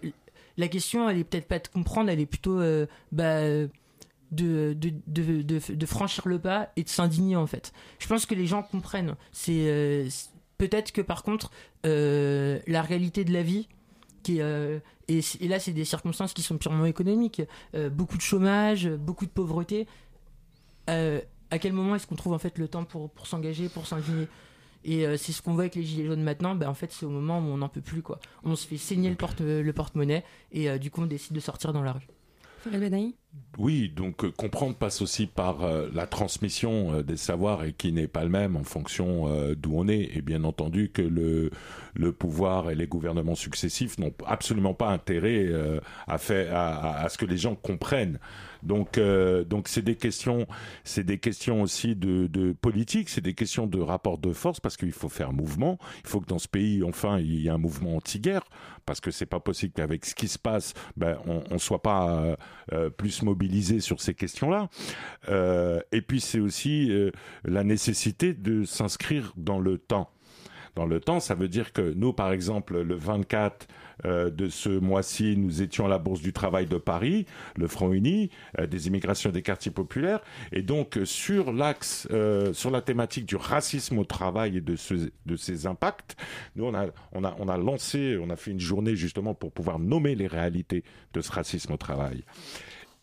la 0.58 0.68
question, 0.68 1.08
elle 1.08 1.18
est 1.18 1.24
peut-être 1.24 1.48
pas 1.48 1.58
de 1.58 1.68
comprendre, 1.68 2.10
elle 2.10 2.20
est 2.20 2.26
plutôt 2.26 2.58
euh, 2.60 2.86
bah, 3.12 3.40
de, 4.32 4.74
de, 4.74 4.92
de, 5.06 5.74
de, 5.74 5.86
franchir 5.86 6.26
le 6.26 6.38
pas 6.38 6.70
et 6.76 6.82
de 6.82 6.88
s'indigner 6.88 7.36
en 7.36 7.46
fait. 7.46 7.72
Je 7.98 8.08
pense 8.08 8.26
que 8.26 8.34
les 8.34 8.46
gens 8.46 8.62
comprennent. 8.62 9.14
C'est 9.30 9.68
euh, 9.68 10.08
peut-être 10.58 10.90
que 10.90 11.02
par 11.02 11.22
contre 11.22 11.50
euh, 11.86 12.58
la 12.66 12.82
réalité 12.82 13.24
de 13.24 13.32
la 13.32 13.42
vie 13.42 13.68
qui 14.22 14.38
est, 14.38 14.42
euh, 14.42 14.78
et, 15.08 15.20
là 15.42 15.60
c'est 15.60 15.72
des 15.72 15.84
circonstances 15.84 16.32
qui 16.32 16.42
sont 16.42 16.56
purement 16.56 16.86
économiques, 16.86 17.42
beaucoup 17.92 18.16
de 18.16 18.22
chômage, 18.22 18.88
beaucoup 18.88 19.26
de 19.26 19.30
pauvreté. 19.30 19.86
À 20.86 21.58
quel 21.58 21.74
moment 21.74 21.94
est-ce 21.94 22.06
qu'on 22.06 22.16
trouve 22.16 22.32
en 22.32 22.38
fait 22.38 22.56
le 22.58 22.68
temps 22.68 22.84
pour, 22.84 23.26
s'engager, 23.26 23.68
pour 23.68 23.86
s'indigner? 23.86 24.28
Et 24.84 25.04
c'est 25.18 25.32
ce 25.32 25.42
qu'on 25.42 25.52
voit 25.52 25.64
avec 25.64 25.74
les 25.74 25.84
gilets 25.84 26.06
jaunes 26.06 26.22
maintenant. 26.22 26.54
Bah, 26.54 26.68
en 26.68 26.74
fait, 26.74 26.90
c'est 26.90 27.06
au 27.06 27.10
moment 27.10 27.38
où 27.38 27.42
on 27.42 27.58
n'en 27.58 27.68
peut 27.68 27.82
plus. 27.82 28.02
Quoi. 28.02 28.18
On 28.42 28.56
se 28.56 28.66
fait 28.66 28.78
saigner 28.78 29.10
le 29.10 29.16
porte 29.16 29.40
le 29.40 29.72
porte-monnaie 29.72 30.24
et 30.50 30.78
du 30.78 30.90
coup, 30.90 31.02
on 31.02 31.06
décide 31.06 31.34
de 31.34 31.40
sortir 31.40 31.72
dans 31.72 31.82
la 31.82 31.92
rue. 31.92 32.06
Farid 32.62 32.80
Benahi 32.80 33.14
Oui, 33.58 33.92
donc 33.94 34.24
euh, 34.24 34.30
comprendre 34.30 34.74
passe 34.76 35.02
aussi 35.02 35.26
par 35.26 35.62
euh, 35.62 35.88
la 35.92 36.06
transmission 36.06 36.94
euh, 36.94 37.02
des 37.02 37.18
savoirs 37.18 37.64
et 37.64 37.74
qui 37.74 37.92
n'est 37.92 38.08
pas 38.08 38.24
le 38.24 38.30
même 38.30 38.56
en 38.56 38.64
fonction 38.64 39.28
d'où 39.56 39.72
on 39.74 39.88
est. 39.88 40.10
Et 40.16 40.22
bien 40.22 40.44
entendu 40.44 40.90
que 40.90 41.02
le, 41.02 41.50
le 41.94 42.12
pouvoir 42.12 42.70
et 42.70 42.74
les 42.74 42.86
gouvernements 42.86 43.34
successifs 43.34 43.98
n'ont 43.98 44.12
absolument 44.26 44.74
pas 44.74 44.88
intérêt 44.88 45.50
à, 46.06 46.14
à, 46.14 47.08
ce 47.08 47.18
que 47.18 47.26
les 47.26 47.36
gens 47.36 47.54
comprennent. 47.54 48.18
Donc, 48.62 48.98
donc 49.48 49.68
c'est 49.68 49.82
des 49.82 49.96
questions, 49.96 50.46
c'est 50.84 51.04
des 51.04 51.18
questions 51.18 51.62
aussi 51.62 51.96
de, 51.96 52.28
de 52.28 52.52
politique, 52.52 53.08
c'est 53.08 53.20
des 53.20 53.34
questions 53.34 53.66
de 53.66 53.80
rapport 53.80 54.18
de 54.18 54.32
force 54.32 54.60
parce 54.60 54.76
qu'il 54.76 54.92
faut 54.92 55.08
faire 55.08 55.32
mouvement. 55.32 55.78
Il 56.04 56.08
faut 56.08 56.20
que 56.20 56.26
dans 56.26 56.38
ce 56.38 56.48
pays, 56.48 56.82
enfin, 56.84 57.18
il 57.18 57.40
y 57.40 57.46
ait 57.48 57.50
un 57.50 57.58
mouvement 57.58 57.96
anti-guerre 57.96 58.44
parce 58.86 59.00
que 59.00 59.10
c'est 59.10 59.26
pas 59.26 59.40
possible 59.40 59.72
qu'avec 59.74 60.04
ce 60.04 60.14
qui 60.14 60.28
se 60.28 60.38
passe, 60.38 60.74
ben, 60.96 61.18
on, 61.26 61.42
on 61.50 61.58
soit 61.58 61.82
pas 61.82 62.36
euh, 62.72 62.90
plus 63.22 63.26
mobilisé 63.26 63.80
sur 63.80 64.00
ces 64.00 64.14
questions-là. 64.14 64.68
Euh, 65.28 65.80
et 65.92 66.02
puis 66.02 66.20
c'est 66.20 66.40
aussi 66.40 66.90
euh, 66.90 67.10
la 67.44 67.64
nécessité 67.64 68.34
de 68.34 68.64
s'inscrire 68.64 69.32
dans 69.36 69.58
le 69.58 69.78
temps. 69.78 70.10
Dans 70.74 70.86
le 70.86 71.00
temps, 71.00 71.20
ça 71.20 71.34
veut 71.34 71.48
dire 71.48 71.74
que 71.74 71.92
nous, 71.92 72.14
par 72.14 72.32
exemple, 72.32 72.80
le 72.80 72.94
24 72.94 73.68
euh, 74.06 74.30
de 74.30 74.48
ce 74.48 74.70
mois-ci, 74.70 75.36
nous 75.36 75.60
étions 75.60 75.84
à 75.84 75.88
la 75.90 75.98
Bourse 75.98 76.22
du 76.22 76.32
Travail 76.32 76.64
de 76.66 76.78
Paris, 76.78 77.26
le 77.56 77.68
Front 77.68 77.92
Uni, 77.92 78.30
des 78.70 78.86
immigrations 78.86 79.28
des 79.30 79.42
quartiers 79.42 79.70
populaires, 79.70 80.20
et 80.50 80.62
donc 80.62 80.98
sur 81.04 81.52
l'axe, 81.52 82.08
sur 82.54 82.70
la 82.70 82.80
thématique 82.80 83.26
du 83.26 83.36
racisme 83.36 83.98
au 83.98 84.04
travail 84.06 84.56
et 84.56 84.60
de, 84.62 84.74
ce- 84.76 85.10
de 85.26 85.36
ses 85.36 85.66
impacts, 85.66 86.16
nous 86.56 86.64
on 86.64 86.74
a, 86.74 86.86
on 87.12 87.22
a, 87.22 87.36
on 87.38 87.48
a 87.48 87.58
lancé, 87.58 88.16
on 88.18 88.30
a 88.30 88.36
fait 88.36 88.50
une 88.52 88.58
journée 88.60 88.96
justement 88.96 89.34
pour 89.34 89.52
pouvoir 89.52 89.78
nommer 89.78 90.14
les 90.14 90.26
réalités 90.26 90.84
de 91.12 91.20
ce 91.20 91.30
racisme 91.30 91.74
au 91.74 91.76
travail 91.76 92.24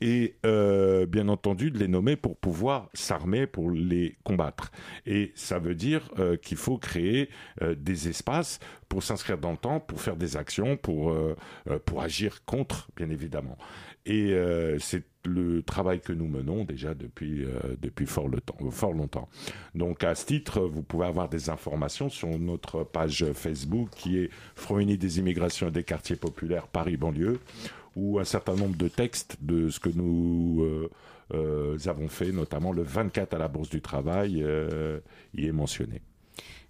et 0.01 0.35
euh, 0.45 1.05
bien 1.05 1.27
entendu 1.27 1.71
de 1.71 1.77
les 1.77 1.87
nommer 1.87 2.15
pour 2.15 2.37
pouvoir 2.37 2.89
s'armer 2.93 3.47
pour 3.47 3.71
les 3.71 4.15
combattre. 4.23 4.71
Et 5.05 5.31
ça 5.35 5.59
veut 5.59 5.75
dire 5.75 6.09
euh, 6.19 6.37
qu'il 6.37 6.57
faut 6.57 6.77
créer 6.77 7.29
euh, 7.61 7.75
des 7.75 8.07
espaces 8.07 8.59
pour 8.89 9.03
s'inscrire 9.03 9.37
dans 9.37 9.51
le 9.51 9.57
temps, 9.57 9.79
pour 9.79 10.01
faire 10.01 10.15
des 10.15 10.35
actions, 10.35 10.75
pour, 10.75 11.11
euh, 11.11 11.35
euh, 11.69 11.79
pour 11.85 12.01
agir 12.01 12.43
contre, 12.45 12.89
bien 12.95 13.09
évidemment. 13.09 13.57
Et 14.05 14.33
euh, 14.33 14.79
c'est 14.79 15.03
le 15.25 15.61
travail 15.61 15.99
que 15.99 16.13
nous 16.13 16.27
menons 16.27 16.63
déjà 16.63 16.93
depuis, 16.93 17.45
depuis 17.81 18.05
fort, 18.05 18.29
longtemps. 18.93 19.27
Donc 19.75 20.05
à 20.05 20.15
ce 20.15 20.25
titre, 20.25 20.61
vous 20.61 20.81
pouvez 20.81 21.05
avoir 21.07 21.27
des 21.27 21.49
informations 21.49 22.07
sur 22.07 22.39
notre 22.39 22.85
page 22.85 23.25
Facebook 23.33 23.89
qui 23.91 24.17
est 24.17 24.29
Front 24.55 24.79
Uni 24.79 24.97
des 24.97 25.19
immigrations 25.19 25.67
et 25.67 25.71
des 25.71 25.83
quartiers 25.83 26.15
populaires 26.15 26.67
Paris-Banlieue 26.67 27.37
où 27.95 28.19
un 28.19 28.23
certain 28.23 28.55
nombre 28.55 28.77
de 28.77 28.87
textes 28.87 29.37
de 29.41 29.69
ce 29.69 29.79
que 29.79 29.89
nous 29.89 30.61
euh, 30.61 30.89
euh, 31.33 31.77
avons 31.85 32.07
fait, 32.07 32.31
notamment 32.31 32.71
le 32.71 32.83
24 32.83 33.33
à 33.33 33.37
la 33.37 33.47
Bourse 33.47 33.69
du 33.69 33.81
Travail, 33.81 34.41
euh, 34.43 34.99
y 35.33 35.47
est 35.47 35.51
mentionné. 35.51 36.01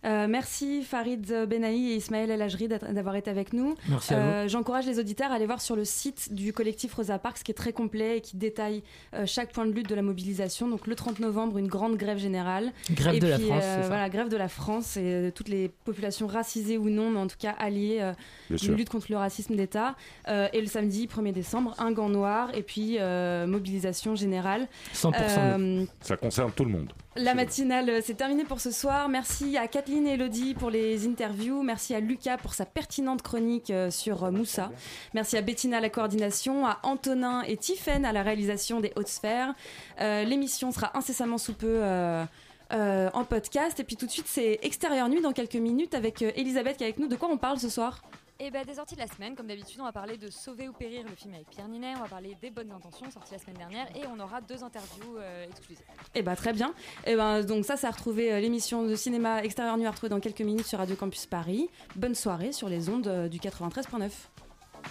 Euh, 0.06 0.28
merci 0.30 0.82
Farid 0.82 1.26
Benahi 1.47 1.91
et 1.91 1.95
Ismaël 1.95 2.32
El 2.32 2.41
Ajri 2.41 2.68
d'avoir 2.68 3.16
été 3.16 3.30
avec 3.30 3.52
nous. 3.54 3.76
Merci 3.89 4.14
à 4.14 4.43
vous. 4.43 4.50
J'encourage 4.50 4.86
les 4.86 4.97
auditeurs 5.00 5.32
à 5.32 5.36
aller 5.36 5.45
voir 5.45 5.60
sur 5.62 5.76
le 5.76 5.84
site 5.84 6.34
du 6.34 6.54
collectif 6.54 6.93
Rosa 6.93 7.20
Parks 7.20 7.43
qui 7.43 7.52
est 7.52 7.56
très 7.56 7.74
complet 7.74 8.18
et 8.18 8.22
qui 8.22 8.38
détaille 8.38 8.82
euh, 9.14 9.26
chaque 9.26 9.52
point 9.52 9.66
de 9.66 9.72
lutte 9.72 9.89
de 9.89 9.95
la 9.95 10.02
mobilisation. 10.02 10.68
Donc 10.70 10.88
le 10.88 10.95
30 10.95 11.20
novembre, 11.20 11.58
une 11.58 11.68
grande 11.68 11.97
grève 11.97 12.18
générale. 12.18 12.72
Grève 12.91 13.16
et 13.16 13.20
de 13.20 13.28
la 13.28 13.39
France, 13.39 13.64
euh, 13.64 13.82
ça. 13.82 13.88
Voilà, 13.88 14.10
grève 14.10 14.30
de 14.30 14.38
la 14.38 14.47
France 14.47 14.95
et 14.95 15.02
euh, 15.04 15.32
toutes 15.32 15.50
les 15.50 15.70
populations 15.70 16.28
racisées 16.28 16.78
ou 16.78 16.89
non, 16.89 17.10
mais 17.12 17.20
en 17.20 17.28
tout 17.28 17.38
cas 17.38 17.52
alliées 17.60 17.97
euh, 18.00 18.14
d'une 18.50 18.58
sûr. 18.58 18.76
lutte 18.76 18.89
contre 18.89 19.08
le 19.10 19.18
racisme 19.18 19.56
d'État. 19.56 19.95
Euh, 20.30 20.47
et 20.54 20.62
le 20.62 20.68
samedi 20.68 21.08
1er 21.08 21.34
décembre, 21.34 21.76
un 21.78 21.91
gant 21.91 22.10
noir 22.10 22.52
et 22.56 22.64
puis 22.64 22.95
euh, 23.00 23.47
mobilisation 23.47 24.16
générale. 24.16 24.68
100% 24.93 25.14
Euh, 25.39 25.86
Ça 26.02 26.16
concerne 26.16 26.52
tout 26.54 26.64
le 26.64 26.72
monde. 26.72 26.93
La 27.16 27.34
matinale, 27.34 27.89
euh, 27.89 28.01
c'est 28.03 28.14
terminé 28.14 28.43
pour 28.45 28.60
ce 28.62 28.72
soir. 28.72 29.10
Merci 29.10 29.57
à 29.57 29.68
Kathleen 29.68 30.07
et 30.07 30.14
Elodie 30.14 30.53
pour 30.53 30.70
les 30.70 31.07
interviews. 31.07 31.64
Merci 31.64 31.93
à 31.95 31.99
Lucas 31.99 32.38
pour 32.38 32.53
sa 32.53 32.66
pertinente 32.66 33.22
chronique 33.22 33.72
euh, 33.72 33.89
sur 33.89 34.24
euh, 34.24 34.32
Moussa. 34.32 34.72
Merci 35.14 35.36
à 35.36 35.41
Bettina 35.41 35.78
à 35.78 35.82
la 35.82 35.89
coordination, 35.89 36.66
à 36.66 36.80
Antonin 36.84 37.41
et 37.43 37.57
Tiffaine 37.57 38.05
à 38.05 38.14
la 38.14 38.22
réalisation 38.24 38.80
des 38.80 38.93
Hautes 38.95 39.07
Sphères. 39.07 39.53
Euh, 39.99 40.24
L'émission 40.24 40.72
sera 40.72 40.95
incessamment 40.97 41.38
sous 41.38 41.53
peu. 41.53 41.68
euh, 41.68 42.26
euh, 42.72 43.10
en 43.16 43.24
podcast 43.26 43.80
et 43.80 43.84
puis 43.84 43.95
tout 43.95 44.05
de 44.05 44.12
suite 44.12 44.28
c'est 44.28 44.60
extérieur 44.62 45.10
nuit 45.10 45.22
dans 45.22 45.32
quelques 45.32 45.55
minutes 45.55 45.95
avec 45.95 46.22
Elisabeth 46.22 46.78
qui 46.78 46.84
est 46.84 46.86
avec 46.86 46.99
nous 46.99 47.07
de 47.07 47.16
quoi 47.16 47.28
on 47.32 47.38
parle 47.38 47.57
ce 47.57 47.68
soir? 47.68 48.03
Et 48.42 48.52
ben 48.52 48.66
des 48.66 48.76
sorties 48.76 48.96
de 48.96 49.02
la 49.02 49.08
semaine, 49.08 49.36
comme 49.36 49.48
d'habitude, 49.48 49.82
on 49.82 49.84
va 49.84 49.92
parler 49.92 50.18
de 50.18 50.30
Sauver 50.30 50.70
ou 50.70 50.72
Périr, 50.74 51.04
le 51.04 51.14
film 51.14 51.34
avec 51.34 51.50
Pierre 51.50 51.68
Ninet, 51.68 51.94
on 51.98 52.04
va 52.04 52.08
parler 52.08 52.38
des 52.42 52.50
bonnes 52.50 52.72
intentions, 52.72 53.12
sorti 53.12 53.34
la 53.34 53.38
semaine 53.38 53.58
dernière, 53.58 53.88
et 53.98 54.08
on 54.08 54.18
aura 54.18 54.40
deux 54.40 54.64
interviews 54.64 55.18
euh, 55.18 55.46
exclusives. 55.46 55.84
Eh 56.16 56.22
bah 56.22 56.38
très 56.38 56.54
bien. 56.54 56.74
Et 57.06 57.18
ben 57.18 57.44
donc 57.44 57.66
ça, 57.66 57.76
ça 57.76 57.90
a 57.90 57.92
retrouvé 57.92 58.32
euh, 58.32 58.40
l'émission 58.40 58.84
de 58.84 58.96
cinéma 58.96 59.44
extérieur 59.44 59.76
nuit 59.76 59.86
à 59.86 59.92
retrouver 59.92 60.10
dans 60.10 60.22
quelques 60.22 60.40
minutes 60.40 60.68
sur 60.68 60.80
Radio 60.80 60.96
Campus 60.96 61.26
Paris. 61.26 61.70
Bonne 61.98 62.16
soirée 62.16 62.54
sur 62.54 62.70
les 62.70 62.88
ondes 62.88 63.08
euh, 63.08 63.28
du 63.28 63.40
93.9. 63.40 64.10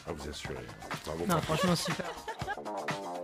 À 0.07 0.13
vous 0.13 0.29
assurer. 0.29 0.55
Bravo. 1.07 1.25
Non, 1.27 1.41
franchement, 1.41 1.75
super. 1.75 2.05